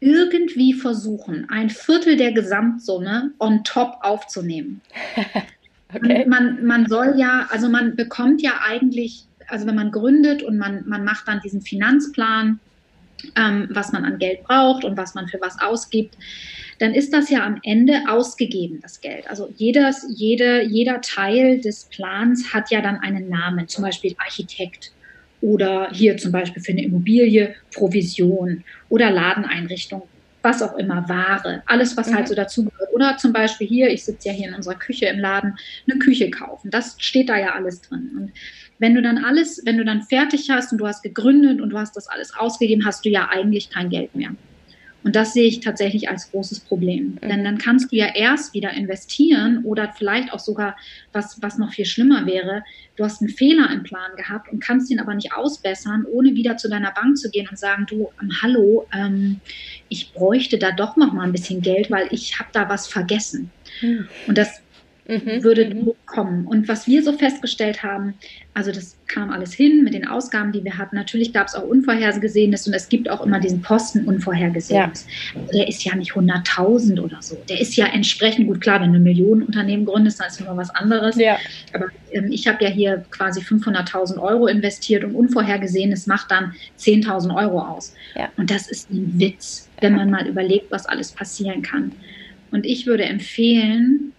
irgendwie 0.00 0.74
versuchen, 0.74 1.48
ein 1.50 1.70
Viertel 1.70 2.16
der 2.16 2.32
Gesamtsumme 2.32 3.32
on 3.38 3.64
top 3.64 3.98
aufzunehmen. 4.02 4.80
Okay. 5.94 6.26
Man, 6.28 6.66
man 6.66 6.86
soll 6.86 7.14
ja, 7.16 7.46
also 7.50 7.70
man 7.70 7.96
bekommt 7.96 8.42
ja 8.42 8.60
eigentlich, 8.62 9.24
also 9.48 9.66
wenn 9.66 9.74
man 9.74 9.90
gründet 9.90 10.42
und 10.42 10.58
man, 10.58 10.84
man 10.86 11.04
macht 11.04 11.26
dann 11.26 11.40
diesen 11.40 11.62
Finanzplan, 11.62 12.60
ähm, 13.36 13.68
was 13.70 13.92
man 13.92 14.04
an 14.04 14.18
Geld 14.18 14.42
braucht 14.44 14.84
und 14.84 14.96
was 14.96 15.14
man 15.14 15.28
für 15.28 15.38
was 15.40 15.56
ausgibt, 15.60 16.16
dann 16.78 16.94
ist 16.94 17.12
das 17.12 17.30
ja 17.30 17.44
am 17.44 17.58
Ende 17.64 18.02
ausgegeben, 18.08 18.78
das 18.80 19.00
Geld. 19.00 19.28
Also 19.28 19.48
jedes, 19.56 20.06
jede, 20.16 20.62
jeder 20.62 21.00
Teil 21.00 21.60
des 21.60 21.88
Plans 21.88 22.54
hat 22.54 22.70
ja 22.70 22.80
dann 22.80 22.96
einen 22.98 23.28
Namen, 23.28 23.66
zum 23.68 23.82
Beispiel 23.82 24.14
Architekt 24.18 24.92
oder 25.40 25.90
hier 25.92 26.16
zum 26.16 26.32
Beispiel 26.32 26.62
für 26.62 26.72
eine 26.72 26.84
Immobilie 26.84 27.54
Provision 27.74 28.62
oder 28.88 29.10
Ladeneinrichtung, 29.10 30.10
was 30.42 30.62
auch 30.62 30.76
immer, 30.78 31.08
Ware, 31.08 31.62
alles, 31.66 31.96
was 31.96 32.10
Mhm. 32.10 32.14
halt 32.14 32.28
so 32.28 32.34
dazugehört. 32.34 32.90
Oder 32.92 33.16
zum 33.18 33.32
Beispiel 33.32 33.66
hier, 33.66 33.90
ich 33.90 34.04
sitze 34.04 34.28
ja 34.28 34.34
hier 34.34 34.48
in 34.48 34.54
unserer 34.54 34.76
Küche 34.76 35.06
im 35.06 35.18
Laden, 35.18 35.54
eine 35.88 35.98
Küche 35.98 36.30
kaufen. 36.30 36.70
Das 36.70 36.94
steht 36.98 37.28
da 37.28 37.36
ja 37.36 37.54
alles 37.54 37.80
drin. 37.82 38.10
Und 38.16 38.32
wenn 38.78 38.94
du 38.94 39.02
dann 39.02 39.24
alles, 39.24 39.62
wenn 39.64 39.76
du 39.76 39.84
dann 39.84 40.02
fertig 40.02 40.50
hast 40.50 40.72
und 40.72 40.78
du 40.78 40.86
hast 40.86 41.02
gegründet 41.02 41.60
und 41.60 41.70
du 41.70 41.78
hast 41.78 41.96
das 41.96 42.08
alles 42.08 42.34
ausgegeben, 42.34 42.84
hast 42.84 43.04
du 43.04 43.08
ja 43.08 43.28
eigentlich 43.30 43.70
kein 43.70 43.90
Geld 43.90 44.14
mehr. 44.14 44.30
Und 45.04 45.14
das 45.16 45.32
sehe 45.32 45.46
ich 45.46 45.60
tatsächlich 45.60 46.08
als 46.08 46.30
großes 46.30 46.60
Problem. 46.60 47.18
Mhm. 47.22 47.28
Denn 47.28 47.44
dann 47.44 47.58
kannst 47.58 47.92
du 47.92 47.96
ja 47.96 48.14
erst 48.14 48.52
wieder 48.52 48.72
investieren 48.72 49.64
oder 49.64 49.92
vielleicht 49.96 50.32
auch 50.32 50.38
sogar, 50.38 50.76
was, 51.12 51.40
was 51.40 51.56
noch 51.56 51.72
viel 51.72 51.84
schlimmer 51.84 52.26
wäre, 52.26 52.64
du 52.96 53.04
hast 53.04 53.22
einen 53.22 53.30
Fehler 53.30 53.70
im 53.72 53.84
Plan 53.84 54.10
gehabt 54.16 54.52
und 54.52 54.60
kannst 54.60 54.90
ihn 54.90 55.00
aber 55.00 55.14
nicht 55.14 55.32
ausbessern, 55.32 56.04
ohne 56.10 56.34
wieder 56.34 56.56
zu 56.56 56.68
deiner 56.68 56.90
Bank 56.90 57.16
zu 57.16 57.30
gehen 57.30 57.48
und 57.48 57.58
sagen, 57.58 57.86
du, 57.88 58.10
ähm, 58.20 58.32
hallo, 58.42 58.86
ähm, 58.92 59.40
ich 59.88 60.12
bräuchte 60.12 60.58
da 60.58 60.72
doch 60.72 60.96
noch 60.96 61.12
mal 61.12 61.22
ein 61.22 61.32
bisschen 61.32 61.62
Geld, 61.62 61.90
weil 61.90 62.08
ich 62.10 62.38
habe 62.38 62.50
da 62.52 62.68
was 62.68 62.88
vergessen. 62.88 63.50
Hm. 63.80 64.08
Und 64.26 64.36
das 64.36 64.60
Mhm. 65.08 65.42
würde 65.42 65.74
mhm. 65.74 65.92
kommen. 66.04 66.46
Und 66.46 66.68
was 66.68 66.86
wir 66.86 67.02
so 67.02 67.14
festgestellt 67.14 67.82
haben, 67.82 68.14
also 68.52 68.70
das 68.70 68.98
kam 69.06 69.30
alles 69.30 69.54
hin 69.54 69.82
mit 69.82 69.94
den 69.94 70.06
Ausgaben, 70.06 70.52
die 70.52 70.62
wir 70.62 70.76
hatten. 70.76 70.96
Natürlich 70.96 71.32
gab 71.32 71.46
es 71.46 71.54
auch 71.54 71.62
Unvorhergesehenes 71.62 72.66
und 72.66 72.74
es 72.74 72.90
gibt 72.90 73.08
auch 73.08 73.24
immer 73.24 73.40
diesen 73.40 73.62
Posten 73.62 74.04
Unvorhergesehenes. 74.04 75.06
Aber 75.34 75.46
Der 75.54 75.66
ist 75.66 75.82
ja 75.82 75.94
nicht 75.94 76.12
100.000 76.12 77.00
oder 77.00 77.22
so. 77.22 77.38
Der 77.48 77.58
ist 77.58 77.74
ja 77.76 77.86
entsprechend 77.86 78.48
gut 78.48 78.60
klar, 78.60 78.82
wenn 78.82 78.92
du 78.92 78.98
ein 78.98 79.02
Millionenunternehmen 79.02 79.86
gründest, 79.86 80.20
dann 80.20 80.28
ist 80.28 80.40
immer 80.42 80.58
was 80.58 80.68
anderes. 80.70 81.16
Ja, 81.16 81.38
Aber 81.72 81.86
ähm, 82.12 82.30
ich 82.30 82.46
habe 82.46 82.62
ja 82.62 82.68
hier 82.68 83.02
quasi 83.10 83.40
500.000 83.40 84.18
Euro 84.20 84.46
investiert 84.46 85.04
und 85.04 85.14
Unvorhergesehenes 85.14 86.06
macht 86.06 86.30
dann 86.30 86.52
10.000 86.78 87.34
Euro 87.34 87.60
aus. 87.60 87.94
Ja. 88.14 88.28
Und 88.36 88.50
das 88.50 88.68
ist 88.68 88.90
ein 88.90 89.18
Witz, 89.18 89.70
wenn 89.80 89.94
man 89.94 90.10
mal 90.10 90.26
überlegt, 90.26 90.70
was 90.70 90.84
alles 90.84 91.12
passieren 91.12 91.62
kann. 91.62 91.92
Und 92.50 92.66
ich 92.66 92.86
würde 92.86 93.04
empfehlen, 93.04 94.12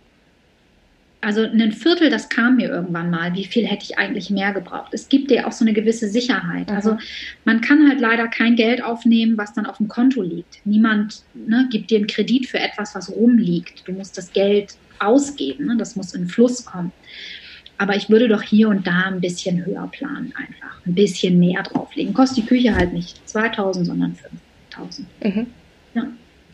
also 1.22 1.42
ein 1.42 1.72
Viertel, 1.74 2.10
das 2.10 2.30
kam 2.30 2.56
mir 2.56 2.70
irgendwann 2.70 3.10
mal. 3.10 3.34
Wie 3.34 3.46
viel 3.46 3.66
hätte 3.66 3.84
ich 3.84 3.98
eigentlich 3.98 4.30
mehr 4.30 4.54
gebraucht? 4.54 4.94
Es 4.94 5.10
gibt 5.10 5.30
dir 5.30 5.48
auch 5.48 5.52
so 5.52 5.66
eine 5.66 5.74
gewisse 5.74 6.08
Sicherheit. 6.08 6.70
Mhm. 6.70 6.76
Also 6.76 6.98
man 7.44 7.60
kann 7.62 7.90
halt 7.90 8.00
leider 8.00 8.28
kein 8.28 8.56
Geld 8.56 8.82
aufnehmen, 8.84 9.38
was 9.38 9.54
dann 9.54 9.66
auf 9.66 9.78
dem 9.78 9.90
Konto 9.90 10.22
liegt. 10.22 10.66
Niemand 10.66 11.24
ne, 11.34 11.68
gibt 11.72 11.92
dir 11.92 11.98
einen 11.98 12.08
Kredit 12.08 12.48
für 12.48 12.60
etwas, 12.60 12.96
was 12.96 13.12
rumliegt. 13.12 13.88
Du 13.88 13.92
musst 13.92 14.18
das 14.18 14.32
Geld 14.32 14.76
ausgeben. 15.00 15.66
Ne? 15.66 15.78
Das 15.78 15.96
muss 15.96 16.14
in 16.14 16.28
Fluss 16.28 16.66
kommen. 16.66 16.94
Aber 17.78 17.96
ich 17.96 18.10
würde 18.10 18.28
doch 18.28 18.42
hier 18.42 18.70
und 18.70 18.88
da 18.88 19.06
ein 19.08 19.22
bisschen 19.22 19.66
höher 19.66 19.90
planen 19.92 20.34
einfach. 20.36 20.86
Ein 20.86 20.96
bisschen 20.96 21.38
mehr 21.38 21.64
drauflegen. 21.64 22.14
Kostet 22.14 22.44
die 22.44 22.48
Küche 22.48 22.76
halt 22.76 22.94
nicht 22.94 23.28
2000, 23.28 23.86
sondern 23.86 24.16
5000. 24.70 25.08
mhm. 25.24 25.48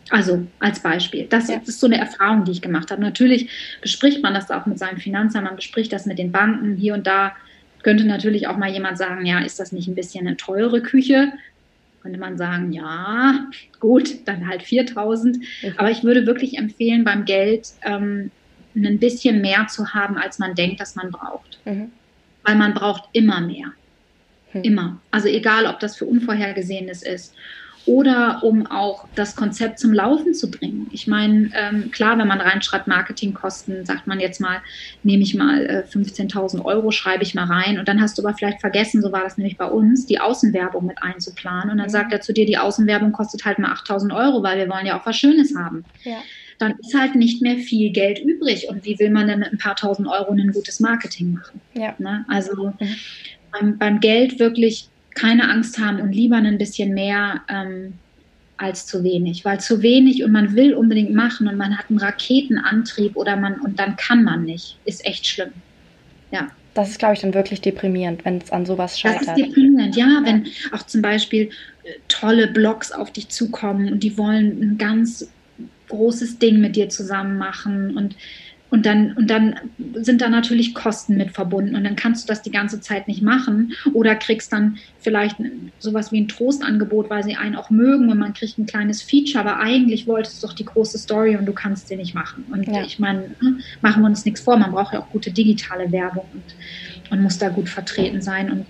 Also 0.10 0.46
als 0.60 0.80
Beispiel. 0.82 1.26
Das 1.30 1.50
Ja. 1.50 1.60
ist 1.66 1.80
so 1.80 1.88
eine 1.88 1.98
Erfahrung, 1.98 2.44
die 2.46 2.52
ich 2.52 2.62
gemacht 2.62 2.92
habe. 2.92 3.02
Natürlich 3.02 3.50
bespricht 3.82 4.22
man 4.22 4.34
das 4.34 4.52
auch 4.52 4.66
mit 4.66 4.78
seinem 4.78 4.98
Finanzamt, 4.98 5.46
man 5.46 5.56
bespricht 5.56 5.92
das 5.92 6.06
mit 6.06 6.20
den 6.20 6.32
Banken. 6.32 6.76
Hier 6.76 6.94
und 6.94 7.08
da 7.08 7.36
könnte 7.82 8.06
natürlich 8.06 8.48
auch 8.48 8.58
mal 8.58 8.70
jemand 8.72 8.98
sagen, 8.98 9.26
ja, 9.26 9.40
ist 9.40 9.60
das 9.60 9.72
nicht 9.72 9.88
ein 9.88 9.96
bisschen 9.96 10.28
eine 10.28 10.38
teure 10.38 10.82
Küche? 10.82 11.34
Könnte 12.02 12.20
man 12.20 12.38
sagen, 12.38 12.72
ja, 12.72 13.48
gut, 13.80 14.28
dann 14.28 14.48
halt 14.48 14.62
4000. 14.64 15.38
Mhm. 15.38 15.74
Aber 15.78 15.90
ich 15.90 16.04
würde 16.04 16.28
wirklich 16.28 16.58
empfehlen, 16.58 17.04
beim 17.04 17.26
Geld 17.26 17.70
ähm, 17.84 18.30
ein 18.76 19.00
bisschen 19.00 19.42
mehr 19.42 19.68
zu 19.68 19.94
haben, 19.94 20.18
als 20.18 20.38
man 20.38 20.54
denkt, 20.54 20.80
dass 20.80 20.96
man 20.96 21.10
braucht. 21.10 21.60
Mhm. 21.66 21.92
Weil 22.44 22.56
man 22.56 22.76
braucht 22.76 23.10
immer 23.14 23.42
mehr. 23.42 23.72
Hm. 24.52 24.64
Immer. 24.64 25.02
Also 25.10 25.28
egal, 25.28 25.66
ob 25.66 25.80
das 25.80 25.98
für 25.98 26.06
Unvorhergesehenes 26.06 27.02
ist 27.02 27.34
oder 27.86 28.44
um 28.44 28.66
auch 28.66 29.08
das 29.16 29.36
Konzept 29.36 29.80
zum 29.80 29.94
Laufen 29.94 30.34
zu 30.34 30.50
bringen. 30.50 30.88
Ich 30.92 31.08
meine, 31.08 31.52
ähm, 31.54 31.92
klar, 31.92 32.18
wenn 32.18 32.28
man 32.28 32.42
reinschreibt 32.42 32.88
Marketingkosten, 32.88 33.86
sagt 33.86 34.08
man 34.08 34.20
jetzt 34.20 34.42
mal, 34.42 34.62
nehme 35.04 35.22
ich 35.22 35.36
mal 35.36 35.66
äh, 35.66 35.84
15.000 35.88 36.66
Euro, 36.66 36.92
schreibe 36.92 37.24
ich 37.24 37.36
mal 37.36 37.46
rein 37.46 37.78
und 37.78 37.88
dann 37.88 38.02
hast 38.02 38.18
du 38.18 38.24
aber 38.26 38.36
vielleicht 38.36 38.60
vergessen, 38.60 39.02
so 39.02 39.12
war 39.12 39.24
das 39.24 39.38
nämlich 39.38 39.58
bei 39.58 39.68
uns, 39.68 40.08
die 40.08 40.20
Außenwerbung 40.20 40.86
mit 40.86 41.04
einzuplanen 41.04 41.72
und 41.72 41.78
dann 41.78 41.88
mhm. 41.88 41.92
sagt 41.92 42.12
er 42.12 42.22
zu 42.22 42.34
dir, 42.34 42.46
die 42.46 42.58
Außenwerbung 42.58 43.12
kostet 43.12 43.46
halt 43.46 43.60
mal 43.60 43.72
8.000 43.74 44.16
Euro, 44.16 44.42
weil 44.42 44.58
wir 44.58 44.70
wollen 44.70 44.86
ja 44.86 45.00
auch 45.00 45.06
was 45.06 45.18
Schönes 45.18 45.56
haben. 45.56 45.86
Ja. 46.04 46.18
Dann 46.58 46.76
ist 46.80 46.98
halt 46.98 47.16
nicht 47.16 47.42
mehr 47.42 47.58
viel 47.58 47.92
Geld 47.92 48.20
übrig 48.20 48.68
und 48.70 48.86
wie 48.86 48.98
will 48.98 49.12
man 49.12 49.28
denn 49.28 49.40
mit 49.40 49.52
ein 49.52 49.58
paar 49.58 49.76
tausend 49.76 50.08
Euro 50.08 50.32
ein 50.32 50.52
gutes 50.54 50.80
Marketing 50.80 51.34
machen? 51.34 51.62
Ja. 51.74 51.94
Ne? 52.00 52.26
Also 52.30 52.74
mhm. 52.80 52.96
beim, 53.52 53.78
beim 53.78 54.00
Geld 54.00 54.40
wirklich 54.40 54.90
keine 55.16 55.50
Angst 55.50 55.80
haben 55.80 56.00
und 56.00 56.12
lieber 56.12 56.36
ein 56.36 56.58
bisschen 56.58 56.94
mehr 56.94 57.42
ähm, 57.50 57.94
als 58.58 58.86
zu 58.86 59.04
wenig. 59.04 59.44
Weil 59.44 59.60
zu 59.60 59.82
wenig 59.82 60.24
und 60.24 60.32
man 60.32 60.56
will 60.56 60.74
unbedingt 60.74 61.14
machen 61.14 61.48
und 61.48 61.58
man 61.58 61.78
hat 61.78 61.90
einen 61.90 62.00
Raketenantrieb 62.00 63.16
oder 63.16 63.36
man 63.36 63.60
und 63.62 63.80
dann 63.80 63.96
kann 63.96 64.24
man 64.24 64.46
nicht, 64.46 64.78
ist 64.86 65.06
echt 65.06 65.26
schlimm. 65.26 65.52
Ja. 66.32 66.50
Das 66.74 66.90
ist, 66.90 67.00
glaube 67.00 67.14
ich, 67.14 67.22
dann 67.22 67.34
wirklich 67.34 67.62
deprimierend, 67.62 68.26
wenn 68.26 68.40
es 68.40 68.52
an 68.52 68.66
sowas 68.66 69.00
scheitert. 69.00 69.28
Das 69.30 69.38
ist 69.38 69.46
deprimierend, 69.48 69.96
ja, 69.96 70.08
ja. 70.08 70.22
wenn 70.26 70.46
auch 70.74 70.84
zum 70.84 71.02
Beispiel 71.02 71.50
äh, 71.84 71.94
tolle 72.10 72.48
Blogs 72.48 72.92
auf 72.92 73.12
dich 73.12 73.30
zukommen 73.30 73.92
und 73.92 74.04
die 74.04 74.18
wollen 74.18 74.62
ein 74.62 74.78
ganz 74.78 75.30
großes 75.88 76.40
Ding 76.40 76.60
mit 76.60 76.76
dir 76.76 76.90
zusammen 76.90 77.38
machen 77.38 77.96
und 77.96 78.16
und 78.76 78.86
dann, 78.86 79.14
und 79.14 79.30
dann 79.30 79.56
sind 79.94 80.20
da 80.20 80.28
natürlich 80.28 80.74
Kosten 80.74 81.16
mit 81.16 81.32
verbunden 81.32 81.78
und 81.78 81.86
dann 81.86 81.96
kannst 81.96 82.26
du 82.26 82.28
das 82.28 82.42
die 82.42 82.52
ganze 82.52 82.82
Zeit 82.82 83.08
nicht 83.08 83.22
machen 83.22 83.72
oder 83.94 84.18
kriegst 84.18 84.52
dann 84.52 84.78
vielleicht 85.00 85.38
sowas 85.80 86.12
wie 86.12 86.20
ein 86.20 86.28
Trostangebot, 86.28 87.10
weil 87.10 87.24
sie 87.24 87.38
einen 87.38 87.56
auch 87.56 87.70
mögen 87.70 88.10
und 88.10 88.18
man 88.18 88.34
kriegt 88.34 88.58
ein 88.58 88.66
kleines 88.66 89.02
Feature, 89.02 89.40
aber 89.40 89.62
eigentlich 89.62 90.08
wolltest 90.08 90.44
du 90.44 90.48
doch 90.48 90.54
die 90.54 90.66
große 90.66 90.98
Story 90.98 91.38
und 91.38 91.46
du 91.46 91.54
kannst 91.54 91.88
sie 91.88 91.96
nicht 91.96 92.14
machen. 92.14 92.44
Und 92.52 92.68
ja. 92.68 92.82
ich 92.82 93.00
meine, 93.00 93.30
ne, 93.42 93.60
machen 93.80 94.04
wir 94.04 94.10
uns 94.10 94.26
nichts 94.26 94.42
vor, 94.42 94.58
man 94.58 94.72
braucht 94.72 94.94
ja 94.94 95.00
auch 95.00 95.10
gute 95.10 95.32
digitale 95.32 95.90
Werbung 95.94 96.26
und, 96.34 97.12
und 97.12 97.24
muss 97.24 97.38
da 97.38 97.48
gut 97.48 97.70
vertreten 97.70 98.22
sein. 98.22 98.52
Und 98.52 98.66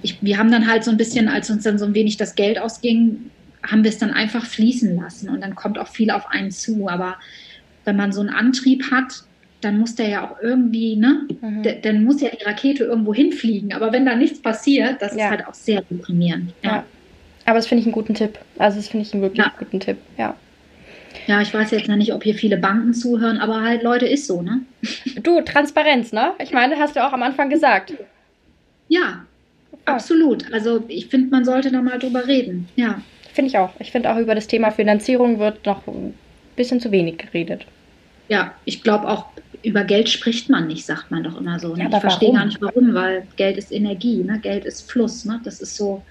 ich, 0.00 0.16
wir 0.22 0.38
haben 0.38 0.50
dann 0.50 0.66
halt 0.66 0.82
so 0.82 0.90
ein 0.90 0.96
bisschen, 0.96 1.28
als 1.28 1.50
uns 1.50 1.64
dann 1.64 1.78
so 1.78 1.84
ein 1.84 1.94
wenig 1.94 2.16
das 2.16 2.36
Geld 2.36 2.58
ausging, 2.58 3.30
haben 3.62 3.84
wir 3.84 3.90
es 3.90 3.98
dann 3.98 4.12
einfach 4.12 4.46
fließen 4.46 4.96
lassen 4.96 5.28
und 5.28 5.42
dann 5.42 5.54
kommt 5.54 5.78
auch 5.78 5.88
viel 5.88 6.10
auf 6.10 6.30
einen 6.30 6.52
zu. 6.52 6.88
Aber 6.88 7.16
wenn 7.84 7.96
man 7.96 8.12
so 8.12 8.20
einen 8.20 8.30
Antrieb 8.30 8.90
hat, 8.90 9.24
dann 9.62 9.78
muss 9.78 9.94
der 9.94 10.08
ja 10.08 10.24
auch 10.28 10.40
irgendwie, 10.42 10.96
ne, 10.96 11.26
mhm. 11.40 11.62
dann 11.82 12.04
muss 12.04 12.20
ja 12.20 12.28
die 12.28 12.44
Rakete 12.44 12.84
irgendwo 12.84 13.14
hinfliegen. 13.14 13.72
Aber 13.72 13.92
wenn 13.92 14.04
da 14.04 14.14
nichts 14.14 14.40
passiert, 14.40 15.00
das 15.00 15.16
ja. 15.16 15.24
ist 15.24 15.30
halt 15.30 15.46
auch 15.46 15.54
sehr 15.54 15.82
deprimierend. 15.82 16.52
Ja. 16.62 16.70
ja. 16.70 16.84
Aber 17.46 17.56
das 17.56 17.66
finde 17.66 17.80
ich 17.80 17.86
einen 17.86 17.94
guten 17.94 18.14
Tipp. 18.14 18.38
Also 18.58 18.76
das 18.76 18.88
finde 18.88 19.06
ich 19.06 19.12
einen 19.14 19.22
wirklich 19.22 19.44
ja. 19.44 19.52
guten 19.58 19.80
Tipp, 19.80 19.96
ja. 20.18 20.34
Ja, 21.26 21.40
ich 21.40 21.52
weiß 21.52 21.70
jetzt 21.70 21.88
noch 21.88 21.96
nicht, 21.96 22.12
ob 22.12 22.22
hier 22.22 22.34
viele 22.34 22.56
Banken 22.56 22.94
zuhören, 22.94 23.38
aber 23.38 23.62
halt, 23.62 23.82
Leute, 23.82 24.06
ist 24.06 24.26
so, 24.26 24.42
ne? 24.42 24.62
Du, 25.22 25.40
Transparenz, 25.42 26.12
ne? 26.12 26.32
Ich 26.40 26.52
meine, 26.52 26.76
hast 26.76 26.96
du 26.96 27.06
auch 27.06 27.12
am 27.12 27.22
Anfang 27.22 27.50
gesagt. 27.50 27.94
Ja, 28.88 29.24
oh. 29.72 29.76
absolut. 29.84 30.52
Also 30.52 30.82
ich 30.88 31.06
finde, 31.06 31.30
man 31.30 31.44
sollte 31.44 31.70
da 31.70 31.80
mal 31.80 31.98
drüber 31.98 32.26
reden, 32.26 32.68
ja. 32.76 33.00
Finde 33.32 33.48
ich 33.48 33.58
auch. 33.58 33.70
Ich 33.78 33.92
finde 33.92 34.10
auch 34.12 34.18
über 34.18 34.34
das 34.34 34.46
Thema 34.46 34.70
Finanzierung 34.70 35.38
wird 35.38 35.64
noch 35.64 35.86
ein 35.86 36.14
bisschen 36.56 36.80
zu 36.80 36.90
wenig 36.90 37.18
geredet. 37.18 37.64
Ja, 38.28 38.54
ich 38.64 38.82
glaube 38.82 39.08
auch, 39.08 39.26
über 39.62 39.84
Geld 39.84 40.08
spricht 40.08 40.50
man 40.50 40.66
nicht, 40.66 40.84
sagt 40.84 41.10
man 41.10 41.22
doch 41.22 41.38
immer 41.38 41.58
so. 41.58 41.74
Ne? 41.74 41.84
Ja, 41.84 41.96
ich 41.96 42.00
verstehe 42.00 42.32
gar 42.32 42.46
nicht 42.46 42.60
warum, 42.60 42.94
weil 42.94 43.26
Geld 43.36 43.56
ist 43.56 43.72
Energie, 43.72 44.22
ne? 44.22 44.38
Geld 44.40 44.64
ist 44.64 44.90
Fluss. 44.90 45.24
Ne? 45.24 45.40
Das 45.44 45.60
ist 45.60 45.76
so, 45.76 46.02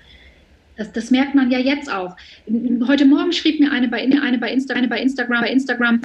das, 0.77 0.91
das, 0.91 1.11
merkt 1.11 1.35
man 1.35 1.51
ja 1.51 1.59
jetzt 1.59 1.91
auch. 1.91 2.15
Heute 2.87 3.05
Morgen 3.05 3.31
schrieb 3.31 3.59
mir 3.59 3.71
eine 3.71 3.87
bei, 3.87 3.97
eine 3.97 4.37
bei, 4.37 4.51
Insta, 4.51 4.73
eine 4.73 4.87
bei 4.87 5.01
Instagram, 5.01 5.41
bei 5.41 5.51
Instagram, 5.51 6.01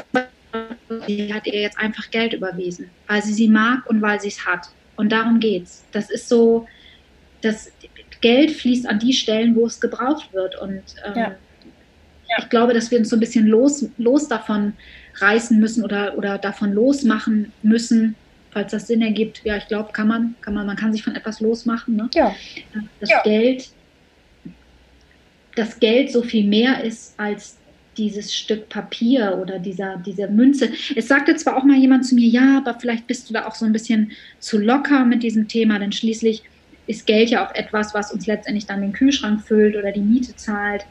sie 1.07 1.33
hat 1.33 1.47
ihr 1.47 1.61
jetzt 1.61 1.79
einfach 1.79 2.11
Geld 2.11 2.33
überwiesen, 2.33 2.91
weil 3.07 3.23
sie 3.23 3.33
sie 3.33 3.49
mag 3.49 3.89
und 3.89 4.03
weil 4.03 4.21
sie 4.21 4.29
es 4.29 4.45
hat. 4.45 4.69
Und 4.97 5.13
darum 5.13 5.41
geht's. 5.41 5.85
Das 5.93 6.11
ist 6.11 6.29
so, 6.29 6.67
das 7.43 7.71
Geld 8.21 8.51
fließt 8.51 8.89
an 8.89 8.99
die 8.99 9.13
Stellen, 9.13 9.55
wo 9.55 9.67
es 9.67 9.81
gebraucht 9.81 10.33
wird. 10.33 10.61
Und 10.61 10.83
ähm, 11.05 11.13
ja. 11.15 11.23
Ja. 12.29 12.39
ich 12.39 12.49
glaube, 12.49 12.75
dass 12.75 12.91
wir 12.91 12.99
uns 12.99 13.11
so 13.11 13.17
ein 13.17 13.21
bisschen 13.21 13.47
los, 13.47 13.87
los 13.99 14.29
davon 14.29 14.73
reißen 15.17 15.59
müssen 15.59 15.85
oder, 15.85 16.17
oder 16.17 16.39
davon 16.39 16.73
losmachen 16.73 17.53
müssen, 17.63 18.15
falls 18.51 18.73
das 18.73 18.87
Sinn 18.87 19.03
ergibt. 19.03 19.43
Ja, 19.45 19.57
ich 19.57 19.67
glaube, 19.69 19.93
kann 19.93 20.09
man, 20.09 20.35
kann 20.41 20.55
man, 20.55 20.67
man 20.67 20.77
kann 20.77 20.93
sich 20.93 21.03
von 21.03 21.15
etwas 21.15 21.41
losmachen. 21.41 21.97
Ne? 21.97 22.09
Ja. 22.15 22.35
Das 23.01 23.11
ja. 23.11 23.23
Geld, 23.23 23.69
das 25.55 25.79
Geld 25.79 26.13
so 26.13 26.23
viel 26.23 26.47
mehr 26.47 26.83
ist 26.85 27.19
als 27.19 27.57
dieses 27.97 28.35
Stück 28.35 28.69
Papier 28.69 29.39
oder 29.41 29.59
dieser, 29.59 29.97
diese 30.05 30.29
Münze. 30.29 30.71
Es 30.95 31.09
sagte 31.09 31.35
zwar 31.37 31.57
auch 31.57 31.65
mal 31.65 31.79
jemand 31.79 32.07
zu 32.07 32.15
mir, 32.15 32.29
ja, 32.29 32.59
aber 32.59 32.79
vielleicht 32.79 33.07
bist 33.07 33.29
du 33.29 33.33
da 33.33 33.47
auch 33.47 33.55
so 33.55 33.65
ein 33.65 33.73
bisschen 33.73 34.13
zu 34.39 34.59
locker 34.59 35.05
mit 35.05 35.23
diesem 35.23 35.49
Thema, 35.49 35.79
denn 35.79 35.93
schließlich 35.93 36.43
ist 36.87 37.07
Geld 37.07 37.31
ja 37.31 37.47
auch 37.47 37.55
etwas, 37.55 37.95
was 37.95 38.13
uns 38.13 38.27
letztendlich 38.27 38.67
dann 38.67 38.83
den 38.83 38.93
Kühlschrank 38.93 39.43
füllt 39.43 39.77
oder 39.77 39.93
die 39.93 40.01
Miete 40.01 40.37
zahlt 40.37 40.85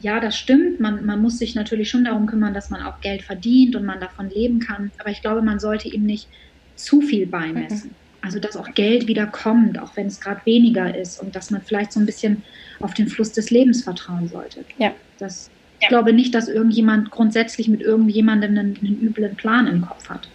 ja, 0.00 0.20
das 0.20 0.36
stimmt. 0.36 0.80
Man, 0.80 1.04
man 1.06 1.22
muss 1.22 1.38
sich 1.38 1.54
natürlich 1.54 1.88
schon 1.88 2.04
darum 2.04 2.26
kümmern, 2.26 2.54
dass 2.54 2.70
man 2.70 2.82
auch 2.82 3.00
Geld 3.00 3.22
verdient 3.22 3.76
und 3.76 3.84
man 3.84 4.00
davon 4.00 4.28
leben 4.30 4.58
kann. 4.58 4.90
Aber 4.98 5.10
ich 5.10 5.22
glaube, 5.22 5.42
man 5.42 5.60
sollte 5.60 5.88
ihm 5.88 6.04
nicht 6.04 6.28
zu 6.76 7.00
viel 7.00 7.26
beimessen. 7.26 7.90
Mhm. 7.90 7.94
Also, 8.22 8.38
dass 8.40 8.56
auch 8.56 8.72
Geld 8.74 9.06
wieder 9.06 9.26
kommt, 9.26 9.78
auch 9.78 9.96
wenn 9.96 10.06
es 10.06 10.20
gerade 10.20 10.40
weniger 10.46 10.96
ist 10.96 11.20
und 11.20 11.36
dass 11.36 11.50
man 11.50 11.60
vielleicht 11.60 11.92
so 11.92 12.00
ein 12.00 12.06
bisschen 12.06 12.42
auf 12.80 12.94
den 12.94 13.06
Fluss 13.06 13.32
des 13.32 13.50
Lebens 13.50 13.84
vertrauen 13.84 14.28
sollte. 14.28 14.64
Ja. 14.78 14.94
Das, 15.18 15.50
ich 15.78 15.88
glaube 15.88 16.14
nicht, 16.14 16.34
dass 16.34 16.48
irgendjemand 16.48 17.10
grundsätzlich 17.10 17.68
mit 17.68 17.82
irgendjemandem 17.82 18.50
einen, 18.52 18.78
einen 18.78 19.00
üblen 19.02 19.36
Plan 19.36 19.66
im 19.66 19.82
Kopf 19.82 20.08
hat. 20.08 20.28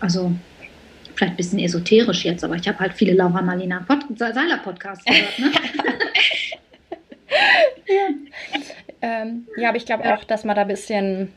Also, 0.00 0.32
vielleicht 1.14 1.32
ein 1.32 1.36
bisschen 1.36 1.58
esoterisch 1.60 2.24
jetzt, 2.26 2.44
aber 2.44 2.56
ich 2.56 2.68
habe 2.68 2.78
halt 2.78 2.92
viele 2.92 3.14
Laura 3.14 3.40
Marlina 3.40 3.80
Pod 3.80 4.04
Seiler 4.16 4.58
Podcasts 4.58 5.04
gehört. 5.04 5.38
Ne? 5.38 5.50
ja. 7.86 8.08
Ähm, 9.02 9.46
ja, 9.56 9.70
aber 9.70 9.78
ich 9.78 9.86
glaube 9.86 10.14
auch, 10.14 10.24
dass 10.24 10.44
man 10.44 10.56
da 10.56 10.60
ein 10.62 10.68
bisschen 10.68 11.32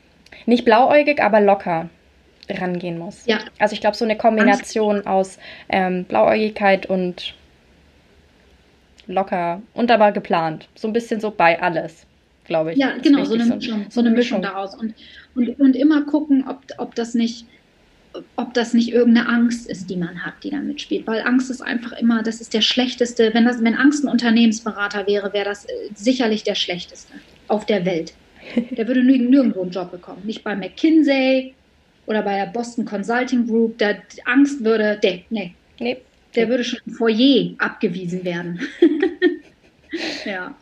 nicht 0.45 0.65
blauäugig, 0.65 1.21
aber 1.21 1.39
locker 1.39 1.89
rangehen 2.49 2.97
muss. 2.97 3.25
Ja. 3.25 3.39
Also 3.59 3.73
ich 3.73 3.81
glaube, 3.81 3.95
so 3.95 4.03
eine 4.03 4.17
Kombination 4.17 5.07
aus 5.07 5.39
ähm, 5.69 6.03
Blauäugigkeit 6.03 6.85
und 6.85 7.35
locker 9.07 9.61
und 9.73 9.91
aber 9.91 10.11
geplant. 10.11 10.67
So 10.75 10.87
ein 10.87 10.93
bisschen 10.93 11.19
so 11.19 11.31
bei 11.31 11.61
alles, 11.61 12.05
glaube 12.45 12.73
ich. 12.73 12.79
Ja, 12.79 12.97
genau, 13.01 13.23
so 13.23 13.35
eine, 13.35 13.45
Mischung, 13.45 13.85
so 13.89 13.99
eine 14.01 14.09
Mischung 14.09 14.41
daraus. 14.41 14.75
Und, 14.75 14.93
und, 15.35 15.59
und 15.59 15.75
immer 15.75 16.01
gucken, 16.05 16.45
ob, 16.47 16.59
ob 16.77 16.95
das 16.95 17.13
nicht 17.13 17.45
ob 18.35 18.53
das 18.53 18.73
nicht 18.73 18.91
irgendeine 18.91 19.27
Angst 19.27 19.69
ist, 19.69 19.89
die 19.89 19.95
man 19.95 20.23
hat, 20.25 20.35
die 20.43 20.49
da 20.49 20.57
mitspielt. 20.57 21.07
Weil 21.07 21.21
Angst 21.21 21.49
ist 21.49 21.61
einfach 21.61 21.93
immer, 21.93 22.23
das 22.23 22.41
ist 22.41 22.53
der 22.53 22.61
schlechteste, 22.61 23.33
wenn, 23.33 23.45
das, 23.45 23.63
wenn 23.63 23.75
Angst 23.75 24.03
ein 24.03 24.09
Unternehmensberater 24.09 25.07
wäre, 25.07 25.33
wäre 25.33 25.45
das 25.45 25.65
äh, 25.65 25.71
sicherlich 25.95 26.43
der 26.43 26.55
schlechteste 26.55 27.13
auf 27.47 27.65
der 27.65 27.85
Welt. 27.85 28.13
Der 28.71 28.87
würde 28.87 29.01
nirgendwo 29.03 29.61
einen 29.61 29.71
Job 29.71 29.91
bekommen. 29.91 30.21
Nicht 30.25 30.43
bei 30.43 30.53
McKinsey 30.53 31.53
oder 32.07 32.21
bei 32.23 32.35
der 32.35 32.47
Boston 32.47 32.83
Consulting 32.83 33.47
Group. 33.47 33.77
Der 33.77 34.03
Angst 34.25 34.61
würde, 34.65 34.99
der, 35.01 35.19
nee, 35.29 35.53
nee. 35.79 35.97
der 36.35 36.49
würde 36.49 36.65
schon 36.65 36.79
im 36.85 36.93
Foyer 36.93 37.53
abgewiesen 37.59 38.25
werden. 38.25 38.59
ja. 40.25 40.53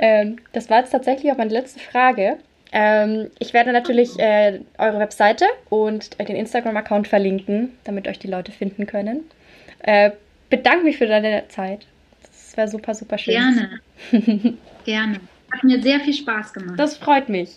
Ähm, 0.00 0.38
das 0.52 0.68
war 0.68 0.80
jetzt 0.80 0.90
tatsächlich 0.90 1.30
auch 1.30 1.36
meine 1.36 1.52
letzte 1.52 1.78
Frage. 1.78 2.38
Ähm, 2.72 3.30
ich 3.38 3.54
werde 3.54 3.72
natürlich 3.72 4.18
äh, 4.18 4.60
eure 4.78 4.98
Webseite 4.98 5.46
und 5.70 6.18
den 6.18 6.36
Instagram-Account 6.36 7.08
verlinken, 7.08 7.70
damit 7.84 8.08
euch 8.08 8.18
die 8.18 8.28
Leute 8.28 8.52
finden 8.52 8.86
können. 8.86 9.24
Äh, 9.80 10.10
bedanke 10.50 10.84
mich 10.84 10.98
für 10.98 11.06
deine 11.06 11.44
Zeit. 11.48 11.86
Das 12.22 12.56
wäre 12.56 12.68
super, 12.68 12.94
super 12.94 13.18
schön. 13.18 13.34
Gerne. 13.34 13.80
Gerne. 14.84 15.20
Hat 15.50 15.64
mir 15.64 15.82
sehr 15.82 16.00
viel 16.00 16.14
Spaß 16.14 16.52
gemacht. 16.52 16.78
Das 16.78 16.96
freut 16.96 17.28
mich. 17.28 17.56